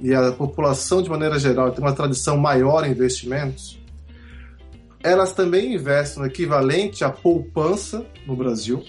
e 0.00 0.14
a 0.14 0.32
população, 0.32 1.02
de 1.02 1.08
maneira 1.08 1.38
geral, 1.38 1.70
tem 1.72 1.82
uma 1.82 1.92
tradição 1.92 2.36
maior 2.36 2.86
em 2.86 2.90
investimentos, 2.90 3.78
elas 5.02 5.32
também 5.32 5.74
investem 5.74 6.22
no 6.22 6.28
equivalente 6.28 7.04
à 7.04 7.10
poupança 7.10 8.04
no 8.26 8.36
Brasil, 8.36 8.82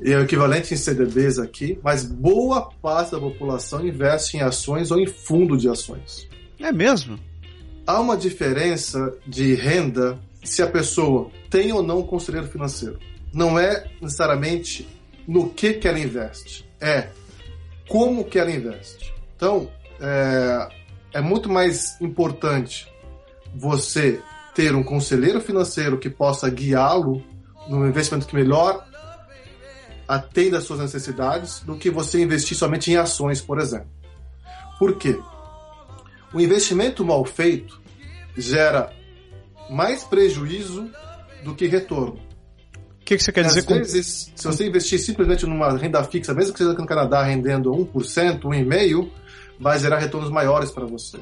e 0.00 0.12
é 0.12 0.18
o 0.18 0.22
equivalente 0.22 0.74
em 0.74 0.76
CDBs 0.76 1.38
aqui, 1.38 1.78
mas 1.82 2.04
boa 2.04 2.68
parte 2.82 3.12
da 3.12 3.20
população 3.20 3.86
investe 3.86 4.36
em 4.36 4.40
ações 4.40 4.90
ou 4.90 4.98
em 4.98 5.06
fundo 5.06 5.56
de 5.56 5.68
ações. 5.68 6.28
É 6.58 6.72
mesmo? 6.72 7.18
Há 7.86 8.00
uma 8.00 8.16
diferença 8.16 9.12
de 9.26 9.54
renda 9.54 10.18
se 10.42 10.62
a 10.62 10.66
pessoa 10.66 11.30
tem 11.48 11.72
ou 11.72 11.82
não 11.82 12.00
um 12.00 12.06
conselheiro 12.06 12.46
financeiro. 12.46 12.98
Não 13.32 13.58
é 13.58 13.90
necessariamente 14.00 14.88
no 15.26 15.48
que, 15.50 15.74
que 15.74 15.88
ela 15.88 15.98
investe, 15.98 16.68
é 16.80 17.08
como 17.88 18.24
que 18.24 18.38
ela 18.38 18.50
investe. 18.50 19.14
Então, 19.36 19.68
é, 20.00 20.68
é 21.14 21.20
muito 21.20 21.48
mais 21.48 22.00
importante 22.00 22.86
você 23.54 24.20
ter 24.54 24.74
um 24.74 24.82
conselheiro 24.82 25.40
financeiro 25.40 25.98
que 25.98 26.10
possa 26.10 26.48
guiá-lo 26.48 27.22
no 27.68 27.86
investimento 27.86 28.26
que 28.26 28.34
melhor 28.34 28.86
atenda 30.06 30.58
às 30.58 30.64
suas 30.64 30.80
necessidades 30.80 31.60
do 31.60 31.76
que 31.76 31.90
você 31.90 32.22
investir 32.22 32.56
somente 32.56 32.90
em 32.90 32.96
ações, 32.96 33.40
por 33.40 33.58
exemplo. 33.58 33.88
Por 34.78 34.98
quê? 34.98 35.18
O 36.34 36.40
investimento 36.40 37.04
mal 37.04 37.24
feito, 37.24 37.80
gera 38.36 38.92
mais 39.70 40.02
prejuízo 40.02 40.90
do 41.44 41.54
que 41.54 41.66
retorno. 41.66 42.18
O 43.00 43.04
que, 43.04 43.16
que, 43.16 43.22
você 43.22 43.32
quer 43.32 43.44
dizer 43.44 43.60
Às 43.60 43.66
com... 43.66 43.74
vezes, 43.74 44.32
se 44.34 44.44
você 44.44 44.66
investir 44.66 44.98
simplesmente 44.98 45.46
numa 45.46 45.76
renda 45.76 46.02
fixa, 46.02 46.34
mesmo 46.34 46.52
que 46.52 46.58
seja 46.58 46.72
no 46.72 46.86
Canadá 46.86 47.22
rendendo 47.22 47.70
1%, 47.70 48.40
1,5%, 48.40 49.10
vai 49.60 49.78
gerar 49.78 49.98
retornos 49.98 50.30
maiores 50.30 50.70
para 50.70 50.86
você. 50.86 51.18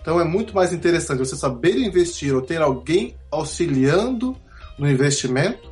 Então 0.00 0.20
é 0.20 0.24
muito 0.24 0.54
mais 0.54 0.72
interessante 0.72 1.18
você 1.18 1.36
saber 1.36 1.76
investir 1.76 2.34
ou 2.34 2.40
ter 2.40 2.60
alguém 2.60 3.14
auxiliando 3.30 4.36
no 4.78 4.90
investimento 4.90 5.70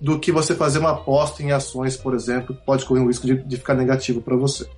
do 0.00 0.18
que 0.18 0.32
você 0.32 0.54
fazer 0.54 0.80
uma 0.80 0.90
aposta 0.90 1.42
em 1.42 1.52
ações, 1.52 1.96
por 1.96 2.14
exemplo, 2.14 2.54
que 2.54 2.64
pode 2.64 2.84
correr 2.84 3.00
um 3.00 3.06
risco 3.06 3.26
de, 3.26 3.36
de 3.42 3.56
ficar 3.56 3.74
negativo 3.74 4.20
para 4.20 4.36
você. 4.36 4.68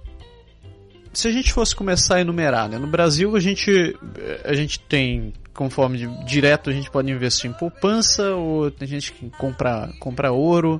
Se 1.16 1.26
a 1.28 1.32
gente 1.32 1.50
fosse 1.50 1.74
começar 1.74 2.16
a 2.16 2.20
enumerar, 2.20 2.68
né? 2.68 2.76
no 2.76 2.86
Brasil 2.86 3.34
a 3.34 3.40
gente, 3.40 3.98
a 4.44 4.52
gente 4.52 4.78
tem, 4.80 5.32
conforme 5.54 5.96
de, 5.96 6.24
direto, 6.26 6.68
a 6.68 6.72
gente 6.74 6.90
pode 6.90 7.10
investir 7.10 7.50
em 7.50 7.54
poupança, 7.54 8.34
ou 8.34 8.70
tem 8.70 8.86
gente 8.86 9.12
que 9.12 9.30
compra, 9.30 9.88
compra 9.98 10.30
ouro, 10.30 10.78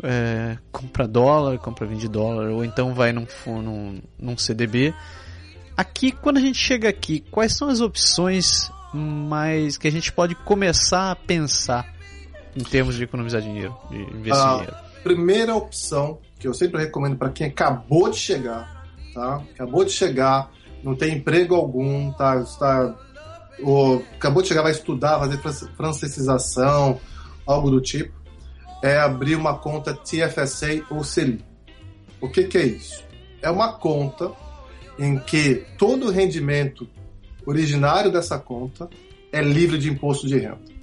é, 0.00 0.56
compra 0.70 1.08
dólar, 1.08 1.58
compra 1.58 1.88
vende 1.88 2.06
dólar, 2.06 2.50
ou 2.50 2.64
então 2.64 2.94
vai 2.94 3.12
num, 3.12 3.26
num, 3.46 4.00
num 4.16 4.38
CDB. 4.38 4.94
Aqui, 5.76 6.12
quando 6.12 6.36
a 6.36 6.40
gente 6.40 6.56
chega 6.56 6.88
aqui, 6.88 7.24
quais 7.28 7.56
são 7.56 7.68
as 7.68 7.80
opções 7.80 8.70
mais 8.94 9.76
que 9.76 9.88
a 9.88 9.90
gente 9.90 10.12
pode 10.12 10.36
começar 10.36 11.10
a 11.10 11.16
pensar 11.16 11.92
em 12.54 12.62
termos 12.62 12.94
de 12.94 13.02
economizar 13.02 13.42
dinheiro, 13.42 13.76
de 13.90 13.96
investir 13.96 14.40
a 14.40 14.52
dinheiro? 14.52 14.76
Primeira 15.02 15.52
opção 15.52 16.20
que 16.38 16.46
eu 16.46 16.54
sempre 16.54 16.80
recomendo 16.80 17.16
para 17.16 17.30
quem 17.30 17.48
acabou 17.48 18.08
de 18.08 18.18
chegar, 18.18 18.73
tá? 19.14 19.42
Acabou 19.54 19.84
de 19.84 19.92
chegar, 19.92 20.50
não 20.82 20.94
tem 20.94 21.14
emprego 21.14 21.54
algum, 21.54 22.12
tá? 22.12 22.40
Está 22.40 22.94
ou 23.62 24.04
acabou 24.16 24.42
de 24.42 24.48
chegar, 24.48 24.62
vai 24.62 24.72
estudar, 24.72 25.18
fazer 25.18 25.38
francesização, 25.76 27.00
algo 27.46 27.70
do 27.70 27.80
tipo, 27.80 28.12
é 28.82 28.98
abrir 28.98 29.36
uma 29.36 29.56
conta 29.58 29.94
TFSA 29.94 30.84
ou 30.90 31.04
CELI. 31.04 31.44
O 32.20 32.28
que, 32.28 32.44
que 32.44 32.58
é 32.58 32.66
isso? 32.66 33.04
É 33.40 33.50
uma 33.50 33.72
conta 33.74 34.32
em 34.98 35.18
que 35.18 35.64
todo 35.78 36.06
o 36.06 36.10
rendimento 36.10 36.88
originário 37.46 38.10
dessa 38.10 38.38
conta 38.38 38.88
é 39.32 39.42
livre 39.42 39.78
de 39.78 39.90
imposto 39.90 40.26
de 40.26 40.38
renda. 40.38 40.74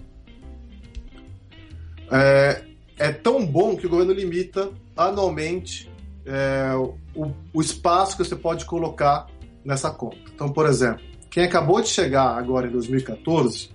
É, 2.11 2.63
é 2.97 3.11
tão 3.11 3.45
bom 3.45 3.75
que 3.75 3.87
o 3.87 3.89
governo 3.89 4.13
limita 4.13 4.69
anualmente 4.95 5.89
é, 6.25 6.71
o, 7.15 7.31
o 7.53 7.61
espaço 7.61 8.17
que 8.17 8.23
você 8.23 8.35
pode 8.35 8.65
colocar 8.65 9.27
nessa 9.63 9.91
conta. 9.91 10.17
Então, 10.33 10.51
por 10.51 10.65
exemplo, 10.65 11.01
quem 11.29 11.43
acabou 11.43 11.81
de 11.81 11.87
chegar 11.87 12.37
agora 12.37 12.67
em 12.67 12.71
2014 12.71 13.69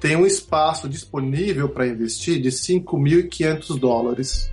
tem 0.00 0.16
um 0.16 0.26
espaço 0.26 0.88
disponível 0.88 1.68
para 1.68 1.86
investir 1.86 2.40
de 2.40 2.48
5.500 2.48 3.78
dólares. 3.78 4.50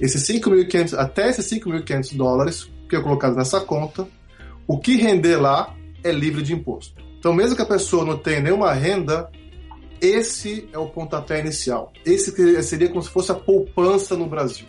Esses 0.00 0.26
5.500, 0.26 0.98
até 0.98 1.28
esses 1.28 1.44
5.500 1.50 2.16
dólares 2.16 2.70
que 2.88 2.96
é 2.96 3.00
colocado 3.00 3.36
nessa 3.36 3.60
conta, 3.60 4.08
o 4.66 4.78
que 4.78 4.96
render 4.96 5.36
lá 5.36 5.74
é 6.02 6.10
livre 6.10 6.42
de 6.42 6.54
imposto. 6.54 7.02
Então, 7.18 7.34
mesmo 7.34 7.56
que 7.56 7.62
a 7.62 7.66
pessoa 7.66 8.04
não 8.04 8.16
tenha 8.16 8.40
nenhuma 8.40 8.72
renda, 8.72 9.30
esse 10.00 10.68
é 10.72 10.78
o 10.78 10.88
pontapé 10.88 11.40
inicial. 11.40 11.92
Esse 12.06 12.62
seria 12.62 12.88
como 12.88 13.02
se 13.02 13.10
fosse 13.10 13.32
a 13.32 13.34
poupança 13.34 14.16
no 14.16 14.26
Brasil. 14.26 14.66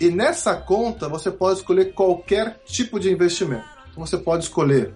E 0.00 0.10
nessa 0.10 0.54
conta 0.56 1.08
você 1.08 1.30
pode 1.30 1.58
escolher 1.58 1.92
qualquer 1.92 2.60
tipo 2.64 2.98
de 2.98 3.10
investimento. 3.10 3.64
Você 3.96 4.18
pode 4.18 4.44
escolher 4.44 4.92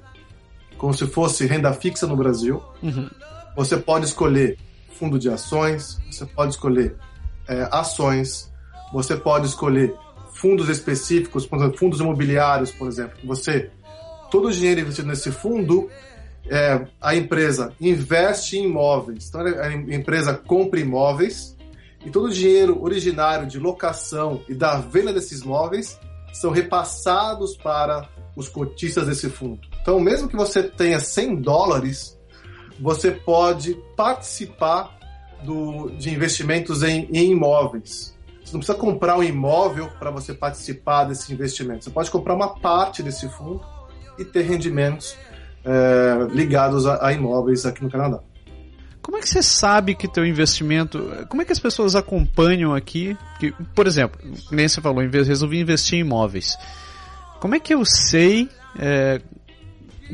como 0.77 0.93
se 0.93 1.07
fosse 1.07 1.47
renda 1.47 1.73
fixa 1.73 2.07
no 2.07 2.17
Brasil. 2.17 2.63
Uhum. 2.83 3.09
Você 3.57 3.77
pode 3.77 4.07
escolher 4.07 4.59
fundo 4.99 5.19
de 5.19 5.29
ações. 5.29 5.99
Você 6.11 6.27
pode 6.27 6.53
escolher 6.53 6.97
é, 7.49 7.69
ações. 7.71 8.53
Você 8.93 9.17
pode 9.17 9.47
escolher 9.47 9.95
fundos 10.35 10.69
específicos, 10.69 11.47
por 11.47 11.57
exemplo, 11.59 11.79
fundos 11.79 12.01
imobiliários, 12.01 12.71
por 12.71 12.89
exemplo. 12.89 13.19
Você 13.25 13.71
todo 14.31 14.49
o 14.49 14.53
dinheiro 14.53 14.81
investido 14.81 15.09
nesse 15.09 15.33
fundo 15.33 15.89
é, 16.51 16.87
a 17.01 17.15
empresa 17.15 17.73
investe 17.81 18.57
em 18.57 18.65
imóveis. 18.65 19.29
Então 19.29 19.41
a 19.41 19.73
empresa 19.73 20.35
compra 20.35 20.81
imóveis 20.81 21.57
e 22.05 22.11
todo 22.11 22.27
o 22.27 22.33
dinheiro 22.33 22.83
originário 22.83 23.47
de 23.47 23.59
locação 23.59 24.43
e 24.49 24.55
da 24.55 24.77
venda 24.77 25.13
desses 25.13 25.43
imóveis 25.43 25.99
são 26.33 26.51
repassados 26.51 27.57
para 27.57 28.09
os 28.37 28.49
cotistas 28.49 29.07
desse 29.07 29.29
fundo. 29.29 29.61
Então, 29.83 29.99
mesmo 29.99 30.29
que 30.29 30.37
você 30.37 30.63
tenha 30.63 31.01
100 31.01 31.37
dólares, 31.37 32.19
você 32.79 33.11
pode 33.11 33.75
participar 33.97 34.97
do, 35.43 35.91
de 35.91 36.11
investimentos 36.11 36.83
em, 36.83 37.09
em 37.13 37.33
imóveis. 37.33 38.17
Você 38.45 38.53
não 38.53 38.61
precisa 38.61 38.79
comprar 38.79 39.19
um 39.19 39.23
imóvel 39.23 39.91
para 39.99 40.11
você 40.11 40.33
participar 40.33 41.05
desse 41.05 41.33
investimento. 41.33 41.85
Você 41.85 41.91
pode 41.91 42.11
comprar 42.11 42.35
uma 42.35 42.59
parte 42.59 43.03
desse 43.03 43.29
fundo 43.29 43.61
e 44.19 44.25
ter 44.25 44.43
rendimentos 44.43 45.17
é, 45.65 46.27
ligados 46.31 46.87
a, 46.87 47.07
a, 47.07 47.13
imóveis 47.13 47.67
aqui 47.67 47.83
no 47.83 47.91
Canadá. 47.91 48.21
Como 49.09 49.17
é 49.17 49.21
que 49.23 49.29
você 49.31 49.43
sabe 49.43 49.95
que 49.95 50.07
teu 50.07 50.27
investimento. 50.27 51.03
Como 51.31 51.41
é 51.41 51.45
que 51.47 51.51
as 51.51 51.59
pessoas 51.59 51.97
acompanham 51.97 52.75
aqui? 52.75 53.17
Que, 53.41 53.53
por 53.75 53.87
exemplo, 53.87 54.21
nem 54.53 54.69
você 54.69 54.83
falou, 54.83 55.03
resolvi 55.03 55.59
investir 55.59 55.97
em 55.97 56.03
imóveis. 56.03 56.59
Como 57.41 57.55
é 57.55 57.59
que 57.59 57.73
eu 57.73 57.87
sei. 57.87 58.51
É, 58.79 59.23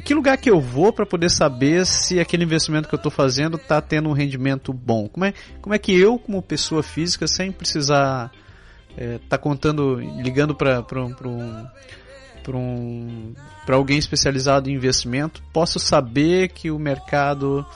que 0.04 0.14
lugar 0.14 0.36
que 0.36 0.48
eu 0.48 0.60
vou 0.60 0.92
para 0.92 1.04
poder 1.04 1.28
saber 1.28 1.84
se 1.84 2.20
aquele 2.20 2.44
investimento 2.44 2.88
que 2.88 2.94
eu 2.94 2.96
estou 2.96 3.10
fazendo 3.10 3.56
está 3.56 3.80
tendo 3.80 4.08
um 4.08 4.12
rendimento 4.12 4.72
bom? 4.72 5.08
Como 5.08 5.24
é, 5.24 5.34
como 5.60 5.74
é 5.74 5.78
que 5.78 5.92
eu, 5.92 6.16
como 6.16 6.40
pessoa 6.40 6.80
física, 6.80 7.26
sem 7.26 7.50
precisar 7.50 8.30
estar 8.90 9.04
é, 9.04 9.18
tá 9.28 9.36
contando, 9.36 9.98
ligando 10.22 10.54
para 10.54 10.84
um, 11.02 11.66
um, 12.56 13.34
alguém 13.68 13.98
especializado 13.98 14.70
em 14.70 14.74
investimento, 14.74 15.42
posso 15.52 15.80
saber 15.80 16.50
que 16.50 16.70
o 16.70 16.78
mercado 16.78 17.66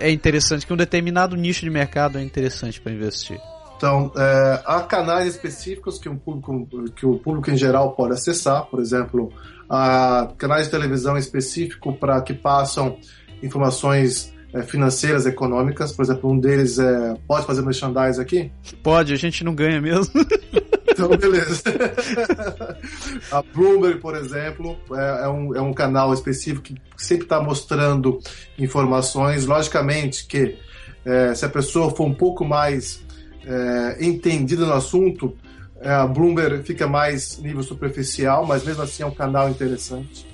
é 0.00 0.10
interessante, 0.10 0.66
que 0.66 0.72
um 0.72 0.76
determinado 0.76 1.36
nicho 1.36 1.62
de 1.62 1.70
mercado 1.70 2.18
é 2.18 2.22
interessante 2.22 2.80
para 2.80 2.92
investir? 2.92 3.40
Então, 3.76 4.10
é, 4.16 4.62
há 4.66 4.80
canais 4.80 5.28
específicos 5.28 5.98
que, 5.98 6.08
um 6.08 6.16
público, 6.16 6.90
que 6.96 7.06
o 7.06 7.16
público 7.16 7.50
em 7.50 7.56
geral 7.56 7.92
pode 7.92 8.14
acessar, 8.14 8.64
por 8.66 8.80
exemplo, 8.80 9.32
há 9.70 10.32
canais 10.36 10.64
de 10.64 10.72
televisão 10.72 11.16
específico 11.16 11.92
para 11.92 12.20
que 12.20 12.34
passam 12.34 12.98
informações 13.40 14.34
é, 14.52 14.62
financeiras, 14.62 15.26
econômicas. 15.26 15.92
Por 15.92 16.02
exemplo, 16.02 16.30
um 16.30 16.38
deles 16.38 16.78
é. 16.78 17.14
Pode 17.26 17.46
fazer 17.46 17.62
merchandise 17.62 18.20
aqui? 18.20 18.50
Pode, 18.82 19.12
a 19.12 19.16
gente 19.16 19.44
não 19.44 19.54
ganha 19.54 19.80
mesmo. 19.80 20.12
Então, 20.98 21.16
beleza. 21.16 21.62
a 23.30 23.42
Bloomberg, 23.42 24.00
por 24.00 24.16
exemplo, 24.16 24.76
é, 24.92 25.24
é, 25.24 25.28
um, 25.28 25.54
é 25.54 25.60
um 25.60 25.72
canal 25.72 26.12
específico 26.12 26.62
que 26.62 26.76
sempre 26.96 27.24
está 27.24 27.40
mostrando 27.40 28.18
informações. 28.58 29.46
Logicamente 29.46 30.26
que 30.26 30.58
é, 31.04 31.34
se 31.34 31.44
a 31.44 31.48
pessoa 31.48 31.94
for 31.94 32.04
um 32.04 32.14
pouco 32.14 32.44
mais 32.44 33.00
é, 33.46 34.04
entendida 34.04 34.66
no 34.66 34.72
assunto, 34.72 35.36
é, 35.80 35.90
a 35.90 36.06
Bloomberg 36.06 36.64
fica 36.64 36.88
mais 36.88 37.38
nível 37.38 37.62
superficial, 37.62 38.44
mas 38.44 38.64
mesmo 38.64 38.82
assim 38.82 39.04
é 39.04 39.06
um 39.06 39.14
canal 39.14 39.48
interessante. 39.48 40.26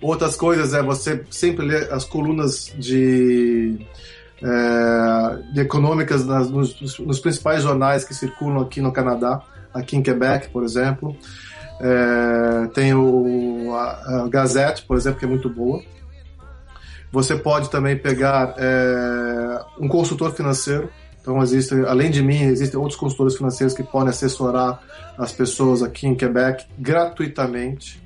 Outras 0.00 0.34
coisas 0.34 0.74
é 0.74 0.82
você 0.82 1.24
sempre 1.30 1.64
ler 1.64 1.92
as 1.92 2.04
colunas 2.04 2.72
de 2.76 3.86
é, 4.42 5.60
econômicas 5.60 6.26
nas, 6.26 6.50
nos, 6.50 6.98
nos, 6.98 7.20
principais 7.20 7.62
jornais 7.62 8.04
que 8.04 8.12
circulam 8.12 8.62
aqui 8.62 8.80
no 8.80 8.92
Canadá, 8.92 9.40
aqui 9.72 9.96
em 9.96 10.02
Quebec, 10.02 10.48
por 10.48 10.64
exemplo. 10.64 11.16
É, 11.80 12.66
tem 12.74 12.92
o, 12.94 13.72
a, 13.74 14.24
a, 14.24 14.28
Gazette, 14.28 14.84
por 14.84 14.96
exemplo, 14.96 15.18
que 15.18 15.24
é 15.24 15.28
muito 15.28 15.48
boa. 15.48 15.82
Você 17.10 17.36
pode 17.36 17.70
também 17.70 17.96
pegar 17.96 18.54
é, 18.56 19.60
um 19.78 19.86
consultor 19.86 20.32
financeiro. 20.32 20.90
Então, 21.20 21.40
existe, 21.40 21.74
além 21.86 22.10
de 22.10 22.20
mim, 22.22 22.42
existem 22.42 22.80
outros 22.80 22.98
consultores 22.98 23.36
financeiros 23.36 23.74
que 23.74 23.82
podem 23.82 24.08
assessorar 24.08 24.80
as 25.16 25.30
pessoas 25.30 25.82
aqui 25.82 26.08
em 26.08 26.16
Quebec 26.16 26.64
gratuitamente. 26.76 28.02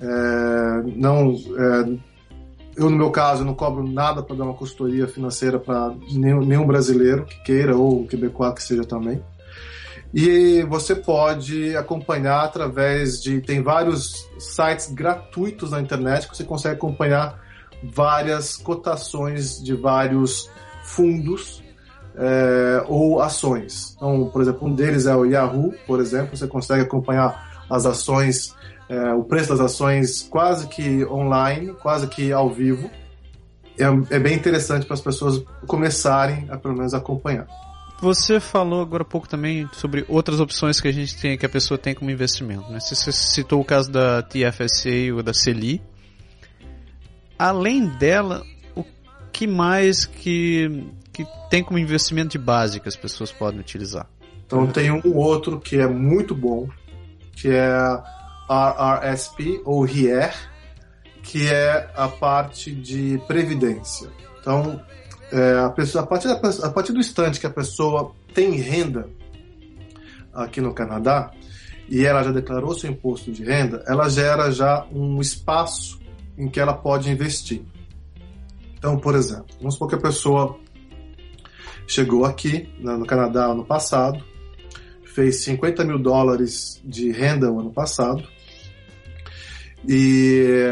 É, 0.00 0.82
não, 0.94 1.34
é, 1.34 2.13
eu, 2.76 2.90
no 2.90 2.96
meu 2.96 3.10
caso, 3.10 3.44
não 3.44 3.54
cobro 3.54 3.86
nada 3.86 4.22
para 4.22 4.36
dar 4.36 4.44
uma 4.44 4.54
consultoria 4.54 5.06
financeira 5.06 5.58
para 5.58 5.94
nenhum, 6.12 6.40
nenhum, 6.40 6.66
brasileiro 6.66 7.24
que 7.24 7.42
queira, 7.42 7.76
ou 7.76 8.06
quebecois 8.06 8.54
que 8.54 8.62
seja 8.62 8.84
também. 8.84 9.22
E 10.12 10.62
você 10.68 10.94
pode 10.94 11.76
acompanhar 11.76 12.44
através 12.44 13.20
de. 13.20 13.40
Tem 13.40 13.62
vários 13.62 14.28
sites 14.38 14.92
gratuitos 14.92 15.72
na 15.72 15.80
internet 15.80 16.28
que 16.28 16.36
você 16.36 16.44
consegue 16.44 16.76
acompanhar 16.76 17.40
várias 17.82 18.56
cotações 18.56 19.62
de 19.62 19.74
vários 19.74 20.48
fundos 20.84 21.62
é, 22.16 22.84
ou 22.86 23.20
ações. 23.20 23.94
Então, 23.96 24.30
por 24.32 24.42
exemplo, 24.42 24.68
um 24.68 24.74
deles 24.74 25.06
é 25.06 25.14
o 25.14 25.24
Yahoo, 25.24 25.74
por 25.86 26.00
exemplo, 26.00 26.36
você 26.36 26.46
consegue 26.46 26.82
acompanhar 26.82 27.64
as 27.68 27.86
ações 27.86 28.54
é, 28.88 29.12
o 29.12 29.24
preço 29.24 29.50
das 29.50 29.60
ações 29.60 30.22
quase 30.22 30.66
que 30.68 31.04
online, 31.06 31.72
quase 31.74 32.06
que 32.06 32.32
ao 32.32 32.50
vivo. 32.50 32.90
é, 33.78 34.16
é 34.16 34.18
bem 34.18 34.34
interessante 34.34 34.86
para 34.86 34.94
as 34.94 35.00
pessoas 35.00 35.42
começarem 35.66 36.46
a 36.50 36.56
pelo 36.56 36.76
menos 36.76 36.94
acompanhar. 36.94 37.46
Você 38.00 38.38
falou 38.38 38.82
agora 38.82 39.02
há 39.02 39.06
pouco 39.06 39.28
também 39.28 39.68
sobre 39.72 40.04
outras 40.08 40.40
opções 40.40 40.80
que 40.80 40.88
a 40.88 40.92
gente 40.92 41.16
tem, 41.16 41.38
que 41.38 41.46
a 41.46 41.48
pessoa 41.48 41.78
tem 41.78 41.94
como 41.94 42.10
investimento. 42.10 42.70
Né? 42.70 42.78
Você 42.78 43.10
citou 43.12 43.60
o 43.60 43.64
caso 43.64 43.90
da 43.90 44.22
TFSA 44.22 45.14
ou 45.14 45.22
da 45.22 45.32
CELI. 45.32 45.80
Além 47.38 47.86
dela, 47.86 48.44
o 48.76 48.84
que 49.32 49.46
mais 49.46 50.04
que, 50.04 50.84
que 51.12 51.26
tem 51.48 51.62
como 51.62 51.78
investimento 51.78 52.30
de 52.30 52.38
base 52.38 52.78
que 52.78 52.88
as 52.88 52.96
pessoas 52.96 53.32
podem 53.32 53.60
utilizar? 53.60 54.06
Então 54.46 54.66
tem 54.66 54.90
um 54.90 55.16
outro 55.16 55.58
que 55.58 55.78
é 55.78 55.86
muito 55.86 56.34
bom, 56.34 56.68
que 57.32 57.48
é 57.48 58.02
RRSP 58.48 59.62
ou 59.64 59.82
RIER, 59.82 60.34
que 61.22 61.48
é 61.48 61.90
a 61.94 62.08
parte 62.08 62.70
de 62.72 63.20
previdência. 63.26 64.10
Então, 64.40 64.80
é, 65.32 65.58
a, 65.58 65.70
pessoa, 65.70 66.04
a, 66.04 66.06
partir 66.06 66.28
da, 66.28 66.66
a 66.66 66.70
partir 66.70 66.92
do 66.92 67.00
instante 67.00 67.40
que 67.40 67.46
a 67.46 67.50
pessoa 67.50 68.12
tem 68.34 68.52
renda 68.52 69.08
aqui 70.32 70.60
no 70.60 70.74
Canadá 70.74 71.30
e 71.88 72.04
ela 72.04 72.22
já 72.22 72.30
declarou 72.30 72.74
seu 72.74 72.90
imposto 72.90 73.32
de 73.32 73.44
renda, 73.44 73.82
ela 73.86 74.08
gera 74.08 74.50
já 74.50 74.86
um 74.92 75.20
espaço 75.20 76.00
em 76.36 76.48
que 76.48 76.60
ela 76.60 76.74
pode 76.74 77.10
investir. 77.10 77.62
Então, 78.76 78.98
por 78.98 79.14
exemplo, 79.14 79.46
vamos 79.58 79.74
supor 79.74 79.88
que 79.88 79.94
a 79.94 80.00
pessoa 80.00 80.58
chegou 81.86 82.24
aqui 82.24 82.68
no 82.78 83.06
Canadá 83.06 83.46
ano 83.46 83.64
passado, 83.64 84.22
fez 85.04 85.44
50 85.44 85.84
mil 85.84 85.98
dólares 85.98 86.80
de 86.84 87.10
renda 87.10 87.46
no 87.46 87.60
ano 87.60 87.72
passado 87.72 88.33
e, 89.88 90.66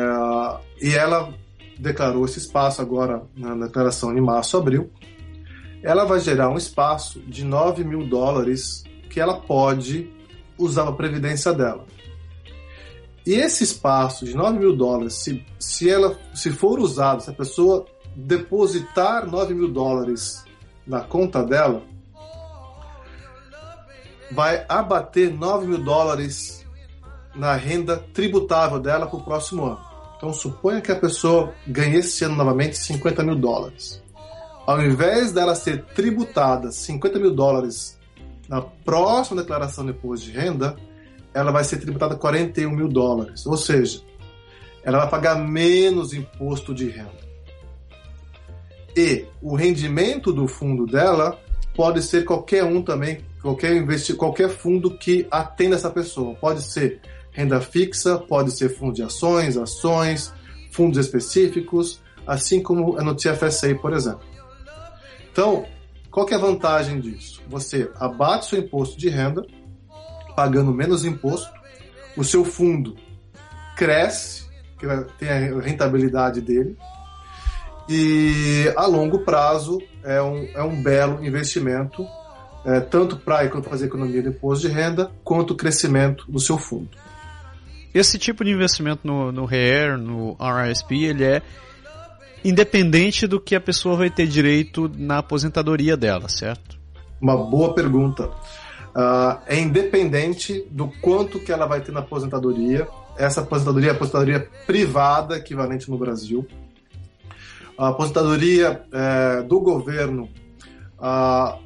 e 0.80 0.94
ela 0.94 1.32
declarou 1.78 2.24
esse 2.24 2.38
espaço 2.38 2.80
agora 2.80 3.22
na 3.36 3.54
declaração 3.66 4.14
de 4.14 4.20
março, 4.20 4.56
abril. 4.56 4.90
Ela 5.82 6.04
vai 6.04 6.20
gerar 6.20 6.48
um 6.48 6.56
espaço 6.56 7.20
de 7.20 7.44
9 7.44 7.84
mil 7.84 8.06
dólares 8.06 8.84
que 9.10 9.20
ela 9.20 9.40
pode 9.40 10.08
usar 10.56 10.88
a 10.88 10.92
previdência 10.92 11.52
dela. 11.52 11.84
E 13.26 13.34
esse 13.34 13.64
espaço 13.64 14.24
de 14.24 14.34
9 14.34 14.58
mil 14.58 14.76
dólares, 14.76 15.14
se, 15.14 15.44
se, 15.58 15.90
ela, 15.90 16.18
se 16.34 16.50
for 16.50 16.80
usado, 16.80 17.22
se 17.22 17.30
a 17.30 17.34
pessoa 17.34 17.84
depositar 18.16 19.30
9 19.30 19.54
mil 19.54 19.68
dólares 19.68 20.44
na 20.86 21.00
conta 21.00 21.42
dela, 21.44 21.82
vai 24.32 24.64
abater 24.68 25.32
9 25.32 25.66
mil 25.66 25.78
dólares 25.78 26.61
na 27.34 27.54
renda 27.54 27.96
tributável 27.96 28.78
dela 28.78 29.06
para 29.06 29.18
o 29.18 29.22
próximo 29.22 29.64
ano. 29.64 29.80
Então 30.16 30.32
suponha 30.32 30.80
que 30.80 30.92
a 30.92 30.96
pessoa 30.96 31.52
ganhe 31.66 31.96
esse 31.96 32.24
ano 32.24 32.36
novamente 32.36 32.76
50 32.76 33.22
mil 33.22 33.34
dólares. 33.34 34.02
Ao 34.66 34.80
invés 34.80 35.32
dela 35.32 35.54
ser 35.54 35.84
tributada 35.86 36.70
50 36.70 37.18
mil 37.18 37.34
dólares 37.34 37.98
na 38.48 38.60
próxima 38.60 39.40
declaração 39.42 39.84
de 39.84 39.90
imposto 39.90 40.26
de 40.26 40.32
renda, 40.32 40.76
ela 41.34 41.50
vai 41.50 41.64
ser 41.64 41.78
tributada 41.78 42.14
41 42.14 42.70
mil 42.70 42.88
dólares. 42.88 43.46
Ou 43.46 43.56
seja, 43.56 44.02
ela 44.84 44.98
vai 44.98 45.08
pagar 45.08 45.36
menos 45.36 46.12
imposto 46.12 46.74
de 46.74 46.88
renda. 46.88 47.22
E 48.96 49.26
o 49.40 49.56
rendimento 49.56 50.32
do 50.32 50.46
fundo 50.46 50.86
dela 50.86 51.38
pode 51.74 52.02
ser 52.02 52.24
qualquer 52.24 52.62
um 52.62 52.82
também, 52.82 53.24
qualquer, 53.40 53.74
investi 53.74 54.14
qualquer 54.14 54.50
fundo 54.50 54.96
que 54.98 55.26
atenda 55.30 55.76
essa 55.76 55.90
pessoa. 55.90 56.34
Pode 56.34 56.62
ser 56.62 57.00
renda 57.32 57.60
fixa, 57.60 58.18
pode 58.18 58.52
ser 58.52 58.68
fundo 58.68 58.94
de 58.94 59.02
ações, 59.02 59.56
ações, 59.56 60.32
fundos 60.70 60.98
específicos, 60.98 62.00
assim 62.26 62.62
como 62.62 62.98
é 62.98 63.02
no 63.02 63.14
TFSA, 63.14 63.74
por 63.80 63.92
exemplo. 63.92 64.22
Então, 65.30 65.64
qual 66.10 66.28
é 66.28 66.34
a 66.34 66.38
vantagem 66.38 67.00
disso? 67.00 67.42
Você 67.48 67.90
abate 67.96 68.46
seu 68.46 68.58
imposto 68.58 68.98
de 68.98 69.08
renda, 69.08 69.44
pagando 70.36 70.72
menos 70.72 71.04
imposto, 71.04 71.50
o 72.16 72.22
seu 72.22 72.44
fundo 72.44 72.96
cresce, 73.76 74.44
que 74.78 74.86
tem 75.18 75.28
a 75.30 75.60
rentabilidade 75.60 76.40
dele, 76.40 76.76
e 77.88 78.72
a 78.76 78.86
longo 78.86 79.20
prazo 79.20 79.80
é 80.04 80.20
um, 80.22 80.48
é 80.54 80.62
um 80.62 80.82
belo 80.82 81.24
investimento, 81.24 82.06
é, 82.64 82.80
tanto 82.80 83.16
para 83.16 83.48
fazer 83.62 83.86
economia 83.86 84.22
de 84.22 84.28
imposto 84.28 84.68
de 84.68 84.72
renda, 84.72 85.10
quanto 85.24 85.52
o 85.52 85.56
crescimento 85.56 86.30
do 86.30 86.38
seu 86.38 86.58
fundo. 86.58 86.88
Esse 87.94 88.18
tipo 88.18 88.44
de 88.44 88.50
investimento 88.50 89.06
no, 89.06 89.30
no 89.30 89.44
REER, 89.44 89.98
no 89.98 90.36
RRSP, 90.40 91.04
ele 91.04 91.24
é 91.24 91.42
independente 92.44 93.26
do 93.26 93.38
que 93.38 93.54
a 93.54 93.60
pessoa 93.60 93.96
vai 93.96 94.10
ter 94.10 94.26
direito 94.26 94.90
na 94.96 95.18
aposentadoria 95.18 95.96
dela, 95.96 96.28
certo? 96.28 96.78
Uma 97.20 97.36
boa 97.36 97.74
pergunta. 97.74 98.28
Uh, 98.94 99.38
é 99.46 99.60
independente 99.60 100.66
do 100.70 100.88
quanto 101.00 101.38
que 101.38 101.52
ela 101.52 101.66
vai 101.66 101.80
ter 101.80 101.92
na 101.92 102.00
aposentadoria. 102.00 102.88
Essa 103.16 103.42
aposentadoria 103.42 103.90
é 103.90 103.92
a 103.92 103.94
aposentadoria 103.94 104.48
privada, 104.66 105.36
equivalente 105.36 105.90
no 105.90 105.98
Brasil. 105.98 106.46
A 107.78 107.88
aposentadoria 107.88 108.82
é, 108.92 109.42
do 109.42 109.60
governo 109.60 110.28
uh, 110.98 111.58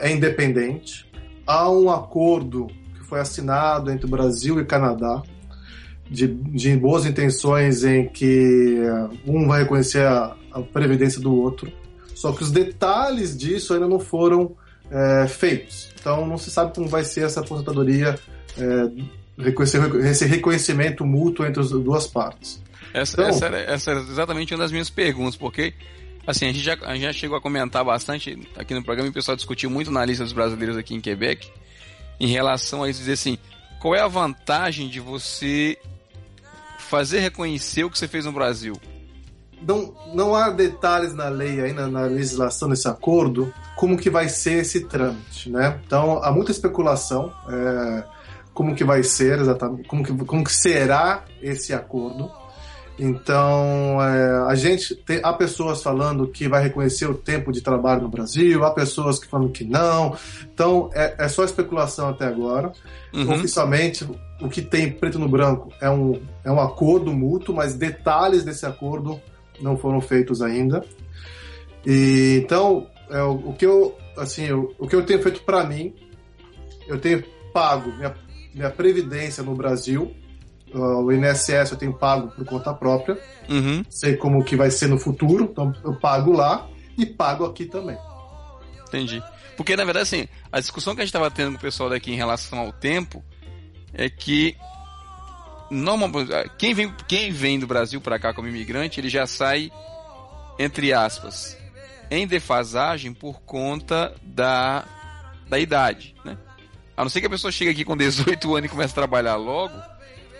é 0.00 0.12
independente. 0.12 1.10
Há 1.46 1.70
um 1.70 1.90
acordo 1.90 2.66
que 2.94 3.04
foi 3.04 3.20
assinado 3.20 3.90
entre 3.90 4.06
o 4.06 4.08
Brasil 4.08 4.60
e 4.60 4.64
Canadá 4.64 5.22
de, 6.10 6.26
de 6.26 6.76
boas 6.76 7.06
intenções 7.06 7.84
em 7.84 8.08
que 8.08 8.78
um 9.26 9.46
vai 9.46 9.62
reconhecer 9.62 10.02
a, 10.06 10.36
a 10.52 10.60
previdência 10.60 11.20
do 11.20 11.34
outro, 11.34 11.70
só 12.14 12.32
que 12.32 12.42
os 12.42 12.50
detalhes 12.50 13.36
disso 13.36 13.74
ainda 13.74 13.86
não 13.86 14.00
foram 14.00 14.56
é, 14.90 15.28
feitos. 15.28 15.90
Então 16.00 16.26
não 16.26 16.38
se 16.38 16.50
sabe 16.50 16.74
como 16.74 16.88
vai 16.88 17.04
ser 17.04 17.24
essa 17.24 17.40
aposentadoria, 17.40 18.18
é, 18.56 20.10
esse 20.10 20.24
reconhecimento 20.24 21.04
mútuo 21.04 21.46
entre 21.46 21.60
as 21.60 21.70
duas 21.70 22.06
partes. 22.06 22.60
Essa, 22.92 23.20
então, 23.20 23.28
essa, 23.28 23.46
era, 23.46 23.58
essa 23.58 23.90
era 23.90 24.00
exatamente 24.00 24.54
uma 24.54 24.60
das 24.60 24.72
minhas 24.72 24.90
perguntas, 24.90 25.36
porque 25.36 25.74
assim, 26.26 26.46
a 26.46 26.52
gente, 26.52 26.64
já, 26.64 26.76
a 26.82 26.94
gente 26.94 27.02
já 27.02 27.12
chegou 27.12 27.36
a 27.36 27.40
comentar 27.40 27.84
bastante 27.84 28.38
aqui 28.56 28.74
no 28.74 28.82
programa 28.82 29.08
e 29.08 29.10
o 29.10 29.14
pessoal 29.14 29.36
discutiu 29.36 29.70
muito 29.70 29.90
na 29.90 30.04
lista 30.04 30.24
dos 30.24 30.32
brasileiros 30.32 30.76
aqui 30.76 30.94
em 30.94 31.00
Quebec 31.00 31.48
em 32.18 32.26
relação 32.26 32.82
a 32.82 32.90
isso, 32.90 32.98
dizer 33.00 33.12
assim, 33.12 33.38
qual 33.78 33.94
é 33.94 34.00
a 34.00 34.08
vantagem 34.08 34.88
de 34.88 35.00
você 35.00 35.78
fazer 36.88 37.20
reconhecer 37.20 37.84
o 37.84 37.90
que 37.90 37.98
você 37.98 38.08
fez 38.08 38.24
no 38.24 38.32
Brasil? 38.32 38.74
Não, 39.60 39.94
não 40.14 40.34
há 40.34 40.50
detalhes 40.50 41.14
na 41.14 41.28
lei 41.28 41.60
aí, 41.60 41.72
na, 41.72 41.88
na 41.88 42.02
legislação 42.02 42.68
desse 42.68 42.88
acordo, 42.88 43.52
como 43.76 43.98
que 43.98 44.08
vai 44.08 44.28
ser 44.28 44.60
esse 44.60 44.86
trâmite, 44.86 45.50
né? 45.50 45.80
Então, 45.84 46.22
há 46.22 46.30
muita 46.30 46.52
especulação, 46.52 47.32
é, 47.48 48.04
como 48.54 48.74
que 48.74 48.84
vai 48.84 49.02
ser 49.02 49.40
exatamente, 49.40 49.88
como 49.88 50.04
que, 50.04 50.12
como 50.24 50.44
que 50.44 50.52
será 50.52 51.24
esse 51.42 51.74
acordo. 51.74 52.30
Então, 52.98 54.02
é, 54.02 54.50
a 54.50 54.54
gente 54.56 54.96
tem, 54.96 55.20
há 55.22 55.32
pessoas 55.32 55.82
falando 55.82 56.26
que 56.26 56.48
vai 56.48 56.62
reconhecer 56.62 57.06
o 57.06 57.14
tempo 57.14 57.52
de 57.52 57.60
trabalho 57.60 58.02
no 58.02 58.08
Brasil, 58.08 58.64
há 58.64 58.72
pessoas 58.72 59.20
que 59.20 59.28
falam 59.28 59.48
que 59.48 59.62
não. 59.62 60.16
Então, 60.52 60.90
é, 60.92 61.14
é 61.16 61.28
só 61.28 61.44
especulação 61.44 62.08
até 62.08 62.26
agora. 62.26 62.72
Uhum. 63.14 63.30
Oficialmente, 63.34 64.04
o 64.40 64.48
que 64.48 64.60
tem 64.60 64.90
preto 64.90 65.18
no 65.18 65.28
branco 65.28 65.72
é 65.80 65.88
um, 65.88 66.20
é 66.44 66.50
um 66.50 66.60
acordo 66.60 67.12
mútuo, 67.12 67.54
mas 67.54 67.74
detalhes 67.74 68.42
desse 68.44 68.66
acordo 68.66 69.20
não 69.60 69.76
foram 69.76 70.00
feitos 70.00 70.42
ainda. 70.42 70.84
E, 71.86 72.40
então, 72.42 72.88
é, 73.10 73.22
o, 73.22 73.50
o, 73.50 73.54
que 73.54 73.64
eu, 73.64 73.96
assim, 74.16 74.46
eu, 74.46 74.74
o 74.76 74.88
que 74.88 74.96
eu 74.96 75.06
tenho 75.06 75.22
feito 75.22 75.42
para 75.42 75.62
mim, 75.62 75.94
eu 76.88 76.98
tenho 76.98 77.22
pago 77.52 77.92
minha, 77.92 78.12
minha 78.52 78.70
previdência 78.70 79.44
no 79.44 79.54
Brasil 79.54 80.12
Uh, 80.74 81.04
o 81.04 81.12
INSS 81.12 81.72
eu 81.72 81.78
tenho 81.78 81.94
pago 81.94 82.28
por 82.28 82.44
conta 82.44 82.72
própria. 82.74 83.18
Uhum. 83.48 83.82
Sei 83.88 84.16
como 84.16 84.44
que 84.44 84.56
vai 84.56 84.70
ser 84.70 84.88
no 84.88 84.98
futuro, 84.98 85.44
então 85.44 85.72
eu 85.84 85.94
pago 85.94 86.32
lá 86.32 86.68
e 86.96 87.06
pago 87.06 87.44
aqui 87.44 87.64
também. 87.64 87.96
Entendi. 88.86 89.22
Porque, 89.56 89.76
na 89.76 89.84
verdade, 89.84 90.04
assim, 90.04 90.28
a 90.52 90.60
discussão 90.60 90.94
que 90.94 91.00
a 91.00 91.04
gente 91.04 91.10
estava 91.10 91.30
tendo 91.30 91.52
com 91.52 91.58
o 91.58 91.60
pessoal 91.60 91.90
daqui 91.90 92.12
em 92.12 92.16
relação 92.16 92.58
ao 92.58 92.72
tempo 92.72 93.24
é 93.92 94.08
que 94.08 94.56
normal, 95.70 96.10
quem, 96.56 96.74
vem, 96.74 96.94
quem 97.06 97.32
vem 97.32 97.58
do 97.58 97.66
Brasil 97.66 98.00
para 98.00 98.18
cá 98.18 98.32
como 98.32 98.48
imigrante, 98.48 99.00
ele 99.00 99.08
já 99.08 99.26
sai, 99.26 99.70
entre 100.58 100.92
aspas, 100.92 101.56
em 102.10 102.26
defasagem 102.26 103.12
por 103.12 103.40
conta 103.40 104.14
da, 104.22 104.84
da 105.48 105.58
idade, 105.58 106.14
né? 106.24 106.38
A 106.96 107.02
não 107.04 107.08
ser 107.08 107.20
que 107.20 107.26
a 107.26 107.30
pessoa 107.30 107.52
chegue 107.52 107.70
aqui 107.70 107.84
com 107.84 107.96
18 107.96 108.56
anos 108.56 108.68
e 108.68 108.72
comece 108.72 108.92
a 108.92 108.94
trabalhar 108.94 109.36
logo, 109.36 109.74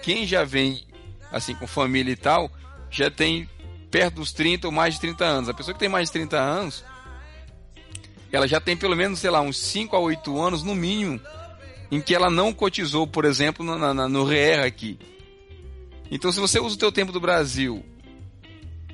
quem 0.08 0.26
já 0.26 0.42
vem 0.42 0.86
assim 1.30 1.54
com 1.54 1.66
família 1.66 2.10
e 2.10 2.16
tal, 2.16 2.50
já 2.90 3.10
tem 3.10 3.46
perto 3.90 4.14
dos 4.14 4.32
30 4.32 4.66
ou 4.66 4.72
mais 4.72 4.94
de 4.94 5.00
30 5.00 5.22
anos. 5.22 5.48
A 5.50 5.52
pessoa 5.52 5.74
que 5.74 5.78
tem 5.80 5.88
mais 5.90 6.08
de 6.08 6.14
30 6.14 6.38
anos, 6.38 6.82
ela 8.32 8.48
já 8.48 8.58
tem 8.58 8.74
pelo 8.74 8.96
menos, 8.96 9.18
sei 9.18 9.28
lá, 9.28 9.42
uns 9.42 9.58
5 9.58 9.94
a 9.94 9.98
8 9.98 10.40
anos 10.40 10.62
no 10.62 10.74
mínimo 10.74 11.20
em 11.92 12.00
que 12.00 12.14
ela 12.14 12.30
não 12.30 12.54
cotizou, 12.54 13.06
por 13.06 13.26
exemplo, 13.26 13.62
no, 13.62 13.76
no, 13.76 14.08
no 14.08 14.24
RER 14.24 14.64
aqui. 14.64 14.98
Então, 16.10 16.32
se 16.32 16.40
você 16.40 16.58
usa 16.58 16.74
o 16.74 16.78
teu 16.78 16.90
tempo 16.90 17.12
do 17.12 17.20
Brasil 17.20 17.84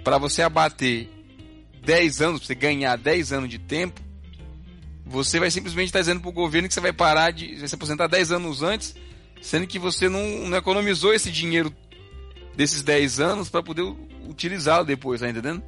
para 0.02 0.18
você 0.18 0.42
abater 0.42 1.08
10 1.80 2.22
anos, 2.22 2.40
pra 2.40 2.46
você 2.48 2.54
ganhar 2.56 2.98
10 2.98 3.32
anos 3.32 3.48
de 3.48 3.60
tempo, 3.60 4.00
você 5.06 5.38
vai 5.38 5.52
simplesmente 5.52 5.86
estar 5.86 6.00
dizendo 6.00 6.20
pro 6.20 6.32
governo 6.32 6.66
que 6.66 6.74
você 6.74 6.80
vai 6.80 6.92
parar 6.92 7.30
de 7.30 7.54
vai 7.54 7.68
se 7.68 7.74
aposentar 7.76 8.08
10 8.08 8.32
anos 8.32 8.64
antes, 8.64 8.96
sendo 9.40 9.66
que 9.66 9.78
você 9.78 10.08
não, 10.08 10.48
não 10.48 10.56
economizou 10.56 11.12
esse 11.12 11.30
dinheiro 11.30 11.72
desses 12.56 12.82
10 12.82 13.20
anos 13.20 13.48
para 13.48 13.62
poder 13.62 13.82
utilizá-lo 14.28 14.84
depois, 14.84 15.20
tá 15.20 15.28
entendendo? 15.28 15.62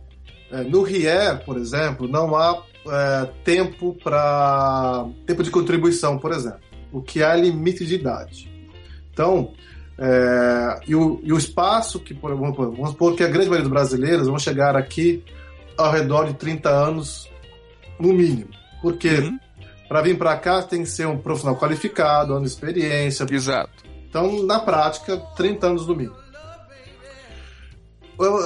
É, 0.51 0.63
no 0.63 0.83
RIE, 0.83 1.09
por 1.45 1.57
exemplo, 1.57 2.07
não 2.07 2.37
há 2.37 2.63
é, 2.89 3.31
tempo 3.45 3.97
para 4.03 5.07
tempo 5.27 5.43
de 5.43 5.51
contribuição, 5.51 6.19
por 6.19 6.33
exemplo, 6.33 6.61
o 6.93 7.03
que 7.03 7.23
há 7.23 7.35
limite 7.35 7.85
de 7.85 7.97
idade. 7.97 8.51
Então, 9.13 9.53
é, 9.99 10.81
e, 10.87 10.95
o, 10.95 11.21
e, 11.23 11.33
o, 11.33 11.39
espaço 11.39 11.99
que, 11.99 12.15
por, 12.15 12.35
vamos, 12.35 12.57
vamos 12.57 12.91
supor 12.91 13.17
que 13.17 13.25
a 13.25 13.29
grande 13.29 13.49
maioria 13.49 13.63
dos 13.63 13.73
brasileiros 13.73 14.29
vão 14.29 14.39
chegar 14.39 14.77
aqui 14.77 15.25
ao 15.77 15.91
redor 15.91 16.27
de 16.27 16.35
30 16.35 16.69
anos, 16.69 17.29
no 17.99 18.13
mínimo. 18.13 18.51
Porque 18.83 19.09
uhum. 19.09 19.39
Para 19.89 20.03
vir 20.03 20.19
para 20.19 20.37
cá 20.37 20.63
tem 20.63 20.83
que 20.83 20.89
ser 20.89 21.07
um 21.07 21.19
profissional 21.19 21.57
qualificado, 21.59 22.33
ano 22.33 22.45
de 22.45 22.51
experiência. 22.51 23.27
Exato. 23.31 23.85
Então, 24.09 24.43
na 24.45 24.59
prática, 24.59 25.17
30 25.37 25.67
anos 25.67 25.87
no 25.87 25.95
mínimo. 25.95 26.17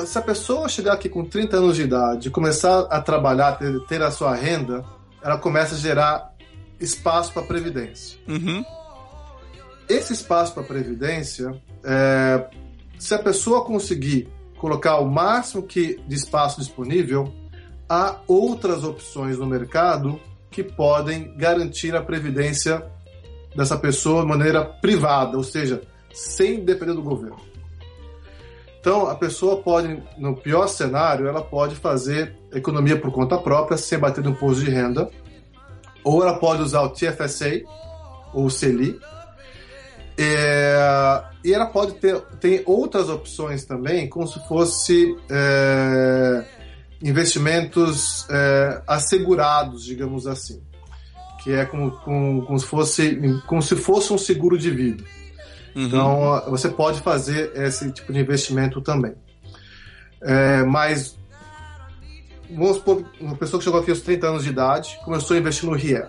Se 0.06 0.18
a 0.18 0.22
pessoa 0.22 0.68
chegar 0.68 0.94
aqui 0.94 1.08
com 1.08 1.24
30 1.24 1.56
anos 1.56 1.76
de 1.76 1.82
idade 1.82 2.28
e 2.28 2.30
começar 2.30 2.80
a 2.90 3.00
trabalhar, 3.00 3.52
ter, 3.52 3.78
ter 3.86 4.02
a 4.02 4.10
sua 4.10 4.34
renda, 4.34 4.84
ela 5.22 5.38
começa 5.38 5.76
a 5.76 5.78
gerar 5.78 6.34
espaço 6.80 7.32
para 7.32 7.42
previdência. 7.42 8.18
Uhum. 8.26 8.64
Esse 9.88 10.12
espaço 10.12 10.54
para 10.54 10.64
previdência, 10.64 11.60
é, 11.84 12.48
se 12.98 13.14
a 13.14 13.18
pessoa 13.18 13.64
conseguir 13.64 14.28
colocar 14.58 14.98
o 14.98 15.08
máximo 15.08 15.62
que 15.62 16.00
de 16.06 16.14
espaço 16.16 16.60
disponível, 16.60 17.32
há 17.88 18.16
outras 18.26 18.82
opções 18.82 19.38
no 19.38 19.46
mercado 19.46 20.20
que 20.50 20.62
podem 20.62 21.34
garantir 21.36 21.94
a 21.94 22.02
previdência 22.02 22.84
dessa 23.54 23.76
pessoa 23.78 24.22
de 24.22 24.28
maneira 24.28 24.64
privada, 24.64 25.36
ou 25.36 25.44
seja, 25.44 25.82
sem 26.12 26.64
depender 26.64 26.94
do 26.94 27.02
governo. 27.02 27.40
Então, 28.80 29.08
a 29.08 29.14
pessoa 29.14 29.62
pode, 29.62 30.02
no 30.16 30.34
pior 30.34 30.66
cenário, 30.66 31.28
ela 31.28 31.42
pode 31.42 31.76
fazer 31.76 32.34
economia 32.52 32.98
por 32.98 33.12
conta 33.12 33.36
própria, 33.38 33.76
sem 33.76 33.98
bater 33.98 34.24
no 34.24 34.30
imposto 34.30 34.64
de 34.64 34.70
renda, 34.70 35.10
ou 36.02 36.22
ela 36.22 36.38
pode 36.38 36.62
usar 36.62 36.82
o 36.82 36.88
TFSA 36.88 37.60
ou 38.32 38.46
o 38.46 38.50
CELI, 38.50 38.98
é, 40.18 41.22
e 41.42 41.52
ela 41.52 41.66
pode 41.66 41.94
ter 41.94 42.20
tem 42.40 42.62
outras 42.66 43.08
opções 43.08 43.64
também, 43.64 44.08
como 44.08 44.26
se 44.26 44.38
fosse 44.46 45.16
é, 45.30 46.44
investimentos 47.02 48.26
é, 48.28 48.82
assegurados, 48.86 49.84
digamos 49.84 50.26
assim, 50.26 50.62
que 51.42 51.52
é 51.52 51.64
como, 51.64 51.92
como, 51.98 52.44
como, 52.44 52.58
se 52.58 52.66
fosse, 52.66 53.40
como 53.46 53.62
se 53.62 53.76
fosse 53.76 54.12
um 54.12 54.18
seguro 54.18 54.58
de 54.58 54.70
vida. 54.70 55.02
Uhum. 55.74 55.86
Então, 55.86 56.44
você 56.50 56.68
pode 56.68 57.00
fazer 57.00 57.52
esse 57.54 57.90
tipo 57.92 58.12
de 58.12 58.20
investimento 58.20 58.80
também. 58.80 59.14
É, 60.20 60.62
mas, 60.64 61.16
vamos 62.50 62.76
supor, 62.76 63.04
uma 63.18 63.36
pessoa 63.36 63.58
que 63.58 63.64
chegou 63.64 63.80
aqui 63.80 63.90
aos 63.90 64.00
30 64.00 64.26
anos 64.26 64.44
de 64.44 64.50
idade 64.50 64.98
começou 65.04 65.36
a 65.36 65.40
investir 65.40 65.68
no 65.68 65.74
RIE. 65.74 66.02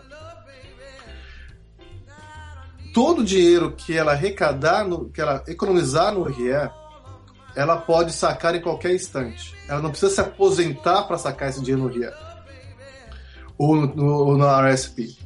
Todo 2.93 3.21
o 3.21 3.23
dinheiro 3.23 3.71
que 3.71 3.97
ela 3.97 4.11
arrecadar, 4.11 4.85
no, 4.85 5.09
que 5.09 5.21
ela 5.21 5.41
economizar 5.47 6.13
no 6.13 6.23
RIE, 6.23 6.69
ela 7.55 7.77
pode 7.77 8.13
sacar 8.13 8.55
em 8.55 8.61
qualquer 8.61 8.93
instante. 8.93 9.55
Ela 9.67 9.81
não 9.81 9.89
precisa 9.89 10.11
se 10.11 10.21
aposentar 10.21 11.03
para 11.03 11.17
sacar 11.17 11.49
esse 11.49 11.61
dinheiro 11.61 11.83
no 11.83 11.89
RIE 11.89 12.09
ou 13.57 13.75
no, 13.75 13.95
no, 13.95 14.45
ou 14.45 14.67
RSP. 14.67 15.17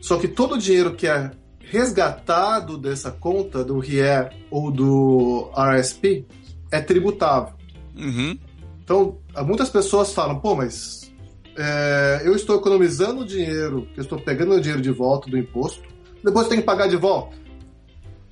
Só 0.00 0.18
que 0.18 0.28
todo 0.28 0.54
o 0.54 0.58
dinheiro 0.58 0.94
que 0.94 1.06
é 1.06 1.30
resgatado 1.58 2.78
dessa 2.78 3.10
conta 3.10 3.64
do 3.64 3.78
RIE 3.78 4.30
ou 4.50 4.70
do 4.70 5.50
RSP 5.56 6.26
é 6.70 6.80
tributável. 6.80 7.54
Uhum. 7.96 8.38
Então, 8.84 9.18
muitas 9.44 9.70
pessoas 9.70 10.12
falam, 10.12 10.38
pô, 10.38 10.54
mas 10.54 11.12
é, 11.56 12.22
eu 12.24 12.36
estou 12.36 12.56
economizando 12.56 13.24
dinheiro, 13.24 13.88
eu 13.96 14.02
estou 14.02 14.20
pegando 14.20 14.54
o 14.54 14.60
dinheiro 14.60 14.82
de 14.82 14.90
volta 14.92 15.28
do 15.28 15.38
imposto, 15.38 15.82
depois 16.22 16.48
tem 16.48 16.58
que 16.58 16.64
pagar 16.64 16.86
de 16.86 16.96
volta. 16.96 17.36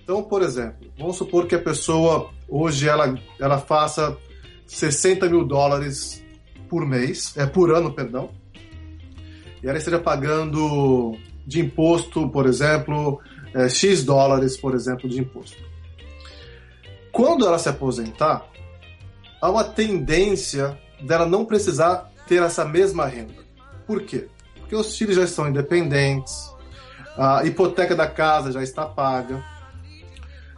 Então, 0.05 0.23
por 0.23 0.43
exemplo, 0.43 0.87
vamos 0.99 1.17
supor 1.17 1.47
que 1.47 1.55
a 1.55 1.59
pessoa 1.59 2.31
hoje 2.47 2.87
ela, 2.87 3.19
ela 3.41 3.59
faça 3.59 4.15
60 4.67 5.31
mil 5.31 5.47
dólares 5.47 6.23
por 6.69 6.87
mês, 6.87 7.35
é 7.39 7.47
por 7.47 7.75
ano, 7.75 7.91
perdão, 7.91 8.31
e 9.63 9.67
ela 9.67 9.79
esteja 9.79 9.99
pagando 9.99 11.17
de 11.47 11.61
imposto, 11.61 12.29
por 12.29 12.45
exemplo, 12.45 13.19
é, 13.55 13.67
X 13.67 14.05
dólares, 14.05 14.59
por 14.59 14.75
exemplo, 14.75 15.09
de 15.09 15.21
imposto. 15.21 15.57
Quando 17.11 17.47
ela 17.47 17.59
se 17.59 17.71
aposentar, 17.71 18.47
há 19.41 19.51
uma 19.51 19.65
tendência 19.65 20.79
dela 21.01 21.25
não 21.25 21.47
precisar 21.47 22.11
ter 22.29 22.43
essa 22.43 22.63
mesma 22.63 23.07
renda. 23.07 23.33
Por 23.87 24.03
quê? 24.03 24.29
Porque 24.59 24.77
os 24.77 24.99
filhos 24.99 25.17
já 25.17 25.25
estão 25.25 25.49
independentes, 25.49 26.53
a 27.17 27.43
hipoteca 27.47 27.95
da 27.95 28.07
casa 28.07 28.53
já 28.53 28.63
está 28.63 28.85
paga, 28.85 29.43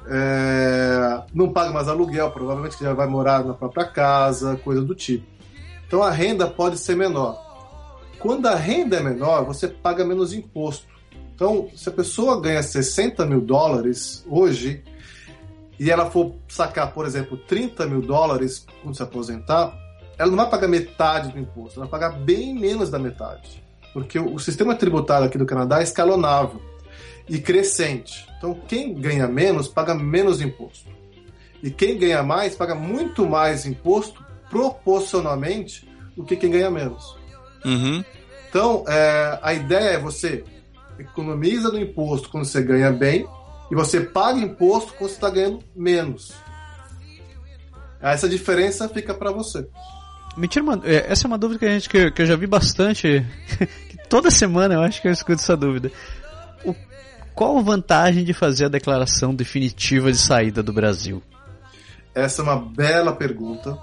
é, 0.09 1.23
não 1.35 1.53
paga 1.53 1.73
mais 1.73 1.89
aluguel, 1.89 2.31
provavelmente 2.31 2.77
que 2.77 2.85
já 2.85 2.95
vai 2.95 3.07
morar 3.07 3.45
na 3.45 3.55
própria 3.55 3.85
casa, 3.85 4.57
coisa 4.57 4.83
do 4.83 4.95
tipo. 4.95 5.27
Então 5.87 6.03
a 6.03 6.11
renda 6.11 6.47
pode 6.47 6.79
ser 6.79 6.97
menor. 6.97 7.45
Quando 8.19 8.47
a 8.47 8.55
renda 8.55 8.97
é 8.97 9.03
menor, 9.03 9.45
você 9.45 9.69
paga 9.69 10.05
menos 10.05 10.33
imposto. 10.33 10.87
Então, 11.35 11.69
se 11.77 11.89
a 11.89 11.93
pessoa 11.93 12.41
ganha 12.41 12.63
60 12.63 13.27
mil 13.27 13.43
dólares 13.43 14.25
hoje 14.27 14.83
e 15.79 15.91
ela 15.91 16.11
for 16.11 16.35
sacar, 16.49 16.93
por 16.93 17.05
exemplo, 17.05 17.37
30 17.37 17.87
mil 17.87 18.01
dólares 18.01 18.67
quando 18.83 18.97
se 18.97 19.03
aposentar, 19.03 19.77
ela 20.19 20.31
não 20.31 20.39
vai 20.39 20.49
pagar 20.49 20.67
metade 20.67 21.31
do 21.31 21.39
imposto, 21.39 21.79
ela 21.79 21.87
vai 21.87 22.01
pagar 22.01 22.19
bem 22.19 22.55
menos 22.55 22.89
da 22.89 22.99
metade. 22.99 23.63
Porque 23.93 24.19
o 24.19 24.39
sistema 24.39 24.75
tributário 24.75 25.27
aqui 25.27 25.37
do 25.37 25.45
Canadá 25.45 25.81
é 25.81 25.83
escalonável 25.83 26.61
e 27.29 27.39
crescente. 27.39 28.27
Então, 28.39 28.55
quem 28.67 28.95
ganha 28.95 29.27
menos 29.27 29.69
paga 29.69 29.95
menos 29.95 30.41
imposto. 30.41 30.89
E 31.63 31.71
quem 31.71 31.99
ganha 31.99 32.23
mais 32.23 32.55
paga 32.55 32.75
muito 32.75 33.27
mais 33.27 33.67
imposto 33.67 34.25
proporcionalmente 34.49 35.89
do 36.17 36.25
que 36.25 36.37
quem 36.37 36.51
ganha 36.51 36.71
menos. 36.71 37.17
Uhum. 37.65 38.05
Então, 38.49 38.85
é, 38.87 39.39
a 39.43 39.55
ideia 39.55 39.95
é 39.95 39.99
você 39.99 40.45
economiza 40.99 41.71
no 41.71 41.79
imposto 41.79 42.29
quando 42.29 42.45
você 42.45 42.63
ganha 42.63 42.91
bem 42.91 43.27
e 43.71 43.75
você 43.75 44.01
paga 44.01 44.39
imposto 44.39 44.95
quando 44.95 45.11
você 45.11 45.17
está 45.17 45.29
ganhando 45.29 45.61
menos. 45.75 46.33
Essa 48.01 48.29
diferença 48.29 48.89
fica 48.89 49.13
para 49.13 49.33
você. 49.33 49.67
Me 50.37 50.47
tira 50.47 50.63
uma, 50.63 50.81
é, 50.85 51.11
essa 51.11 51.27
é 51.27 51.29
uma 51.29 51.39
dúvida 51.39 51.59
que, 51.59 51.65
a 51.65 51.73
gente, 51.73 51.89
que, 51.89 52.11
que 52.11 52.23
eu 52.23 52.27
já 52.27 52.37
vi 52.37 52.47
bastante. 52.47 53.25
toda 54.09 54.31
semana 54.31 54.75
eu 54.75 54.83
acho 54.83 55.03
que 55.03 55.09
eu 55.09 55.13
escuto 55.13 55.41
essa 55.41 55.57
dúvida. 55.57 55.91
Qual 57.37 57.59
a 57.59 57.63
vantagem 57.63 58.25
de 58.25 58.33
fazer 58.33 58.65
a 58.65 58.69
declaração 58.69 59.35
definitiva 59.35 60.11
de 60.11 60.17
saída 60.17 60.63
do 60.63 60.73
Brasil? 60.73 61.23
Essa 62.15 62.41
é 62.41 62.43
uma 62.43 62.57
bela 62.57 63.15
pergunta. 63.15 63.77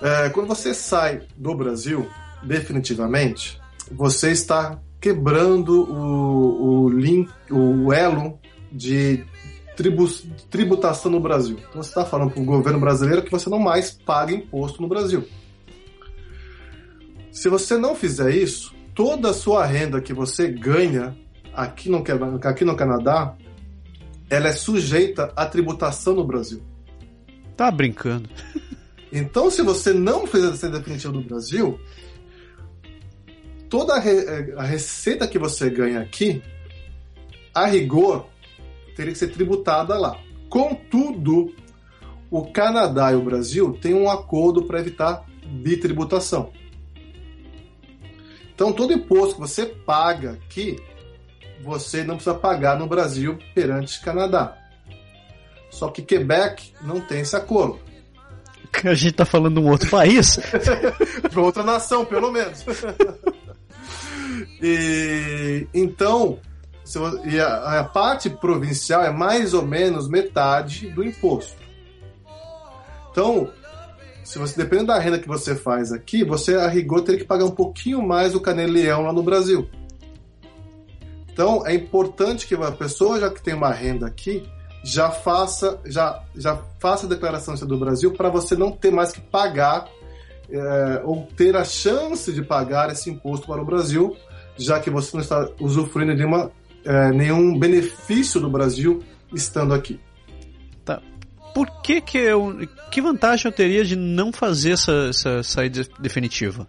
É, 0.00 0.30
quando 0.30 0.46
você 0.46 0.72
sai 0.72 1.20
do 1.36 1.54
Brasil, 1.54 2.08
definitivamente, 2.42 3.60
você 3.92 4.30
está 4.30 4.80
quebrando 4.98 5.92
o, 5.92 6.84
o 6.84 6.88
link, 6.88 7.30
o 7.50 7.92
elo 7.92 8.38
de 8.72 9.26
tribu, 9.76 10.08
tributação 10.48 11.12
no 11.12 11.20
Brasil. 11.20 11.58
Então 11.68 11.82
você 11.82 11.90
está 11.90 12.06
falando 12.06 12.30
para 12.30 12.40
o 12.40 12.46
governo 12.46 12.80
brasileiro 12.80 13.22
que 13.22 13.30
você 13.30 13.50
não 13.50 13.58
mais 13.58 13.90
paga 13.90 14.32
imposto 14.32 14.80
no 14.80 14.88
Brasil. 14.88 15.28
Se 17.30 17.50
você 17.50 17.76
não 17.76 17.94
fizer 17.94 18.34
isso, 18.34 18.74
toda 18.94 19.28
a 19.28 19.34
sua 19.34 19.66
renda 19.66 20.00
que 20.00 20.14
você 20.14 20.48
ganha 20.48 21.14
aqui 21.58 21.90
no, 21.90 22.04
aqui 22.44 22.64
no 22.64 22.76
Canadá, 22.76 23.34
ela 24.30 24.48
é 24.48 24.52
sujeita 24.52 25.32
à 25.34 25.44
tributação 25.44 26.14
no 26.14 26.24
Brasil. 26.24 26.62
Tá 27.56 27.70
brincando. 27.70 28.28
Então, 29.10 29.50
se 29.50 29.62
você 29.62 29.94
não 29.94 30.26
fez 30.26 30.44
a 30.44 30.50
receita 30.50 30.78
definitiva 30.78 31.14
do 31.14 31.22
Brasil, 31.22 31.80
toda 33.70 33.94
a, 33.94 33.98
re, 33.98 34.52
a 34.54 34.62
receita 34.62 35.26
que 35.26 35.38
você 35.38 35.70
ganha 35.70 36.00
aqui, 36.00 36.42
a 37.54 37.64
rigor, 37.64 38.28
teria 38.94 39.10
que 39.10 39.18
ser 39.18 39.28
tributada 39.28 39.98
lá. 39.98 40.20
Contudo, 40.50 41.54
o 42.30 42.52
Canadá 42.52 43.10
e 43.10 43.16
o 43.16 43.24
Brasil 43.24 43.78
têm 43.80 43.94
um 43.94 44.10
acordo 44.10 44.64
para 44.64 44.78
evitar 44.78 45.24
bitributação. 45.42 46.52
Então, 48.54 48.74
todo 48.74 48.92
imposto 48.92 49.36
que 49.36 49.40
você 49.40 49.64
paga 49.64 50.32
aqui, 50.32 50.76
você 51.62 52.04
não 52.04 52.16
precisa 52.16 52.36
pagar 52.36 52.78
no 52.78 52.86
Brasil 52.86 53.38
perante 53.54 54.00
Canadá. 54.00 54.56
Só 55.70 55.88
que 55.88 56.02
Quebec 56.02 56.72
não 56.82 57.00
tem 57.00 57.20
esse 57.20 57.36
acordo. 57.36 57.78
A 58.84 58.94
gente 58.94 59.14
tá 59.14 59.24
falando 59.24 59.60
de 59.60 59.66
um 59.66 59.70
outro 59.70 59.88
país. 59.90 60.38
de 61.30 61.38
outra 61.38 61.62
nação, 61.62 62.04
pelo 62.04 62.30
menos. 62.30 62.64
e 64.60 65.66
então, 65.72 66.38
e 67.24 67.38
a, 67.38 67.80
a, 67.80 67.84
parte 67.84 68.30
provincial 68.30 69.02
é 69.02 69.10
mais 69.10 69.52
ou 69.54 69.64
menos 69.64 70.08
metade 70.08 70.88
do 70.90 71.04
imposto. 71.04 71.56
Então, 73.10 73.50
se 74.24 74.38
você 74.38 74.56
dependendo 74.56 74.88
da 74.88 74.98
renda 74.98 75.18
que 75.18 75.28
você 75.28 75.54
faz 75.54 75.92
aqui, 75.92 76.24
você 76.24 76.54
a 76.54 76.68
rigor 76.68 77.02
teria 77.02 77.20
que 77.20 77.26
pagar 77.26 77.44
um 77.44 77.50
pouquinho 77.50 78.02
mais 78.02 78.34
o 78.34 78.40
caneleão 78.40 79.02
lá 79.02 79.12
no 79.12 79.22
Brasil. 79.22 79.68
Então, 81.38 81.64
é 81.64 81.72
importante 81.72 82.48
que 82.48 82.54
a 82.56 82.72
pessoa 82.72 83.20
já 83.20 83.30
que 83.30 83.40
tem 83.40 83.54
uma 83.54 83.70
renda 83.70 84.08
aqui, 84.08 84.42
já 84.82 85.08
faça, 85.08 85.78
já, 85.86 86.20
já 86.34 86.60
faça 86.80 87.06
a 87.06 87.08
declaração 87.08 87.54
do 87.54 87.78
Brasil 87.78 88.12
para 88.12 88.28
você 88.28 88.56
não 88.56 88.72
ter 88.72 88.90
mais 88.90 89.12
que 89.12 89.20
pagar 89.20 89.86
é, 90.50 91.00
ou 91.04 91.28
ter 91.36 91.54
a 91.56 91.64
chance 91.64 92.32
de 92.32 92.42
pagar 92.42 92.90
esse 92.90 93.08
imposto 93.08 93.46
para 93.46 93.62
o 93.62 93.64
Brasil, 93.64 94.16
já 94.56 94.80
que 94.80 94.90
você 94.90 95.16
não 95.16 95.22
está 95.22 95.48
usufruindo 95.60 96.16
de 96.16 96.24
é, 96.84 97.12
nenhum 97.12 97.56
benefício 97.56 98.40
do 98.40 98.50
Brasil 98.50 99.00
estando 99.32 99.74
aqui. 99.74 100.00
Tá. 100.84 101.00
Por 101.54 101.70
que 101.82 102.00
que 102.00 102.18
eu, 102.18 102.66
que 102.90 103.00
vantagem 103.00 103.46
eu 103.46 103.52
teria 103.52 103.84
de 103.84 103.94
não 103.94 104.32
fazer 104.32 104.72
essa, 104.72 105.06
essa 105.10 105.44
saída 105.44 105.86
definitiva? 106.00 106.66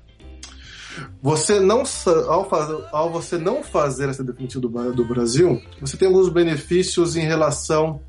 Você 1.21 1.59
não 1.59 1.83
ao, 2.27 2.49
fazer, 2.49 2.83
ao 2.91 3.09
você 3.11 3.37
não 3.37 3.63
fazer 3.63 4.09
essa 4.09 4.23
definitiva 4.23 4.61
do, 4.61 4.93
do 4.93 5.05
Brasil, 5.05 5.61
você 5.81 5.97
tem 5.97 6.07
alguns 6.07 6.29
benefícios 6.29 7.15
em 7.15 7.21
relação, 7.21 8.01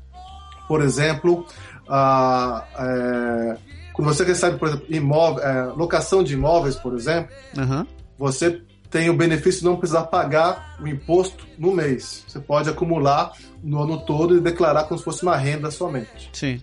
por 0.67 0.81
exemplo, 0.81 1.45
a, 1.87 2.65
é, 2.77 3.57
quando 3.93 4.07
você 4.07 4.23
recebe, 4.23 4.57
por 4.57 4.69
exemplo, 4.69 4.85
imóvel, 4.89 5.43
é, 5.43 5.63
locação 5.75 6.23
de 6.23 6.33
imóveis, 6.33 6.75
por 6.75 6.95
exemplo, 6.95 7.31
uhum. 7.57 7.85
você 8.17 8.61
tem 8.89 9.09
o 9.09 9.15
benefício 9.15 9.61
de 9.61 9.65
não 9.65 9.77
precisar 9.77 10.03
pagar 10.03 10.77
o 10.81 10.87
imposto 10.87 11.47
no 11.57 11.71
mês. 11.71 12.25
Você 12.27 12.39
pode 12.39 12.69
acumular 12.69 13.31
no 13.63 13.81
ano 13.81 14.05
todo 14.05 14.37
e 14.37 14.41
declarar 14.41 14.83
como 14.83 14.97
se 14.97 15.03
fosse 15.03 15.23
uma 15.23 15.37
renda 15.37 15.71
somente. 15.71 16.29
Sim. 16.33 16.61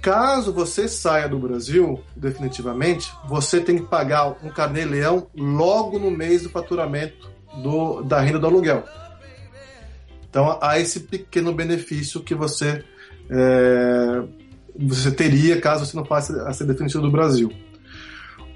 Caso 0.00 0.52
você 0.52 0.86
saia 0.86 1.28
do 1.28 1.38
Brasil, 1.38 2.00
definitivamente, 2.14 3.12
você 3.28 3.60
tem 3.60 3.76
que 3.76 3.86
pagar 3.86 4.28
um 4.44 4.48
carnê-leão 4.48 5.26
logo 5.36 5.98
no 5.98 6.10
mês 6.10 6.42
do 6.42 6.50
faturamento 6.50 7.30
do, 7.62 8.02
da 8.02 8.20
renda 8.20 8.38
do 8.38 8.46
aluguel. 8.46 8.84
Então 10.30 10.58
há 10.60 10.78
esse 10.78 11.00
pequeno 11.00 11.52
benefício 11.52 12.22
que 12.22 12.34
você, 12.34 12.84
é, 13.28 14.22
você 14.78 15.10
teria 15.10 15.60
caso 15.60 15.84
você 15.84 15.96
não 15.96 16.04
faça 16.04 16.44
a 16.44 16.52
ser 16.52 16.64
definitivo 16.64 17.02
do 17.02 17.10
Brasil. 17.10 17.50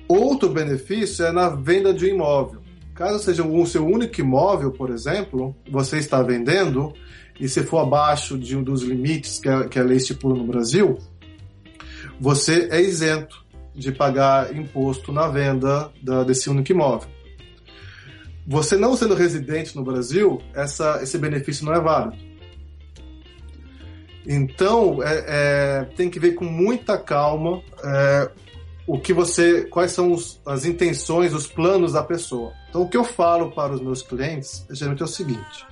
Outro 0.06 0.48
benefício 0.48 1.24
é 1.24 1.32
na 1.32 1.48
venda 1.48 1.92
de 1.92 2.06
um 2.06 2.08
imóvel. 2.08 2.62
Caso 2.94 3.18
seja 3.18 3.42
o 3.42 3.66
seu 3.66 3.86
único 3.86 4.20
imóvel, 4.20 4.70
por 4.70 4.90
exemplo, 4.90 5.56
você 5.68 5.96
está 5.96 6.22
vendendo 6.22 6.92
e 7.40 7.48
se 7.48 7.62
for 7.62 7.78
abaixo 7.78 8.38
de 8.38 8.56
um 8.56 8.62
dos 8.62 8.82
limites 8.82 9.40
que 9.40 9.48
a, 9.48 9.66
que 9.66 9.78
a 9.78 9.82
lei 9.82 9.96
estipula 9.96 10.36
no 10.36 10.46
Brasil, 10.46 10.98
você 12.22 12.68
é 12.70 12.80
isento 12.80 13.44
de 13.74 13.90
pagar 13.90 14.54
imposto 14.54 15.10
na 15.10 15.26
venda 15.26 15.90
da, 16.00 16.22
desse 16.22 16.48
único 16.48 16.70
imóvel. 16.70 17.10
Você 18.46 18.76
não 18.76 18.96
sendo 18.96 19.16
residente 19.16 19.74
no 19.74 19.82
Brasil, 19.82 20.40
essa, 20.54 21.00
esse 21.02 21.18
benefício 21.18 21.66
não 21.66 21.72
é 21.72 21.80
válido. 21.80 22.16
Então, 24.24 25.02
é, 25.02 25.24
é, 25.26 25.84
tem 25.96 26.08
que 26.08 26.20
ver 26.20 26.36
com 26.36 26.44
muita 26.44 26.96
calma 26.96 27.60
é, 27.82 28.30
o 28.86 29.00
que 29.00 29.12
você, 29.12 29.64
quais 29.64 29.90
são 29.90 30.12
os, 30.12 30.40
as 30.46 30.64
intenções, 30.64 31.34
os 31.34 31.48
planos 31.48 31.94
da 31.94 32.04
pessoa. 32.04 32.52
Então, 32.68 32.82
o 32.82 32.88
que 32.88 32.96
eu 32.96 33.02
falo 33.02 33.50
para 33.50 33.72
os 33.72 33.80
meus 33.80 34.00
clientes 34.00 34.64
geralmente 34.70 35.02
é 35.02 35.06
o 35.06 35.08
seguinte: 35.08 35.66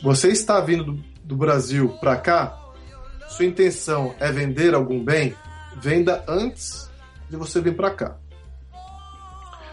você 0.00 0.28
está 0.28 0.60
vindo 0.60 0.84
do, 0.84 1.04
do 1.24 1.36
Brasil 1.36 1.88
para 2.00 2.16
cá 2.16 2.61
sua 3.32 3.46
intenção 3.46 4.14
é 4.20 4.30
vender 4.30 4.74
algum 4.74 5.02
bem, 5.02 5.34
venda 5.80 6.22
antes 6.28 6.90
de 7.30 7.36
você 7.36 7.60
vir 7.60 7.74
para 7.74 7.90
cá. 7.90 8.16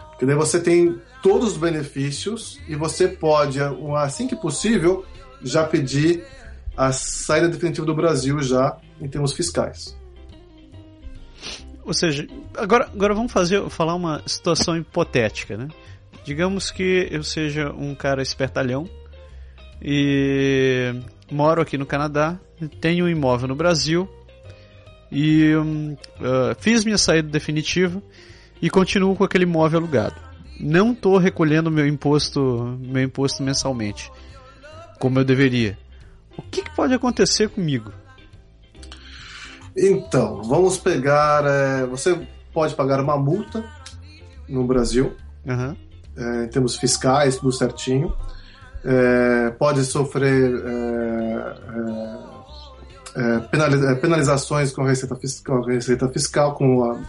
Porque 0.08 0.24
daí 0.24 0.34
você 0.34 0.60
tem 0.60 1.00
todos 1.22 1.52
os 1.52 1.56
benefícios 1.58 2.58
e 2.66 2.74
você 2.74 3.06
pode, 3.06 3.58
assim 3.98 4.26
que 4.26 4.34
possível, 4.34 5.04
já 5.42 5.64
pedir 5.64 6.24
a 6.76 6.90
saída 6.92 7.48
definitiva 7.48 7.86
do 7.86 7.94
Brasil 7.94 8.40
já 8.40 8.78
em 9.00 9.08
termos 9.08 9.32
fiscais. 9.34 9.96
Ou 11.84 11.92
seja, 11.92 12.26
agora, 12.56 12.88
agora 12.92 13.14
vamos 13.14 13.32
fazer, 13.32 13.68
falar 13.68 13.94
uma 13.94 14.22
situação 14.26 14.76
hipotética, 14.76 15.56
né? 15.56 15.68
Digamos 16.24 16.70
que 16.70 17.08
eu 17.10 17.22
seja 17.22 17.72
um 17.72 17.94
cara 17.94 18.22
espertalhão 18.22 18.88
e 19.82 20.94
moro 21.30 21.62
aqui 21.62 21.78
no 21.78 21.86
Canadá, 21.86 22.38
tenho 22.80 23.04
um 23.04 23.08
imóvel 23.08 23.48
no 23.48 23.54
Brasil 23.54 24.08
e 25.10 25.54
uh, 25.54 25.96
fiz 26.58 26.84
minha 26.84 26.98
saída 26.98 27.28
definitiva 27.28 28.02
e 28.60 28.68
continuo 28.68 29.16
com 29.16 29.24
aquele 29.24 29.44
imóvel 29.44 29.80
alugado. 29.80 30.16
Não 30.58 30.92
estou 30.92 31.16
recolhendo 31.16 31.70
meu 31.70 31.86
imposto, 31.86 32.78
meu 32.80 33.02
imposto 33.02 33.42
mensalmente, 33.42 34.12
como 34.98 35.18
eu 35.18 35.24
deveria. 35.24 35.78
O 36.36 36.42
que, 36.42 36.62
que 36.62 36.74
pode 36.74 36.92
acontecer 36.92 37.48
comigo? 37.48 37.92
Então, 39.76 40.42
vamos 40.42 40.76
pegar. 40.76 41.44
É, 41.46 41.86
você 41.86 42.26
pode 42.52 42.74
pagar 42.74 43.00
uma 43.00 43.16
multa 43.16 43.64
no 44.48 44.66
Brasil, 44.66 45.16
uhum. 45.46 45.76
é, 46.16 46.44
em 46.44 46.48
termos 46.48 46.76
fiscais, 46.76 47.36
tudo 47.36 47.52
certinho 47.52 48.14
é, 48.84 49.50
pode 49.50 49.84
sofrer 49.84 50.52
é, 50.64 51.54
é, 53.16 53.22
é, 53.22 53.92
é 53.92 53.94
penalizações 53.94 54.72
com 54.72 54.82
a 54.82 54.88
Receita, 54.88 55.18
com 55.44 55.54
a 55.54 55.66
Receita 55.66 56.08
Fiscal, 56.08 56.54
com 56.54 56.84
a, 56.84 57.00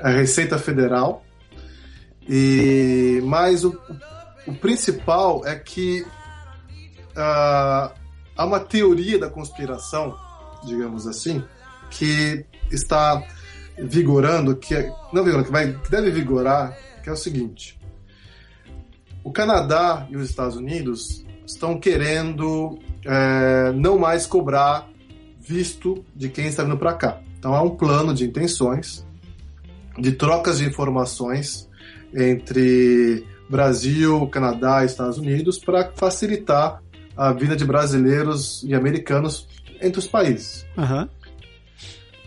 a 0.00 0.10
Receita 0.10 0.58
Federal. 0.58 1.24
E, 2.28 3.20
mas 3.24 3.64
o, 3.64 3.78
o 4.46 4.54
principal 4.54 5.42
é 5.46 5.56
que 5.56 6.02
uh, 7.16 7.92
há 8.36 8.44
uma 8.44 8.60
teoria 8.60 9.18
da 9.18 9.30
conspiração, 9.30 10.16
digamos 10.64 11.06
assim, 11.06 11.42
que 11.90 12.44
está 12.70 13.22
vigorando, 13.78 14.54
que 14.54 14.74
não 15.12 15.24
vigorando, 15.24 15.46
que, 15.46 15.52
vai, 15.52 15.72
que 15.72 15.90
deve 15.90 16.10
vigorar, 16.10 16.76
que 17.02 17.08
é 17.08 17.12
o 17.12 17.16
seguinte: 17.16 17.79
o 19.30 19.32
Canadá 19.32 20.08
e 20.10 20.16
os 20.16 20.28
Estados 20.28 20.56
Unidos 20.56 21.24
estão 21.46 21.78
querendo 21.78 22.80
é, 23.04 23.70
não 23.72 23.96
mais 23.96 24.26
cobrar 24.26 24.88
visto 25.38 26.04
de 26.16 26.28
quem 26.28 26.48
está 26.48 26.64
vindo 26.64 26.76
para 26.76 26.94
cá. 26.94 27.20
Então 27.38 27.54
há 27.54 27.62
um 27.62 27.70
plano 27.70 28.12
de 28.12 28.24
intenções, 28.24 29.06
de 29.96 30.10
trocas 30.12 30.58
de 30.58 30.64
informações 30.66 31.68
entre 32.12 33.24
Brasil, 33.48 34.26
Canadá 34.26 34.82
e 34.82 34.86
Estados 34.86 35.16
Unidos 35.16 35.58
para 35.58 35.92
facilitar 35.94 36.82
a 37.16 37.32
vida 37.32 37.54
de 37.54 37.64
brasileiros 37.64 38.64
e 38.64 38.74
americanos 38.74 39.46
entre 39.80 40.00
os 40.00 40.08
países. 40.08 40.66
Uhum. 40.76 41.04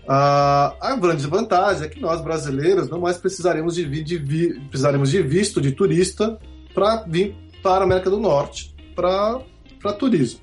Uh, 0.05 0.71
a 0.79 0.97
grande 0.99 1.27
vantagem 1.27 1.85
é 1.85 1.89
que 1.89 1.99
nós 1.99 2.21
brasileiros 2.21 2.89
não 2.89 3.01
mais 3.01 3.17
precisaremos 3.17 3.75
de, 3.75 3.85
de, 3.85 4.19
de, 4.19 4.59
precisaremos 4.69 5.11
de 5.11 5.21
visto 5.21 5.59
de 5.59 5.73
turista 5.73 6.39
para 6.73 7.03
vir 7.07 7.35
para 7.61 7.81
a 7.81 7.83
América 7.83 8.09
do 8.09 8.19
Norte 8.19 8.75
para 8.95 9.93
turismo. 9.97 10.41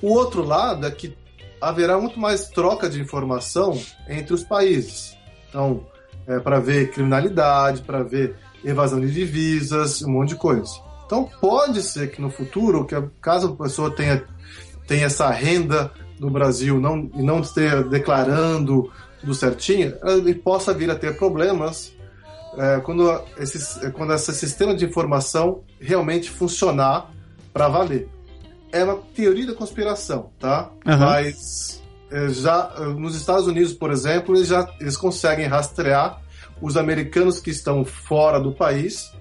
O 0.00 0.12
outro 0.12 0.42
lado 0.44 0.86
é 0.86 0.90
que 0.90 1.16
haverá 1.60 1.98
muito 1.98 2.20
mais 2.20 2.48
troca 2.48 2.88
de 2.88 3.00
informação 3.00 3.80
entre 4.08 4.34
os 4.34 4.44
países. 4.44 5.16
Então, 5.48 5.86
é, 6.26 6.38
para 6.38 6.60
ver 6.60 6.90
criminalidade, 6.90 7.82
para 7.82 8.02
ver 8.02 8.36
evasão 8.64 9.00
de 9.00 9.12
divisas, 9.12 10.02
um 10.02 10.10
monte 10.10 10.30
de 10.30 10.36
coisa. 10.36 10.70
Então, 11.06 11.28
pode 11.40 11.82
ser 11.82 12.10
que 12.10 12.20
no 12.20 12.30
futuro, 12.30 12.84
que 12.84 12.94
caso 13.20 13.48
a 13.48 13.64
pessoa 13.64 13.90
tenha, 13.90 14.22
tenha 14.86 15.06
essa 15.06 15.30
renda 15.30 15.90
no 16.20 16.30
Brasil 16.30 16.78
não, 16.78 17.10
e 17.14 17.22
não 17.22 17.40
esteja 17.40 17.82
declarando 17.82 18.92
tudo 19.20 19.34
certinho, 19.34 19.94
ele 20.04 20.34
possa 20.34 20.74
vir 20.74 20.90
a 20.90 20.94
ter 20.94 21.16
problemas 21.16 21.92
é, 22.58 22.80
quando, 22.80 23.22
esse, 23.38 23.86
é, 23.86 23.90
quando 23.90 24.12
esse 24.12 24.32
sistema 24.34 24.74
de 24.74 24.84
informação 24.84 25.62
realmente 25.80 26.30
funcionar 26.30 27.10
para 27.52 27.68
valer. 27.68 28.08
É 28.72 28.84
uma 28.84 28.96
teoria 29.14 29.46
da 29.46 29.54
conspiração, 29.54 30.30
tá? 30.38 30.70
Uhum. 30.86 30.98
Mas 30.98 31.82
é, 32.10 32.28
já 32.28 32.74
nos 32.96 33.14
Estados 33.14 33.46
Unidos, 33.46 33.72
por 33.72 33.90
exemplo, 33.90 34.36
eles 34.36 34.48
já 34.48 34.68
eles 34.80 34.96
conseguem 34.96 35.46
rastrear 35.46 36.20
os 36.60 36.76
americanos 36.76 37.40
que 37.40 37.50
estão 37.50 37.84
fora 37.84 38.40
do 38.40 38.52
país 38.52 39.12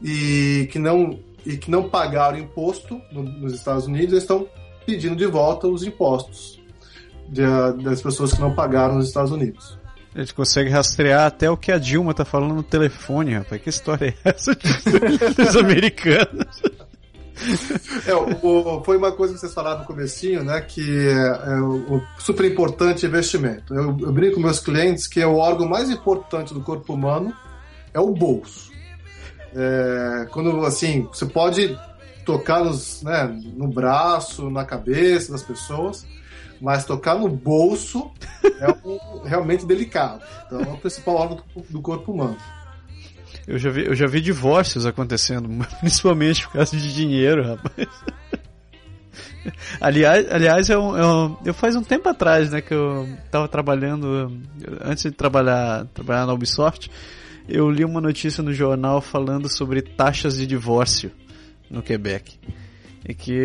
e 0.00 0.68
que 0.70 0.78
não 0.78 1.18
e 1.44 1.56
que 1.56 1.70
não 1.70 1.88
pagaram 1.88 2.38
imposto 2.38 3.00
no, 3.12 3.22
nos 3.22 3.52
Estados 3.52 3.86
Unidos, 3.86 4.16
estão 4.18 4.48
pedindo 4.84 5.14
de 5.14 5.26
volta 5.26 5.68
os 5.68 5.84
impostos. 5.84 6.60
de, 7.28 7.42
das 7.82 8.00
pessoas 8.02 8.32
que 8.32 8.40
não 8.40 8.54
pagaram 8.54 8.96
nos 8.96 9.08
Estados 9.08 9.32
Unidos. 9.32 9.78
A 10.16 10.20
gente 10.20 10.32
consegue 10.32 10.70
rastrear 10.70 11.26
até 11.26 11.50
o 11.50 11.58
que 11.58 11.70
a 11.70 11.76
Dilma 11.76 12.14
tá 12.14 12.24
falando 12.24 12.54
no 12.54 12.62
telefone, 12.62 13.34
rapaz. 13.34 13.60
Que 13.60 13.68
história 13.68 14.16
é 14.24 14.30
essa 14.30 14.56
dos 15.36 15.56
americanos? 15.56 16.62
É, 18.06 18.14
o, 18.14 18.82
foi 18.82 18.96
uma 18.96 19.12
coisa 19.12 19.34
que 19.34 19.40
vocês 19.40 19.52
falaram 19.52 19.80
no 19.80 19.84
comecinho, 19.84 20.42
né? 20.42 20.62
Que 20.62 21.08
é, 21.08 21.52
é 21.52 21.60
o, 21.60 22.02
super 22.18 22.46
importante 22.46 23.04
investimento. 23.04 23.74
Eu, 23.74 23.94
eu 24.00 24.10
brinco 24.10 24.36
com 24.36 24.40
meus 24.40 24.58
clientes 24.58 25.06
que 25.06 25.20
é 25.20 25.26
o 25.26 25.36
órgão 25.36 25.68
mais 25.68 25.90
importante 25.90 26.54
do 26.54 26.62
corpo 26.62 26.94
humano 26.94 27.34
é 27.92 28.00
o 28.00 28.10
bolso. 28.10 28.72
É, 29.54 30.28
quando 30.30 30.64
assim, 30.64 31.06
você 31.12 31.26
pode 31.26 31.78
tocar 32.24 32.64
nos, 32.64 33.02
né, 33.02 33.38
no 33.54 33.68
braço, 33.68 34.48
na 34.48 34.64
cabeça 34.64 35.30
das 35.30 35.42
pessoas, 35.42 36.06
mas 36.60 36.84
tocar 36.84 37.16
no 37.16 37.28
bolso 37.28 38.10
é 38.60 38.68
um, 38.86 39.22
realmente 39.24 39.66
delicado. 39.66 40.22
Então 40.46 40.60
é 40.60 40.72
o 40.72 40.78
principal 40.78 41.16
órgão 41.16 41.42
do, 41.54 41.62
do 41.70 41.82
corpo 41.82 42.12
humano. 42.12 42.36
Eu 43.46 43.58
já, 43.58 43.70
vi, 43.70 43.86
eu 43.86 43.94
já 43.94 44.06
vi 44.06 44.20
divórcios 44.20 44.86
acontecendo, 44.86 45.48
principalmente 45.80 46.44
por 46.46 46.54
causa 46.54 46.76
de 46.76 46.92
dinheiro, 46.92 47.46
rapaz. 47.46 47.88
aliás, 49.80 50.32
aliás 50.32 50.68
eu, 50.68 50.96
eu, 50.96 51.38
eu 51.44 51.54
faz 51.54 51.76
um 51.76 51.82
tempo 51.82 52.08
atrás, 52.08 52.50
né, 52.50 52.60
que 52.60 52.74
eu 52.74 53.08
tava 53.30 53.46
trabalhando, 53.46 54.32
antes 54.82 55.04
de 55.04 55.12
trabalhar, 55.12 55.86
trabalhar 55.94 56.26
na 56.26 56.32
Ubisoft, 56.32 56.90
eu 57.48 57.70
li 57.70 57.84
uma 57.84 58.00
notícia 58.00 58.42
no 58.42 58.52
jornal 58.52 59.00
falando 59.00 59.48
sobre 59.48 59.80
taxas 59.80 60.36
de 60.36 60.46
divórcio 60.46 61.12
no 61.70 61.82
Quebec. 61.82 62.38
E 63.08 63.14
que 63.14 63.40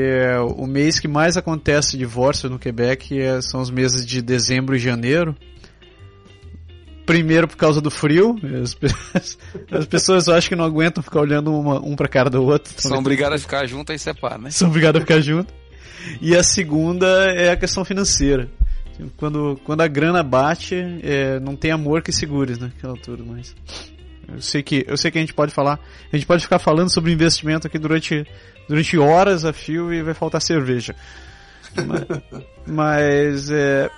o 0.58 0.66
mês 0.66 1.00
que 1.00 1.08
mais 1.08 1.38
acontece 1.38 1.96
divórcio 1.96 2.50
no 2.50 2.58
Quebec 2.58 3.20
é, 3.20 3.40
são 3.42 3.62
os 3.62 3.70
meses 3.70 4.06
de 4.06 4.20
dezembro 4.22 4.76
e 4.76 4.80
janeiro. 4.80 5.36
Primeiro 7.06 7.48
por 7.48 7.58
causa 7.58 7.80
do 7.80 7.92
frio, 7.92 8.36
as, 9.14 9.38
as 9.72 9.86
pessoas 9.86 10.28
eu 10.28 10.34
acho 10.34 10.50
que 10.50 10.56
não 10.56 10.66
aguentam 10.66 11.04
ficar 11.04 11.20
olhando 11.20 11.54
uma, 11.54 11.80
um 11.80 11.96
pra 11.96 12.08
cara 12.08 12.30
do 12.30 12.44
outro. 12.44 12.74
São 12.78 12.98
obrigadas 12.98 13.42
a 13.42 13.44
ficar 13.44 13.66
juntas 13.68 14.02
e 14.02 14.04
separar, 14.04 14.40
né? 14.40 14.50
São 14.50 14.70
obrigadas 14.70 15.02
a 15.02 15.06
ficar 15.06 15.20
juntas. 15.20 15.54
E 16.20 16.36
a 16.36 16.42
segunda 16.42 17.08
é 17.32 17.52
a 17.52 17.58
questão 17.58 17.86
financeira. 17.86 18.50
Quando, 19.18 19.60
quando 19.64 19.82
a 19.82 19.88
grana 19.88 20.24
bate, 20.24 20.76
é, 21.04 21.40
não 21.40 21.56
tem 21.56 21.72
amor 21.72 22.02
que 22.02 22.12
segure 22.12 22.58
naquela 22.60 22.94
altura, 22.94 23.24
mas. 23.26 23.56
Eu 24.28 24.42
sei 24.42 24.64
que 24.64 24.86
eu 24.88 24.98
sei 24.98 25.12
que 25.12 25.18
a 25.18 25.22
gente 25.22 25.34
pode 25.34 25.52
falar, 25.52 25.80
a 26.12 26.16
gente 26.16 26.26
pode 26.26 26.44
ficar 26.44 26.60
falando 26.60 26.92
sobre 26.92 27.12
investimento 27.12 27.68
aqui 27.68 27.78
durante 27.78 28.26
durante 28.72 28.98
horas 28.98 29.44
a 29.44 29.52
fio 29.52 29.94
e 29.94 30.02
vai 30.02 30.14
faltar 30.14 30.42
cerveja. 30.42 30.96
mas, 31.76 32.06
mas 32.66 33.52
é, 33.52 33.92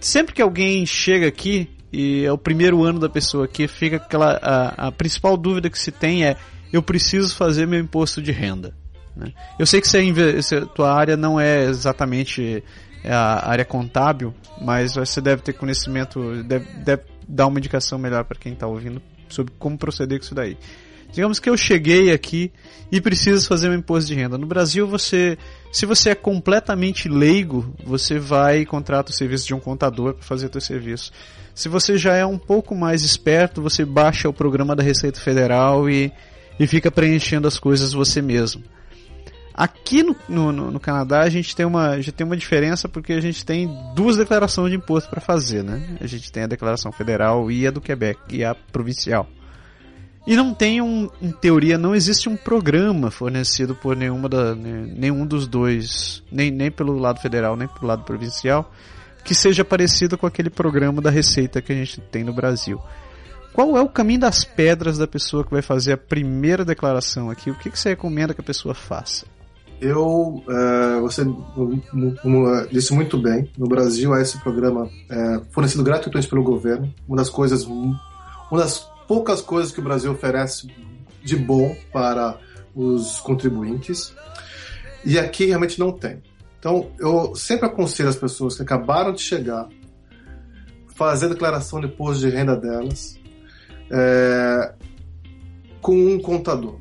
sempre 0.00 0.34
que 0.34 0.40
alguém 0.40 0.86
chega 0.86 1.28
aqui 1.28 1.68
e 1.92 2.24
é 2.24 2.32
o 2.32 2.38
primeiro 2.38 2.82
ano 2.84 2.98
da 2.98 3.08
pessoa 3.08 3.44
aqui, 3.44 3.68
fica 3.68 3.96
aquela 3.96 4.38
a, 4.42 4.88
a 4.88 4.92
principal 4.92 5.36
dúvida 5.36 5.68
que 5.68 5.78
se 5.78 5.92
tem 5.92 6.24
é 6.24 6.36
eu 6.72 6.82
preciso 6.82 7.36
fazer 7.36 7.66
meu 7.66 7.80
imposto 7.80 8.22
de 8.22 8.32
renda. 8.32 8.74
Né? 9.14 9.30
Eu 9.58 9.66
sei 9.66 9.78
que 9.78 9.88
se 9.88 10.56
a, 10.56 10.64
tua 10.64 10.90
área 10.90 11.16
não 11.16 11.38
é 11.38 11.64
exatamente 11.64 12.64
é 13.04 13.12
a 13.12 13.46
área 13.46 13.64
contábil, 13.64 14.34
mas 14.60 14.94
você 14.94 15.20
deve 15.20 15.42
ter 15.42 15.52
conhecimento, 15.52 16.42
deve, 16.44 16.66
deve 16.82 17.02
dar 17.28 17.46
uma 17.46 17.58
indicação 17.58 17.98
melhor 17.98 18.24
para 18.24 18.38
quem 18.38 18.54
está 18.54 18.66
ouvindo 18.66 19.02
sobre 19.28 19.52
como 19.58 19.76
proceder 19.76 20.18
com 20.18 20.24
isso 20.24 20.34
daí. 20.34 20.56
Digamos 21.12 21.38
que 21.38 21.48
eu 21.48 21.56
cheguei 21.56 22.12
aqui 22.12 22.52
e 22.92 23.00
preciso 23.00 23.46
fazer 23.46 23.68
um 23.68 23.74
imposto 23.74 24.08
de 24.08 24.14
renda. 24.14 24.38
No 24.38 24.46
Brasil, 24.46 24.86
você, 24.86 25.38
se 25.72 25.86
você 25.86 26.10
é 26.10 26.14
completamente 26.14 27.08
leigo, 27.08 27.74
você 27.84 28.18
vai 28.18 28.60
e 28.60 28.66
contrata 28.66 29.10
o 29.10 29.14
serviço 29.14 29.46
de 29.46 29.54
um 29.54 29.60
contador 29.60 30.14
para 30.14 30.22
fazer 30.22 30.46
o 30.46 30.52
seu 30.52 30.60
serviço. 30.60 31.12
Se 31.54 31.68
você 31.68 31.98
já 31.98 32.14
é 32.14 32.24
um 32.24 32.38
pouco 32.38 32.74
mais 32.74 33.02
esperto, 33.02 33.60
você 33.60 33.84
baixa 33.84 34.28
o 34.28 34.32
programa 34.32 34.76
da 34.76 34.82
Receita 34.82 35.18
Federal 35.18 35.90
e, 35.90 36.12
e 36.58 36.66
fica 36.66 36.90
preenchendo 36.90 37.48
as 37.48 37.58
coisas 37.58 37.92
você 37.92 38.22
mesmo. 38.22 38.62
Aqui 39.52 40.04
no, 40.04 40.14
no, 40.28 40.70
no, 40.70 40.78
Canadá 40.78 41.22
a 41.22 41.28
gente 41.28 41.56
tem 41.56 41.66
uma, 41.66 42.00
já 42.00 42.12
tem 42.12 42.24
uma 42.24 42.36
diferença 42.36 42.88
porque 42.88 43.12
a 43.12 43.20
gente 43.20 43.44
tem 43.44 43.68
duas 43.92 44.16
declarações 44.16 44.70
de 44.70 44.76
imposto 44.76 45.10
para 45.10 45.20
fazer, 45.20 45.64
né? 45.64 45.98
A 46.00 46.06
gente 46.06 46.30
tem 46.30 46.44
a 46.44 46.46
declaração 46.46 46.92
federal 46.92 47.50
e 47.50 47.66
a 47.66 47.72
do 47.72 47.80
Quebec, 47.80 48.20
e 48.30 48.44
a 48.44 48.54
provincial. 48.54 49.28
E 50.28 50.36
não 50.36 50.52
tem 50.52 50.82
um, 50.82 51.08
em 51.22 51.32
teoria, 51.32 51.78
não 51.78 51.94
existe 51.94 52.28
um 52.28 52.36
programa 52.36 53.10
fornecido 53.10 53.74
por 53.74 53.96
nenhuma 53.96 54.28
da, 54.28 54.54
nenhum 54.54 55.26
dos 55.26 55.46
dois, 55.46 56.22
nem, 56.30 56.50
nem 56.50 56.70
pelo 56.70 56.98
lado 56.98 57.18
federal, 57.18 57.56
nem 57.56 57.66
pelo 57.66 57.86
lado 57.86 58.04
provincial, 58.04 58.70
que 59.24 59.34
seja 59.34 59.64
parecido 59.64 60.18
com 60.18 60.26
aquele 60.26 60.50
programa 60.50 61.00
da 61.00 61.08
Receita 61.08 61.62
que 61.62 61.72
a 61.72 61.74
gente 61.74 62.02
tem 62.02 62.24
no 62.24 62.34
Brasil. 62.34 62.78
Qual 63.54 63.74
é 63.74 63.80
o 63.80 63.88
caminho 63.88 64.20
das 64.20 64.44
pedras 64.44 64.98
da 64.98 65.06
pessoa 65.06 65.42
que 65.44 65.50
vai 65.50 65.62
fazer 65.62 65.94
a 65.94 65.96
primeira 65.96 66.62
declaração 66.62 67.30
aqui? 67.30 67.50
O 67.50 67.54
que, 67.54 67.70
que 67.70 67.80
você 67.80 67.88
recomenda 67.88 68.34
que 68.34 68.42
a 68.42 68.44
pessoa 68.44 68.74
faça? 68.74 69.24
Eu, 69.80 70.44
uh, 70.46 71.00
você 71.00 71.24
disse 72.70 72.92
muito 72.92 73.16
bem, 73.16 73.50
no 73.56 73.66
Brasil 73.66 74.12
há 74.12 74.20
esse 74.20 74.38
programa 74.40 74.84
uh, 74.84 75.42
fornecido 75.52 75.82
gratuitamente 75.82 76.28
pelo 76.28 76.42
governo, 76.42 76.92
uma 77.08 77.16
das 77.16 77.30
coisas, 77.30 77.64
uma 77.64 77.98
das 78.52 78.86
poucas 79.08 79.40
coisas 79.40 79.72
que 79.72 79.80
o 79.80 79.82
Brasil 79.82 80.12
oferece 80.12 80.72
de 81.24 81.34
bom 81.34 81.74
para 81.92 82.38
os 82.74 83.18
contribuintes, 83.20 84.14
e 85.04 85.18
aqui 85.18 85.46
realmente 85.46 85.80
não 85.80 85.90
tem. 85.90 86.22
Então, 86.58 86.90
eu 87.00 87.34
sempre 87.34 87.66
aconselho 87.66 88.08
as 88.08 88.16
pessoas 88.16 88.56
que 88.56 88.62
acabaram 88.62 89.12
de 89.12 89.22
chegar 89.22 89.68
fazer 90.98 91.26
a 91.26 91.28
declaração 91.28 91.80
de 91.80 91.86
imposto 91.86 92.26
de 92.26 92.28
renda 92.28 92.56
delas 92.56 93.16
é, 93.88 94.74
com 95.80 95.94
um 95.94 96.20
contador. 96.20 96.80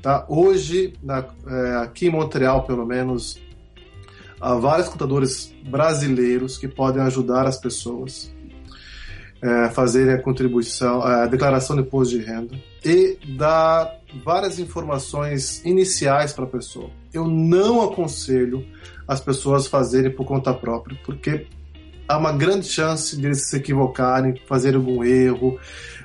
Tá? 0.00 0.24
Hoje, 0.26 0.94
na, 1.02 1.24
é, 1.46 1.76
aqui 1.76 2.06
em 2.06 2.10
Montreal, 2.10 2.64
pelo 2.64 2.86
menos, 2.86 3.38
há 4.40 4.54
vários 4.54 4.88
contadores 4.88 5.54
brasileiros 5.64 6.56
que 6.56 6.66
podem 6.66 7.02
ajudar 7.02 7.46
as 7.46 7.58
pessoas 7.60 8.31
é, 9.42 9.68
fazerem 9.70 10.14
a 10.14 10.18
contribuição, 10.18 11.02
a 11.02 11.26
declaração 11.26 11.74
de 11.74 11.82
imposto 11.82 12.16
de 12.16 12.24
renda 12.24 12.54
e 12.84 13.18
dar 13.36 13.98
várias 14.24 14.60
informações 14.60 15.64
iniciais 15.64 16.32
para 16.32 16.44
a 16.44 16.48
pessoa. 16.48 16.90
Eu 17.12 17.26
não 17.26 17.82
aconselho 17.82 18.64
as 19.06 19.20
pessoas 19.20 19.66
fazerem 19.66 20.12
por 20.12 20.24
conta 20.24 20.54
própria, 20.54 20.96
porque 21.04 21.46
há 22.06 22.16
uma 22.16 22.32
grande 22.32 22.66
chance 22.66 23.16
de 23.16 23.26
eles 23.26 23.48
se 23.48 23.56
equivocarem, 23.56 24.40
fazer 24.46 24.76
algum 24.76 25.02
erro, 25.02 25.58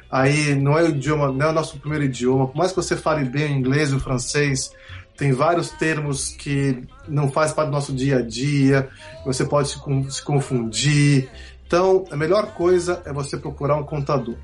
aí 0.10 0.56
não 0.56 0.78
é 0.78 0.84
o 0.84 0.90
idioma, 0.90 1.32
não 1.32 1.46
é 1.46 1.50
o 1.50 1.54
nosso 1.54 1.80
primeiro 1.80 2.06
idioma, 2.06 2.48
por 2.48 2.58
mais 2.58 2.72
que 2.72 2.78
você 2.78 2.96
fale 2.96 3.24
bem 3.24 3.54
o 3.54 3.58
inglês 3.58 3.92
e 3.92 3.96
o 3.96 4.00
francês, 4.00 4.72
tem 5.18 5.32
vários 5.32 5.72
termos 5.72 6.30
que 6.30 6.84
não 7.08 7.30
faz 7.30 7.52
parte 7.52 7.70
do 7.70 7.74
nosso 7.74 7.94
dia 7.94 8.18
a 8.18 8.22
dia, 8.22 8.88
você 9.26 9.44
pode 9.44 9.70
se, 9.70 9.80
se 10.10 10.24
confundir. 10.24 11.30
Então, 11.68 12.06
a 12.10 12.16
melhor 12.16 12.54
coisa 12.54 13.02
é 13.06 13.12
você 13.12 13.38
procurar 13.38 13.76
um 13.76 13.84
contador. 13.84 14.36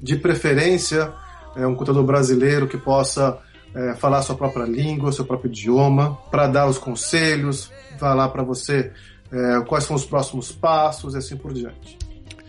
De 0.00 0.16
preferência, 0.16 1.12
é 1.54 1.66
um 1.66 1.74
contador 1.74 2.02
brasileiro 2.02 2.66
que 2.66 2.78
possa 2.78 3.38
é, 3.74 3.94
falar 3.94 4.22
sua 4.22 4.34
própria 4.34 4.64
língua, 4.64 5.12
seu 5.12 5.26
próprio 5.26 5.50
idioma, 5.50 6.18
para 6.30 6.46
dar 6.46 6.66
os 6.66 6.78
conselhos, 6.78 7.70
falar 7.98 8.30
para 8.30 8.42
você 8.42 8.90
é, 9.30 9.60
quais 9.66 9.84
são 9.84 9.94
os 9.94 10.06
próximos 10.06 10.50
passos 10.50 11.14
e 11.14 11.18
assim 11.18 11.36
por 11.36 11.52
diante. 11.52 11.98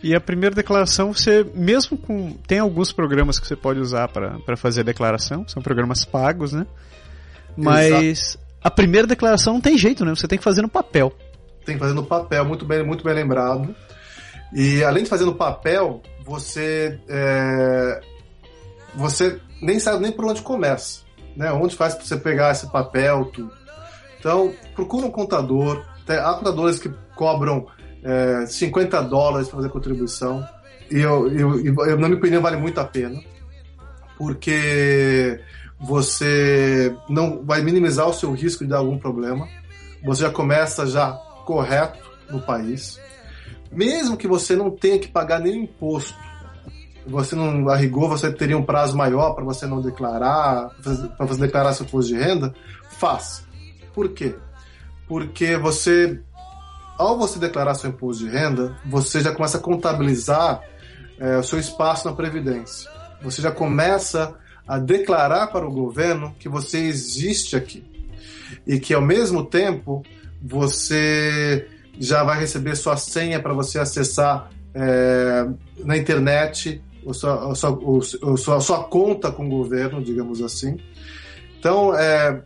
E 0.02 0.16
a 0.16 0.20
primeira 0.22 0.56
declaração, 0.56 1.14
você 1.14 1.46
mesmo 1.54 1.98
com. 1.98 2.34
Tem 2.48 2.60
alguns 2.60 2.92
programas 2.92 3.40
que 3.40 3.48
você 3.48 3.56
pode 3.56 3.80
usar 3.80 4.10
para 4.10 4.58
fazer 4.58 4.82
a 4.82 4.84
declaração, 4.84 5.46
são 5.48 5.62
programas 5.62 6.04
pagos, 6.04 6.52
né? 6.52 6.66
Mas 7.56 7.92
Exato. 7.92 8.40
a 8.62 8.72
primeira 8.72 9.08
declaração 9.08 9.54
não 9.54 9.62
tem 9.62 9.78
jeito, 9.78 10.04
né? 10.04 10.14
Você 10.14 10.28
tem 10.28 10.38
que 10.38 10.44
fazer 10.44 10.62
no 10.62 10.68
papel. 10.68 11.14
Tem 11.66 11.78
no 11.78 12.06
papel, 12.06 12.46
muito 12.46 12.66
bem, 12.66 12.84
muito 12.84 13.04
bem 13.04 13.14
lembrado. 13.14 13.76
E 14.54 14.84
além 14.84 15.04
de 15.04 15.10
fazer 15.10 15.26
no 15.26 15.36
papel, 15.36 16.02
você. 16.24 17.00
É, 17.08 18.02
você 18.96 19.40
nem 19.62 19.80
sabe 19.80 20.02
nem 20.02 20.12
por 20.12 20.26
onde 20.26 20.42
começa. 20.42 21.02
Né? 21.36 21.52
Onde 21.52 21.76
faz 21.76 21.96
para 21.96 22.06
você 22.06 22.18
pegar 22.18 22.52
esse 22.52 22.72
papel, 22.72 23.26
tudo. 23.34 23.52
Então, 24.20 24.54
procura 24.76 25.08
um 25.08 25.12
contador. 25.12 25.84
Há 26.08 26.34
contadores 26.34 26.80
que 26.80 26.92
cobram 27.16 27.66
é, 28.04 28.46
50 28.46 29.02
dólares 29.04 29.48
para 29.48 29.58
fazer 29.58 29.70
contribuição. 29.70 30.48
E 30.92 31.00
eu, 31.00 31.28
eu, 31.32 31.66
eu, 31.66 31.98
na 31.98 32.08
minha 32.08 32.18
opinião, 32.18 32.42
vale 32.42 32.58
muito 32.58 32.80
a 32.80 32.86
pena. 32.86 33.20
Porque 34.18 35.40
você 35.80 36.96
não 37.10 37.44
vai 37.44 37.62
minimizar 37.62 38.08
o 38.08 38.14
seu 38.14 38.32
risco 38.32 38.64
de 38.64 38.70
dar 38.70 38.78
algum 38.78 38.98
problema. 38.98 39.48
Você 40.06 40.22
já 40.22 40.30
começa 40.30 40.86
já 40.86 41.20
correto 41.46 42.00
no 42.30 42.42
país. 42.42 43.00
Mesmo 43.72 44.18
que 44.18 44.28
você 44.28 44.56
não 44.56 44.72
tenha 44.72 45.00
que 45.00 45.08
pagar 45.08 45.40
nenhum 45.40 45.64
imposto, 45.64 46.16
você 47.06 47.36
não 47.36 47.68
a 47.70 47.76
rigor, 47.76 48.10
você 48.10 48.32
teria 48.32 48.58
um 48.58 48.64
prazo 48.64 48.96
maior 48.96 49.34
para 49.34 49.44
você 49.44 49.66
não 49.66 49.82
declarar, 49.82 50.70
para 51.18 51.26
você 51.26 51.42
declarar 51.42 51.74
seu 51.74 51.86
imposto 51.86 52.14
de 52.14 52.20
renda, 52.20 52.54
faça. 52.98 53.44
Por 53.94 54.10
quê? 54.10 54.36
Porque 55.08 55.58
você 55.58 56.22
ao 56.98 57.18
você 57.18 57.40
declarar 57.40 57.74
seu 57.76 57.90
imposto 57.90 58.24
de 58.24 58.30
renda, 58.30 58.78
você 58.86 59.20
já 59.20 59.34
começa 59.34 59.58
a 59.58 59.62
contabilizar 59.62 60.62
é, 61.20 61.38
o 61.38 61.44
seu 61.44 61.60
espaço 61.60 62.08
na 62.08 62.16
Previdência. 62.16 62.90
Você 63.22 63.42
já 63.42 63.52
começa 63.52 64.36
a 64.68 64.78
declarar 64.78 65.48
para 65.48 65.68
o 65.68 65.72
governo 65.72 66.36
que 66.40 66.48
você 66.48 66.80
existe 66.80 67.56
aqui. 67.56 67.84
E 68.66 68.80
que, 68.80 68.94
ao 68.94 69.02
mesmo 69.02 69.44
tempo, 69.44 70.04
você 70.44 71.68
já 71.98 72.24
vai 72.24 72.40
receber 72.40 72.76
sua 72.76 72.98
senha 72.98 73.40
para 73.40 73.54
você 73.54 73.80
acessar 73.80 74.50
é, 74.74 75.48
na 75.86 75.96
internet 75.96 76.82
a 77.08 77.14
sua, 77.14 77.52
a, 77.52 77.56
sua, 78.38 78.60
sua 78.60 78.84
conta 78.84 79.32
com 79.32 79.46
o 79.46 79.50
governo, 79.50 80.04
digamos 80.04 80.42
assim. 80.42 80.78
Então, 81.60 81.96
é, 81.98 82.42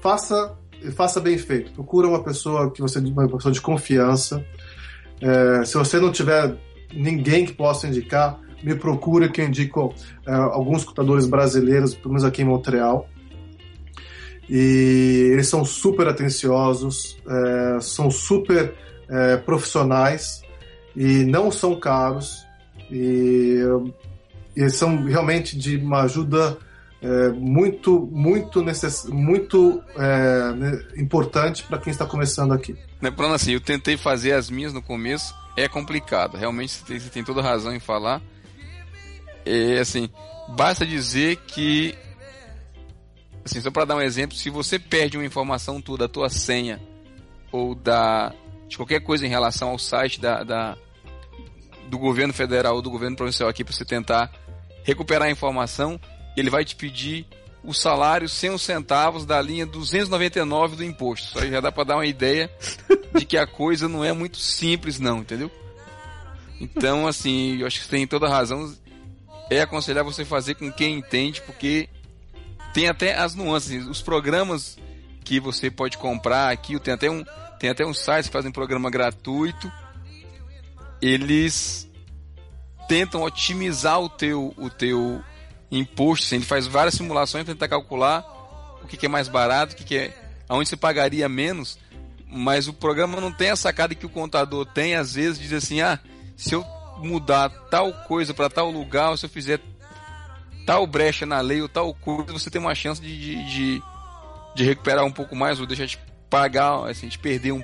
faça, 0.00 0.56
faça 0.94 1.20
bem 1.20 1.38
feito. 1.38 1.72
Procura 1.72 2.08
uma 2.08 2.22
pessoa 2.22 2.72
que 2.72 2.80
você 2.80 2.98
uma 2.98 3.28
pessoa 3.28 3.52
de 3.52 3.60
confiança. 3.60 4.44
É, 5.20 5.64
se 5.64 5.74
você 5.74 5.98
não 5.98 6.10
tiver 6.10 6.56
ninguém 6.92 7.44
que 7.44 7.52
possa 7.52 7.86
indicar, 7.86 8.38
me 8.62 8.74
procura 8.74 9.28
que 9.28 9.40
eu 9.40 9.46
indico 9.46 9.94
é, 10.26 10.32
alguns 10.32 10.84
computadores 10.84 11.26
brasileiros, 11.26 11.94
pelo 11.94 12.10
menos 12.10 12.24
aqui 12.24 12.42
em 12.42 12.46
Montreal. 12.46 13.08
E 14.48 15.30
eles 15.32 15.48
são 15.48 15.64
super 15.64 16.08
atenciosos, 16.08 17.18
é, 17.28 17.80
são 17.80 18.10
super 18.10 18.74
é, 19.08 19.36
profissionais 19.36 20.42
e 20.96 21.24
não 21.24 21.50
são 21.50 21.78
caros. 21.78 22.46
E, 22.90 23.58
e 24.56 24.70
são 24.70 25.04
realmente 25.04 25.56
de 25.58 25.76
uma 25.76 26.02
ajuda 26.02 26.56
é, 27.00 27.28
muito, 27.30 28.08
muito, 28.10 28.62
necess... 28.62 29.04
muito 29.04 29.82
é, 29.96 30.52
né, 30.54 30.84
importante 30.96 31.62
para 31.62 31.78
quem 31.78 31.90
está 31.90 32.04
começando 32.04 32.52
aqui. 32.52 32.76
Lembrando 33.00 33.34
assim, 33.34 33.52
eu 33.52 33.60
tentei 33.60 33.96
fazer 33.96 34.32
as 34.32 34.50
minhas 34.50 34.72
no 34.72 34.82
começo, 34.82 35.34
é 35.56 35.68
complicado. 35.68 36.36
Realmente 36.36 36.72
você 36.72 36.84
tem, 36.84 36.98
você 36.98 37.10
tem 37.10 37.22
toda 37.22 37.42
razão 37.42 37.74
em 37.74 37.80
falar. 37.80 38.20
É 39.46 39.78
assim, 39.78 40.10
basta 40.56 40.84
dizer 40.84 41.36
que, 41.46 41.94
assim, 43.50 43.60
só 43.60 43.70
para 43.70 43.84
dar 43.84 43.96
um 43.96 44.00
exemplo, 44.00 44.36
se 44.36 44.50
você 44.50 44.78
perde 44.78 45.16
uma 45.16 45.26
informação 45.26 45.80
toda, 45.80 46.04
a 46.04 46.08
tua 46.08 46.28
senha 46.28 46.80
ou 47.50 47.74
da 47.74 48.32
de 48.68 48.76
qualquer 48.76 49.00
coisa 49.00 49.26
em 49.26 49.30
relação 49.30 49.70
ao 49.70 49.78
site 49.78 50.20
da, 50.20 50.44
da 50.44 50.76
do 51.88 51.98
governo 51.98 52.34
federal 52.34 52.76
ou 52.76 52.82
do 52.82 52.90
governo 52.90 53.16
provincial 53.16 53.48
aqui 53.48 53.64
para 53.64 53.74
você 53.74 53.84
tentar 53.84 54.30
recuperar 54.84 55.28
a 55.28 55.30
informação, 55.30 55.98
ele 56.36 56.50
vai 56.50 56.64
te 56.64 56.76
pedir 56.76 57.26
o 57.64 57.72
salário 57.72 58.28
sem 58.28 58.50
os 58.50 58.62
centavos 58.62 59.24
da 59.24 59.40
linha 59.40 59.66
299 59.66 60.76
do 60.76 60.84
imposto. 60.84 61.38
Aí 61.38 61.50
já 61.50 61.60
dá 61.60 61.72
para 61.72 61.84
dar 61.84 61.96
uma 61.96 62.06
ideia 62.06 62.50
de 63.14 63.24
que 63.24 63.36
a 63.36 63.46
coisa 63.46 63.88
não 63.88 64.04
é 64.04 64.12
muito 64.12 64.38
simples 64.38 64.98
não, 64.98 65.18
entendeu? 65.18 65.50
Então, 66.60 67.06
assim, 67.06 67.58
eu 67.60 67.66
acho 67.66 67.80
que 67.80 67.84
você 67.86 67.90
tem 67.90 68.06
toda 68.06 68.28
razão. 68.28 68.74
É 69.50 69.60
aconselhar 69.60 70.04
você 70.04 70.24
fazer 70.24 70.54
com 70.54 70.70
quem 70.70 70.98
entende, 70.98 71.40
porque 71.42 71.88
tem 72.78 72.86
até 72.86 73.18
as 73.18 73.34
nuances. 73.34 73.84
Os 73.88 74.00
programas 74.00 74.78
que 75.24 75.40
você 75.40 75.68
pode 75.68 75.98
comprar 75.98 76.52
aqui, 76.52 76.78
tem 76.78 76.94
até 76.94 77.10
um, 77.10 77.24
tem 77.58 77.70
até 77.70 77.84
um 77.84 77.92
site 77.92 78.26
que 78.26 78.32
fazem 78.32 78.52
programa 78.52 78.88
gratuito. 78.88 79.70
Eles 81.02 81.90
tentam 82.88 83.24
otimizar 83.24 84.00
o 84.00 84.08
teu, 84.08 84.54
o 84.56 84.70
teu 84.70 85.20
imposto. 85.72 86.26
Assim, 86.26 86.36
ele 86.36 86.44
faz 86.44 86.68
várias 86.68 86.94
simulações 86.94 87.44
para 87.44 87.52
tentar 87.52 87.66
calcular 87.66 88.24
o 88.80 88.86
que, 88.86 88.96
que, 88.96 89.06
é 89.06 89.08
mais 89.08 89.26
barato, 89.26 89.74
o 89.74 89.76
que, 89.76 89.82
que 89.82 89.96
é, 89.96 90.16
aonde 90.48 90.68
você 90.68 90.76
pagaria 90.76 91.28
menos. 91.28 91.80
Mas 92.28 92.68
o 92.68 92.72
programa 92.72 93.20
não 93.20 93.32
tem 93.32 93.50
a 93.50 93.56
sacada 93.56 93.92
que 93.92 94.06
o 94.06 94.10
contador 94.10 94.64
tem. 94.66 94.94
Às 94.94 95.14
vezes 95.14 95.40
diz 95.40 95.52
assim, 95.52 95.80
ah, 95.80 95.98
se 96.36 96.54
eu 96.54 96.64
mudar 96.98 97.50
tal 97.70 97.92
coisa 98.04 98.32
para 98.32 98.48
tal 98.48 98.70
lugar, 98.70 99.10
ou 99.10 99.16
se 99.16 99.26
eu 99.26 99.30
fizer 99.30 99.60
tal 100.68 100.86
brecha 100.86 101.24
na 101.24 101.40
lei 101.40 101.62
ou 101.62 101.68
tal 101.68 101.94
coisa, 101.94 102.30
você 102.30 102.50
tem 102.50 102.60
uma 102.60 102.74
chance 102.74 103.00
de, 103.00 103.18
de, 103.18 103.44
de, 103.46 103.82
de 104.54 104.64
recuperar 104.64 105.02
um 105.02 105.10
pouco 105.10 105.34
mais 105.34 105.58
ou 105.58 105.66
deixar 105.66 105.86
de 105.86 105.98
pagar, 106.28 106.86
assim, 106.90 107.08
de 107.08 107.18
perder 107.18 107.52
um 107.52 107.62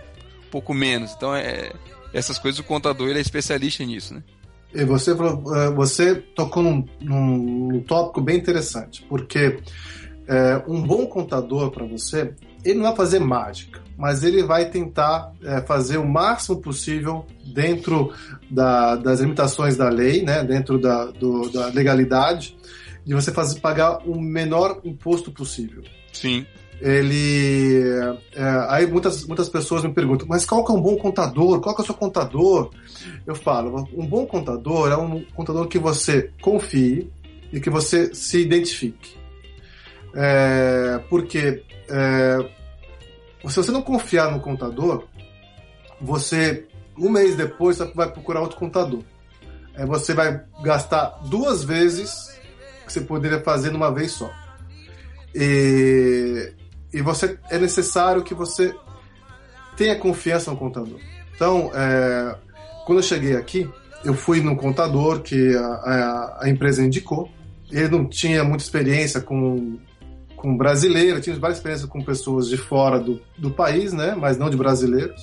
pouco 0.50 0.72
menos. 0.72 1.12
Então, 1.12 1.36
é, 1.36 1.70
essas 2.14 2.38
coisas 2.38 2.58
o 2.58 2.64
contador 2.64 3.10
ele 3.10 3.18
é 3.18 3.20
especialista 3.20 3.84
nisso, 3.84 4.14
né? 4.14 4.22
E 4.72 4.86
você, 4.86 5.10
é, 5.10 5.70
você 5.70 6.14
tocou 6.14 6.62
num, 6.62 6.82
num 6.98 7.80
tópico 7.86 8.22
bem 8.22 8.38
interessante, 8.38 9.04
porque 9.06 9.58
é, 10.26 10.62
um 10.66 10.80
bom 10.80 11.06
contador 11.06 11.70
para 11.72 11.84
você, 11.84 12.32
ele 12.64 12.78
não 12.78 12.86
vai 12.86 12.96
fazer 12.96 13.18
mágica, 13.18 13.82
mas 13.98 14.24
ele 14.24 14.42
vai 14.42 14.70
tentar 14.70 15.30
é, 15.42 15.60
fazer 15.60 15.98
o 15.98 16.08
máximo 16.08 16.56
possível 16.58 17.26
dentro 17.52 18.14
da, 18.50 18.96
das 18.96 19.20
limitações 19.20 19.76
da 19.76 19.90
lei, 19.90 20.22
né, 20.22 20.42
dentro 20.42 20.78
da, 20.78 21.04
do, 21.04 21.50
da 21.50 21.66
legalidade, 21.66 22.56
de 23.04 23.14
você 23.14 23.32
fazer 23.32 23.60
pagar 23.60 23.98
o 24.06 24.20
menor 24.20 24.80
imposto 24.84 25.30
possível. 25.30 25.82
Sim. 26.12 26.46
Ele 26.80 27.82
é, 28.34 28.66
aí 28.68 28.86
muitas, 28.86 29.24
muitas 29.26 29.48
pessoas 29.48 29.84
me 29.84 29.92
perguntam 29.92 30.26
mas 30.28 30.44
qual 30.44 30.64
que 30.64 30.72
é 30.72 30.74
um 30.74 30.80
bom 30.80 30.96
contador? 30.96 31.60
Qual 31.60 31.74
que 31.74 31.80
é 31.80 31.84
o 31.84 31.86
seu 31.86 31.94
contador? 31.94 32.70
Eu 33.26 33.34
falo 33.34 33.88
um 33.94 34.06
bom 34.06 34.26
contador 34.26 34.90
é 34.90 34.96
um 34.96 35.22
contador 35.34 35.68
que 35.68 35.78
você 35.78 36.30
confie 36.42 37.10
e 37.52 37.60
que 37.60 37.70
você 37.70 38.12
se 38.14 38.40
identifique. 38.40 39.16
É, 40.14 41.00
porque 41.08 41.62
é, 41.88 42.50
se 43.48 43.56
você 43.56 43.70
não 43.70 43.82
confiar 43.82 44.32
no 44.32 44.40
contador 44.40 45.04
você 46.00 46.66
um 46.98 47.08
mês 47.08 47.36
depois 47.36 47.78
vai 47.94 48.10
procurar 48.10 48.40
outro 48.40 48.58
contador. 48.58 49.02
É, 49.74 49.86
você 49.86 50.12
vai 50.12 50.44
gastar 50.62 51.20
duas 51.28 51.64
vezes 51.64 52.33
que 52.84 52.92
você 52.92 53.00
poderia 53.00 53.40
fazer 53.40 53.70
numa 53.70 53.92
vez 53.92 54.12
só 54.12 54.30
e 55.34 56.52
e 56.94 57.02
você 57.02 57.36
é 57.50 57.58
necessário 57.58 58.22
que 58.22 58.32
você 58.32 58.72
tenha 59.76 59.96
confiança 59.96 60.52
no 60.52 60.56
contador. 60.56 61.00
Então, 61.34 61.72
é, 61.74 62.36
quando 62.86 63.00
eu 63.00 63.02
cheguei 63.02 63.34
aqui, 63.34 63.68
eu 64.04 64.14
fui 64.14 64.40
no 64.40 64.54
contador 64.54 65.20
que 65.20 65.56
a, 65.56 65.66
a, 65.66 66.38
a, 66.42 66.48
empresa 66.48 66.84
indicou. 66.84 67.28
Ele 67.68 67.88
não 67.88 68.06
tinha 68.06 68.44
muita 68.44 68.62
experiência 68.62 69.20
com, 69.20 69.76
com 70.36 70.56
brasileiro, 70.56 71.20
tinha 71.20 71.36
várias 71.36 71.58
experiências 71.58 71.90
com 71.90 72.00
pessoas 72.00 72.48
de 72.48 72.56
fora 72.56 73.00
do, 73.00 73.20
do 73.36 73.50
país, 73.50 73.92
né? 73.92 74.14
mas 74.16 74.38
não 74.38 74.48
de 74.48 74.56
brasileiros. 74.56 75.20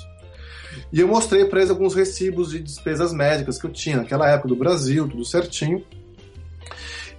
E 0.92 1.00
eu 1.00 1.08
mostrei 1.08 1.46
para 1.46 1.60
eles 1.60 1.70
alguns 1.70 1.96
recibos 1.96 2.52
de 2.52 2.60
despesas 2.60 3.14
médicas 3.14 3.58
que 3.58 3.66
eu 3.66 3.72
tinha 3.72 3.98
naquela 3.98 4.30
época 4.30 4.50
do 4.50 4.58
Brasil, 4.58 5.08
tudo 5.08 5.24
certinho. 5.24 5.82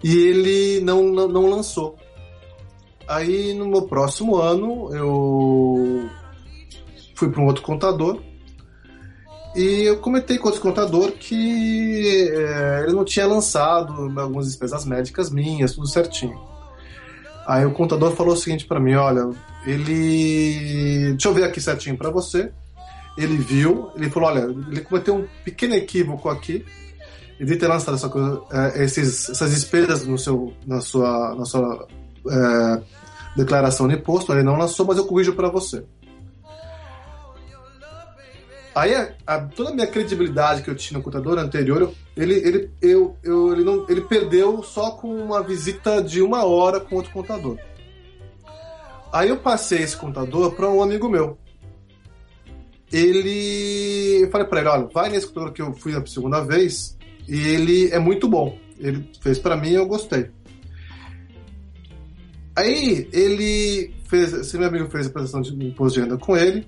E 0.03 0.17
ele 0.17 0.81
não, 0.81 1.05
não, 1.05 1.29
não 1.29 1.47
lançou. 1.47 1.97
Aí 3.07 3.55
no 3.55 3.67
meu 3.67 3.83
próximo 3.83 4.37
ano 4.37 4.95
eu 4.95 6.09
fui 7.15 7.31
para 7.31 7.41
um 7.41 7.47
outro 7.47 7.63
contador 7.63 8.21
e 9.55 9.83
eu 9.83 9.99
comentei 9.99 10.39
com 10.39 10.47
outro 10.47 10.63
contador 10.63 11.13
que 11.13 12.31
é, 12.33 12.85
ele 12.85 12.95
não 12.95 13.05
tinha 13.05 13.27
lançado 13.27 14.19
algumas 14.19 14.47
despesas 14.47 14.87
médicas 14.87 15.31
minhas, 15.31 15.75
tudo 15.75 15.87
certinho. 15.87 16.41
Aí 17.47 17.67
o 17.67 17.73
contador 17.73 18.13
falou 18.13 18.33
o 18.33 18.37
seguinte 18.37 18.67
para 18.67 18.81
mim: 18.81 18.95
olha, 18.95 19.29
ele. 19.67 21.11
Deixa 21.13 21.29
eu 21.29 21.35
ver 21.35 21.45
aqui 21.45 21.61
certinho 21.61 21.99
para 21.99 22.11
você. 22.11 22.51
Ele 23.19 23.37
viu, 23.37 23.91
ele 23.95 24.09
falou: 24.09 24.31
olha, 24.31 24.41
ele 24.71 24.81
cometeu 24.81 25.17
um 25.17 25.27
pequeno 25.45 25.75
equívoco 25.75 26.29
aqui. 26.29 26.65
Deve 27.43 27.57
ter 27.57 27.67
lançado 27.67 27.97
essa 27.97 28.09
coisa, 28.09 28.41
é, 28.53 28.85
esses, 28.85 29.29
essas 29.29 29.51
despesas 29.51 30.07
no 30.07 30.17
seu, 30.17 30.53
na 30.65 30.81
sua, 30.81 31.35
na 31.35 31.45
sua 31.45 31.89
é, 32.31 32.83
declaração 33.35 33.89
de 33.89 33.97
imposto, 33.97 34.33
ele 34.33 34.45
não 34.45 34.55
lançou, 34.55 34.87
mas 34.87 34.97
eu 34.97 35.05
corrijo 35.05 35.35
para 35.35 35.49
você. 35.49 35.85
Aí 38.73 38.95
a, 38.95 39.13
a, 39.27 39.41
toda 39.41 39.71
a 39.71 39.75
minha 39.75 39.89
credibilidade 39.89 40.63
que 40.63 40.71
eu 40.71 40.77
tinha 40.77 40.99
no 40.99 41.05
contador 41.05 41.37
anterior, 41.37 41.93
ele, 42.17 42.35
ele, 42.35 42.71
eu, 42.81 43.17
eu, 43.25 43.53
ele, 43.53 43.65
não, 43.65 43.87
ele 43.89 44.03
perdeu 44.03 44.63
só 44.63 44.93
com 44.93 45.13
uma 45.13 45.43
visita 45.43 46.01
de 46.01 46.23
uma 46.23 46.45
hora 46.45 46.79
com 46.79 46.95
outro 46.95 47.11
contador. 47.11 47.59
Aí 49.13 49.31
eu 49.31 49.39
passei 49.39 49.83
esse 49.83 49.97
contador 49.97 50.53
para 50.53 50.71
um 50.71 50.81
amigo 50.81 51.09
meu. 51.09 51.37
Ele. 52.93 54.21
Eu 54.23 54.31
falei 54.31 54.47
para 54.47 54.61
ele: 54.61 54.69
olha, 54.69 54.89
vai 54.95 55.11
nesse 55.11 55.27
contador 55.27 55.53
que 55.53 55.61
eu 55.61 55.75
fui 55.75 55.95
a 55.95 56.07
segunda 56.07 56.41
vez, 56.41 56.97
e 57.29 57.39
ele 57.49 57.91
é 57.91 57.99
muito 57.99 58.29
bom. 58.29 58.59
Ele 58.79 59.09
fez 59.21 59.39
para 59.39 59.57
mim 59.57 59.71
e 59.71 59.75
eu 59.75 59.87
gostei. 59.87 60.31
Aí 62.55 63.09
ele 63.13 63.95
fez, 64.09 64.33
esse 64.33 64.59
meu 64.59 64.69
amigo 64.69 64.91
fez 64.91 65.07
a 65.07 65.09
apresentação 65.09 65.41
de 65.41 65.67
imposto 65.67 65.99
de 65.99 66.05
renda 66.05 66.19
com 66.19 66.37
ele. 66.37 66.67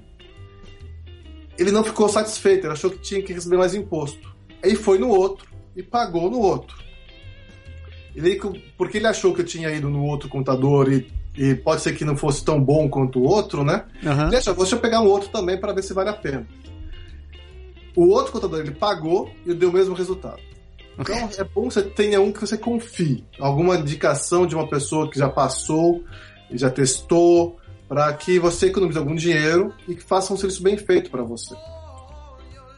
Ele 1.58 1.70
não 1.70 1.84
ficou 1.84 2.08
satisfeito, 2.08 2.66
ele 2.66 2.72
achou 2.72 2.90
que 2.90 2.98
tinha 2.98 3.22
que 3.22 3.32
receber 3.32 3.56
mais 3.56 3.74
imposto. 3.74 4.34
Aí 4.62 4.74
foi 4.74 4.98
no 4.98 5.08
outro 5.08 5.46
e 5.76 5.82
pagou 5.82 6.30
no 6.30 6.40
outro. 6.40 6.76
Ele, 8.14 8.40
porque 8.78 8.98
ele 8.98 9.06
achou 9.06 9.34
que 9.34 9.42
eu 9.42 9.44
tinha 9.44 9.70
ido 9.70 9.90
no 9.90 10.04
outro 10.04 10.28
contador 10.28 10.90
e, 10.90 11.06
e 11.36 11.54
pode 11.54 11.82
ser 11.82 11.94
que 11.94 12.04
não 12.04 12.16
fosse 12.16 12.44
tão 12.44 12.62
bom 12.62 12.88
quanto 12.88 13.18
o 13.18 13.24
outro, 13.24 13.64
né? 13.64 13.84
Uhum. 14.02 14.28
Ele 14.28 14.36
achou, 14.36 14.54
deixa 14.54 14.76
eu 14.76 14.80
pegar 14.80 15.00
um 15.00 15.06
outro 15.06 15.28
também 15.28 15.58
para 15.58 15.72
ver 15.72 15.82
se 15.82 15.92
vale 15.92 16.10
a 16.10 16.14
pena. 16.14 16.46
O 17.96 18.08
outro 18.08 18.32
contador 18.32 18.60
ele 18.60 18.72
pagou 18.72 19.30
e 19.46 19.54
deu 19.54 19.70
o 19.70 19.72
mesmo 19.72 19.94
resultado. 19.94 20.40
Então 20.98 21.16
é 21.16 21.44
bom 21.44 21.68
que 21.68 21.74
você 21.74 21.82
tenha 21.82 22.20
um 22.20 22.32
que 22.32 22.40
você 22.40 22.56
confie. 22.56 23.24
Alguma 23.38 23.76
indicação 23.76 24.46
de 24.46 24.54
uma 24.54 24.68
pessoa 24.68 25.10
que 25.10 25.18
já 25.18 25.28
passou, 25.28 26.04
já 26.52 26.70
testou, 26.70 27.58
para 27.88 28.12
que 28.14 28.38
você 28.38 28.66
economize 28.66 28.98
algum 28.98 29.14
dinheiro 29.14 29.72
e 29.88 29.94
que 29.94 30.02
faça 30.02 30.32
um 30.32 30.36
serviço 30.36 30.62
bem 30.62 30.76
feito 30.76 31.10
para 31.10 31.22
você. 31.22 31.54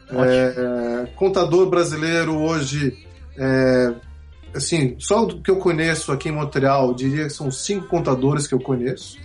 É, 0.09 1.07
contador 1.15 1.69
brasileiro 1.69 2.37
hoje, 2.37 3.05
é, 3.37 3.93
assim, 4.55 4.95
só 4.99 5.25
do 5.25 5.41
que 5.41 5.51
eu 5.51 5.57
conheço 5.57 6.11
aqui 6.11 6.29
em 6.29 6.31
Montreal, 6.31 6.93
diria 6.93 7.25
que 7.25 7.33
são 7.33 7.51
cinco 7.51 7.87
contadores 7.87 8.47
que 8.47 8.53
eu 8.53 8.59
conheço. 8.59 9.17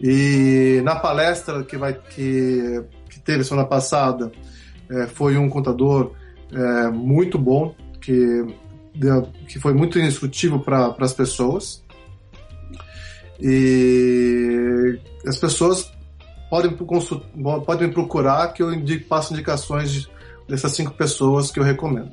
E 0.00 0.80
na 0.84 0.96
palestra 0.96 1.64
que, 1.64 1.76
vai, 1.76 1.92
que, 1.92 2.82
que 3.10 3.20
teve 3.20 3.44
semana 3.44 3.66
passada, 3.66 4.30
é, 4.90 5.06
foi 5.06 5.36
um 5.36 5.48
contador 5.48 6.12
é, 6.52 6.88
muito 6.88 7.38
bom, 7.38 7.74
que, 8.00 8.46
que 9.46 9.58
foi 9.58 9.74
muito 9.74 9.98
instrutivo 9.98 10.60
para 10.60 10.94
as 10.98 11.12
pessoas. 11.12 11.84
E 13.40 14.98
as 15.26 15.36
pessoas 15.38 15.92
podem, 16.50 16.72
podem 17.64 17.88
me 17.88 17.94
procurar 17.94 18.52
que 18.52 18.62
eu 18.62 18.72
indico, 18.72 19.08
passo 19.08 19.32
indicações 19.32 19.92
de, 19.92 20.08
dessas 20.48 20.72
cinco 20.72 20.92
pessoas 20.92 21.50
que 21.50 21.60
eu 21.60 21.64
recomendo. 21.64 22.10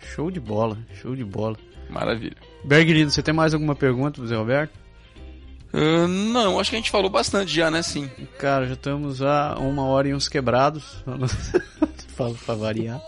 Show 0.00 0.30
de 0.30 0.40
bola, 0.40 0.76
show 0.94 1.14
de 1.14 1.24
bola. 1.24 1.56
Maravilha. 1.88 2.36
Bergelindo, 2.64 3.10
você 3.10 3.22
tem 3.22 3.34
mais 3.34 3.54
alguma 3.54 3.74
pergunta 3.74 4.24
Zé 4.26 4.36
Roberto? 4.36 4.72
Uh, 5.72 6.08
não, 6.08 6.58
acho 6.58 6.70
que 6.70 6.76
a 6.76 6.78
gente 6.78 6.90
falou 6.90 7.08
bastante 7.08 7.54
já, 7.54 7.70
né? 7.70 7.82
Sim. 7.82 8.10
Cara, 8.38 8.66
já 8.66 8.74
estamos 8.74 9.22
a 9.22 9.56
uma 9.58 9.84
hora 9.84 10.08
e 10.08 10.14
uns 10.14 10.28
quebrados. 10.28 11.04
Falo 12.16 12.36
pra 12.44 12.54
variar. 12.54 13.00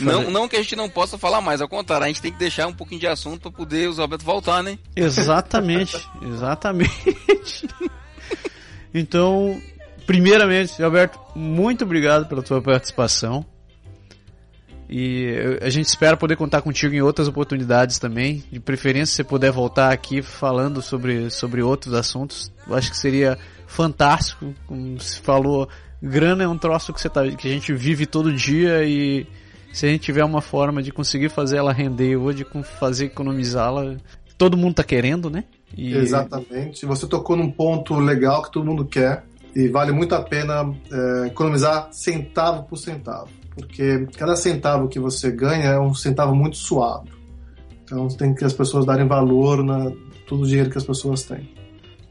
Não, 0.00 0.30
não 0.30 0.48
que 0.48 0.56
a 0.56 0.62
gente 0.62 0.74
não 0.74 0.88
possa 0.88 1.18
falar 1.18 1.40
mais, 1.40 1.60
ao 1.60 1.68
contrário, 1.68 2.04
a 2.04 2.08
gente 2.08 2.22
tem 2.22 2.32
que 2.32 2.38
deixar 2.38 2.66
um 2.66 2.72
pouquinho 2.72 3.00
de 3.00 3.06
assunto 3.06 3.42
para 3.42 3.50
poder 3.50 3.88
o 3.88 3.92
Zé 3.92 4.02
Roberto 4.02 4.24
voltar, 4.24 4.62
né? 4.62 4.78
Exatamente, 4.96 6.08
exatamente. 6.22 7.68
então, 8.92 9.60
primeiramente, 10.06 10.82
Alberto, 10.82 11.18
muito 11.34 11.84
obrigado 11.84 12.26
pela 12.26 12.42
tua 12.42 12.60
participação. 12.60 13.44
E 14.88 15.58
a 15.60 15.68
gente 15.68 15.86
espera 15.86 16.16
poder 16.16 16.36
contar 16.36 16.62
contigo 16.62 16.94
em 16.94 17.02
outras 17.02 17.28
oportunidades 17.28 17.98
também. 17.98 18.42
De 18.50 18.58
preferência, 18.58 19.14
se 19.16 19.24
puder 19.24 19.52
voltar 19.52 19.92
aqui 19.92 20.22
falando 20.22 20.80
sobre, 20.80 21.28
sobre 21.30 21.62
outros 21.62 21.92
assuntos. 21.92 22.50
Eu 22.66 22.74
acho 22.74 22.90
que 22.90 22.96
seria 22.96 23.38
fantástico. 23.66 24.54
Como 24.66 24.98
se 24.98 25.20
falou, 25.20 25.68
grana 26.02 26.44
é 26.44 26.48
um 26.48 26.56
troço 26.56 26.94
que, 26.94 27.00
você 27.00 27.10
tá, 27.10 27.28
que 27.30 27.46
a 27.46 27.50
gente 27.50 27.72
vive 27.74 28.06
todo 28.06 28.32
dia 28.32 28.82
e 28.82 29.26
se 29.74 29.84
a 29.84 29.90
gente 29.90 30.00
tiver 30.00 30.24
uma 30.24 30.40
forma 30.40 30.82
de 30.82 30.90
conseguir 30.90 31.28
fazer 31.28 31.58
ela 31.58 31.72
render 31.72 32.16
de 32.32 32.46
fazer 32.78 33.06
economizá-la, 33.06 33.96
todo 34.38 34.56
mundo 34.56 34.70
está 34.70 34.84
querendo, 34.84 35.28
né? 35.28 35.44
E... 35.76 35.94
Exatamente. 35.94 36.86
Você 36.86 37.06
tocou 37.06 37.36
num 37.36 37.50
ponto 37.50 37.94
legal 38.00 38.42
que 38.42 38.50
todo 38.50 38.64
mundo 38.64 38.86
quer 38.86 39.24
e 39.54 39.68
vale 39.68 39.92
muito 39.92 40.14
a 40.14 40.22
pena 40.22 40.74
é, 40.90 41.26
economizar 41.26 41.90
centavo 41.92 42.62
por 42.62 42.78
centavo 42.78 43.37
porque 43.58 44.06
cada 44.16 44.36
centavo 44.36 44.88
que 44.88 44.98
você 44.98 45.30
ganha 45.30 45.70
é 45.70 45.80
um 45.80 45.94
centavo 45.94 46.34
muito 46.34 46.56
suado. 46.56 47.10
Então 47.82 48.08
tem 48.08 48.34
que 48.34 48.44
as 48.44 48.52
pessoas 48.52 48.84
darem 48.84 49.06
valor 49.06 49.62
na 49.64 49.90
todo 50.26 50.42
o 50.42 50.46
dinheiro 50.46 50.70
que 50.70 50.78
as 50.78 50.84
pessoas 50.84 51.22
têm. 51.24 51.48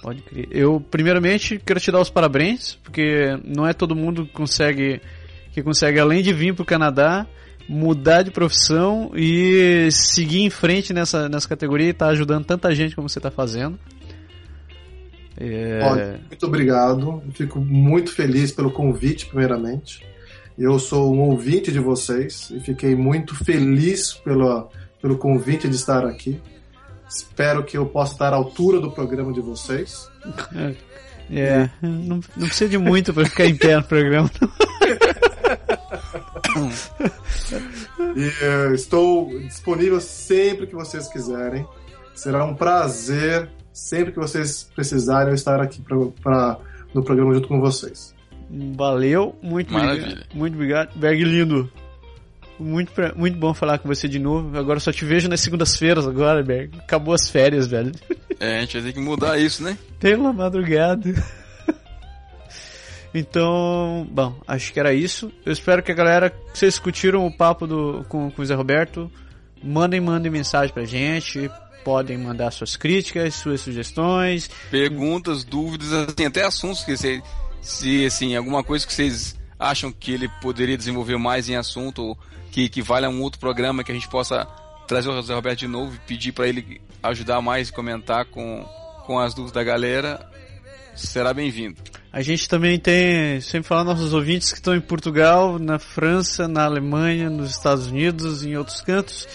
Pode 0.02 0.22
crer. 0.24 0.48
Eu, 0.52 0.80
primeiramente, 0.80 1.62
quero 1.64 1.80
te 1.80 1.92
dar 1.92 2.00
os 2.00 2.10
parabéns, 2.10 2.76
porque 2.84 3.38
não 3.46 3.66
é 3.66 3.74
todo 3.74 3.96
mundo 3.96 4.26
que 4.26 4.32
consegue, 4.32 5.02
que 5.52 5.62
consegue 5.62 6.00
além 6.00 6.22
de 6.22 6.34
vir 6.34 6.54
para 6.54 6.64
o 6.64 6.66
Canadá, 6.66 7.28
mudar 7.68 8.22
de 8.22 8.32
profissão 8.32 9.12
e 9.16 9.90
seguir 9.92 10.42
em 10.42 10.50
frente 10.50 10.94
nessa, 10.94 11.28
nessa 11.28 11.48
categoria 11.48 11.88
e 11.88 11.92
estar 11.92 12.08
tá 12.08 12.12
ajudando 12.12 12.46
tanta 12.46 12.74
gente 12.74 12.96
como 12.96 13.10
você 13.10 13.20
está 13.20 13.30
fazendo. 13.30 13.78
É... 15.40 15.80
Olha, 15.84 16.20
muito 16.28 16.46
obrigado. 16.46 17.22
Eu 17.26 17.32
fico 17.34 17.60
muito 17.60 18.12
feliz 18.12 18.52
pelo 18.52 18.72
convite, 18.72 19.28
primeiramente. 19.28 20.06
Eu 20.58 20.80
sou 20.80 21.14
um 21.14 21.20
ouvinte 21.20 21.72
de 21.72 21.80
vocês 21.80 22.50
e 22.50 22.60
fiquei 22.60 22.96
muito 22.96 23.36
feliz 23.36 24.14
pelo, 24.14 24.70
pelo 25.00 25.18
convite 25.18 25.70
de 25.70 25.76
estar 25.76 26.04
aqui. 26.06 26.42
Espero 27.08 27.64
que 27.64 27.78
eu 27.78 27.86
possa 27.86 28.14
estar 28.14 28.34
à 28.34 28.36
altura 28.36 28.80
do 28.80 28.92
programa 28.92 29.32
de 29.32 29.40
vocês. 29.40 30.10
É, 31.30 31.70
não, 31.82 32.22
não 32.36 32.48
precisa 32.48 32.70
de 32.70 32.78
muito 32.78 33.14
para 33.14 33.26
ficar 33.26 33.46
em 33.46 33.56
pé 33.56 33.76
no 33.76 33.84
programa. 33.84 34.32
e 38.16 38.28
uh, 38.28 38.74
estou 38.74 39.28
disponível 39.42 40.00
sempre 40.00 40.68
que 40.68 40.74
vocês 40.74 41.08
quiserem. 41.08 41.68
Será 42.16 42.46
um 42.46 42.56
prazer 42.56 43.50
sempre 43.72 44.12
que 44.12 44.20
vocês 44.20 44.70
precisarem 44.76 45.30
eu 45.30 45.36
estar 45.36 45.62
aqui 45.62 45.82
pra, 45.82 45.98
pra, 46.24 46.58
no 46.94 47.04
programa 47.04 47.34
junto 47.34 47.48
com 47.48 47.60
vocês. 47.60 48.17
Valeu, 48.50 49.38
muito 49.42 49.74
Maravilha. 49.74 50.06
obrigado. 50.08 50.28
Muito 50.34 50.54
obrigado. 50.54 50.98
Berg 50.98 51.24
lindo. 51.24 51.72
Muito, 52.60 52.92
muito 53.16 53.38
bom 53.38 53.54
falar 53.54 53.78
com 53.78 53.88
você 53.88 54.08
de 54.08 54.18
novo. 54.18 54.58
Agora 54.58 54.80
só 54.80 54.92
te 54.92 55.06
vejo 55.06 55.30
nas 55.30 55.42
segundas-feiras 55.42 56.08
agora, 56.08 56.42
Berg. 56.42 56.72
Acabou 56.80 57.14
as 57.14 57.30
férias, 57.30 57.68
velho. 57.68 57.92
É, 58.40 58.58
a 58.58 58.62
gente 58.62 58.74
vai 58.80 58.84
ter 58.84 58.94
que 58.94 59.00
mudar 59.00 59.40
isso, 59.40 59.64
né? 59.64 59.76
Pela 60.00 60.32
madrugada. 60.32 61.12
Então, 63.14 64.08
bom, 64.12 64.36
acho 64.48 64.72
que 64.72 64.80
era 64.80 64.94
isso. 64.94 65.32
Eu 65.46 65.52
espero 65.52 65.82
que 65.82 65.92
a 65.92 65.96
galera, 65.96 66.32
vocês 66.54 66.78
curtiram 66.78 67.26
o 67.26 67.36
papo 67.36 67.66
do, 67.66 68.06
com, 68.08 68.30
com 68.30 68.42
o 68.42 68.46
Zé 68.46 68.54
Roberto, 68.54 69.12
mandem, 69.64 70.00
mandem 70.00 70.32
mensagem 70.32 70.72
pra 70.74 70.86
gente. 70.86 71.50
Podem 71.84 72.18
mandar 72.18 72.52
suas 72.52 72.76
críticas, 72.76 73.34
suas 73.36 73.62
sugestões. 73.62 74.50
Perguntas, 74.70 75.44
dúvidas, 75.46 75.92
assim, 75.94 76.26
até 76.26 76.44
assuntos 76.44 76.84
que 76.84 76.96
você 76.96 77.22
se 77.68 78.06
assim 78.06 78.34
alguma 78.34 78.64
coisa 78.64 78.88
que 78.88 78.94
vocês 78.94 79.36
acham 79.60 79.92
que 79.92 80.14
ele 80.14 80.30
poderia 80.42 80.78
desenvolver 80.78 81.18
mais 81.18 81.50
em 81.50 81.58
assunto 81.58 82.02
ou 82.02 82.18
que, 82.50 82.70
que 82.70 82.82
vale 82.82 83.06
a 83.06 83.10
um 83.10 83.22
outro 83.22 83.42
programa 83.42 83.84
que 83.84 83.92
a 83.92 83.94
gente 83.94 84.08
possa 84.08 84.48
trazer 84.88 85.10
o 85.10 85.16
José 85.16 85.34
Roberto 85.34 85.60
de 85.60 85.68
novo 85.68 85.94
e 85.94 86.00
pedir 86.08 86.32
para 86.32 86.48
ele 86.48 86.80
ajudar 87.04 87.42
mais 87.42 87.68
e 87.68 87.74
comentar 87.74 88.24
com, 88.26 88.66
com 89.06 89.20
as 89.20 89.34
dúvidas 89.34 89.52
da 89.52 89.64
galera, 89.66 90.26
será 90.96 91.34
bem-vindo. 91.34 91.82
A 92.12 92.22
gente 92.22 92.48
também 92.48 92.80
tem, 92.80 93.42
sempre 93.42 93.68
falar 93.68 93.84
nossos 93.84 94.14
ouvintes 94.14 94.50
que 94.52 94.60
estão 94.60 94.74
em 94.74 94.82
Portugal, 94.82 95.60
na 95.60 95.78
França, 95.78 96.48
na 96.48 96.64
Alemanha, 96.64 97.30
nos 97.30 97.52
Estados 97.52 97.88
Unidos, 97.88 98.46
em 98.46 98.56
outros 98.56 98.80
cantos. 98.80 99.28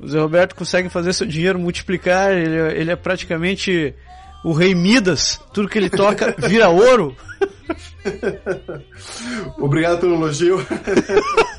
O 0.00 0.08
Zé 0.08 0.18
Roberto 0.18 0.56
consegue 0.56 0.88
fazer 0.88 1.12
seu 1.12 1.26
dinheiro 1.26 1.58
multiplicar, 1.58 2.32
ele, 2.32 2.80
ele 2.80 2.90
é 2.90 2.96
praticamente 2.96 3.94
o 4.42 4.52
rei 4.52 4.74
Midas, 4.74 5.40
tudo 5.52 5.68
que 5.68 5.78
ele 5.78 5.90
toca 5.90 6.34
vira 6.38 6.68
ouro. 6.68 7.16
Obrigado 9.58 10.00
pelo 10.00 10.14
elogio. 10.14 10.58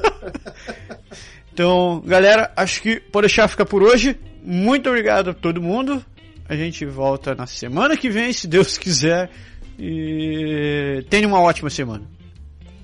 então, 1.53 2.01
galera, 2.05 2.51
acho 2.55 2.81
que 2.81 2.99
pode 2.99 3.27
deixar 3.27 3.47
ficar 3.47 3.65
por 3.65 3.83
hoje. 3.83 4.19
Muito 4.43 4.89
obrigado 4.89 5.29
a 5.29 5.33
todo 5.33 5.61
mundo. 5.61 6.03
A 6.49 6.55
gente 6.55 6.85
volta 6.85 7.35
na 7.35 7.45
semana 7.45 7.95
que 7.95 8.09
vem, 8.09 8.33
se 8.33 8.47
Deus 8.47 8.77
quiser. 8.77 9.29
E 9.79 11.05
tenha 11.09 11.27
uma 11.27 11.39
ótima 11.39 11.69
semana. 11.69 12.03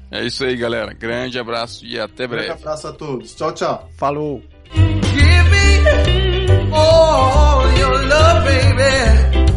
É 0.09 0.25
isso 0.25 0.45
aí, 0.45 0.55
galera. 0.55 0.93
Grande 0.93 1.37
abraço 1.37 1.85
e 1.85 1.99
até 1.99 2.27
breve. 2.27 2.45
Grande 2.45 2.61
abraço 2.61 2.87
a 2.87 2.93
todos. 2.93 3.35
Tchau, 3.35 3.53
tchau. 3.53 3.89
Falou. 3.97 4.41
Give 4.73 5.49
me 5.49 6.71
all 6.71 7.77
your 7.77 8.05
love, 8.05 8.45
baby. 8.45 9.56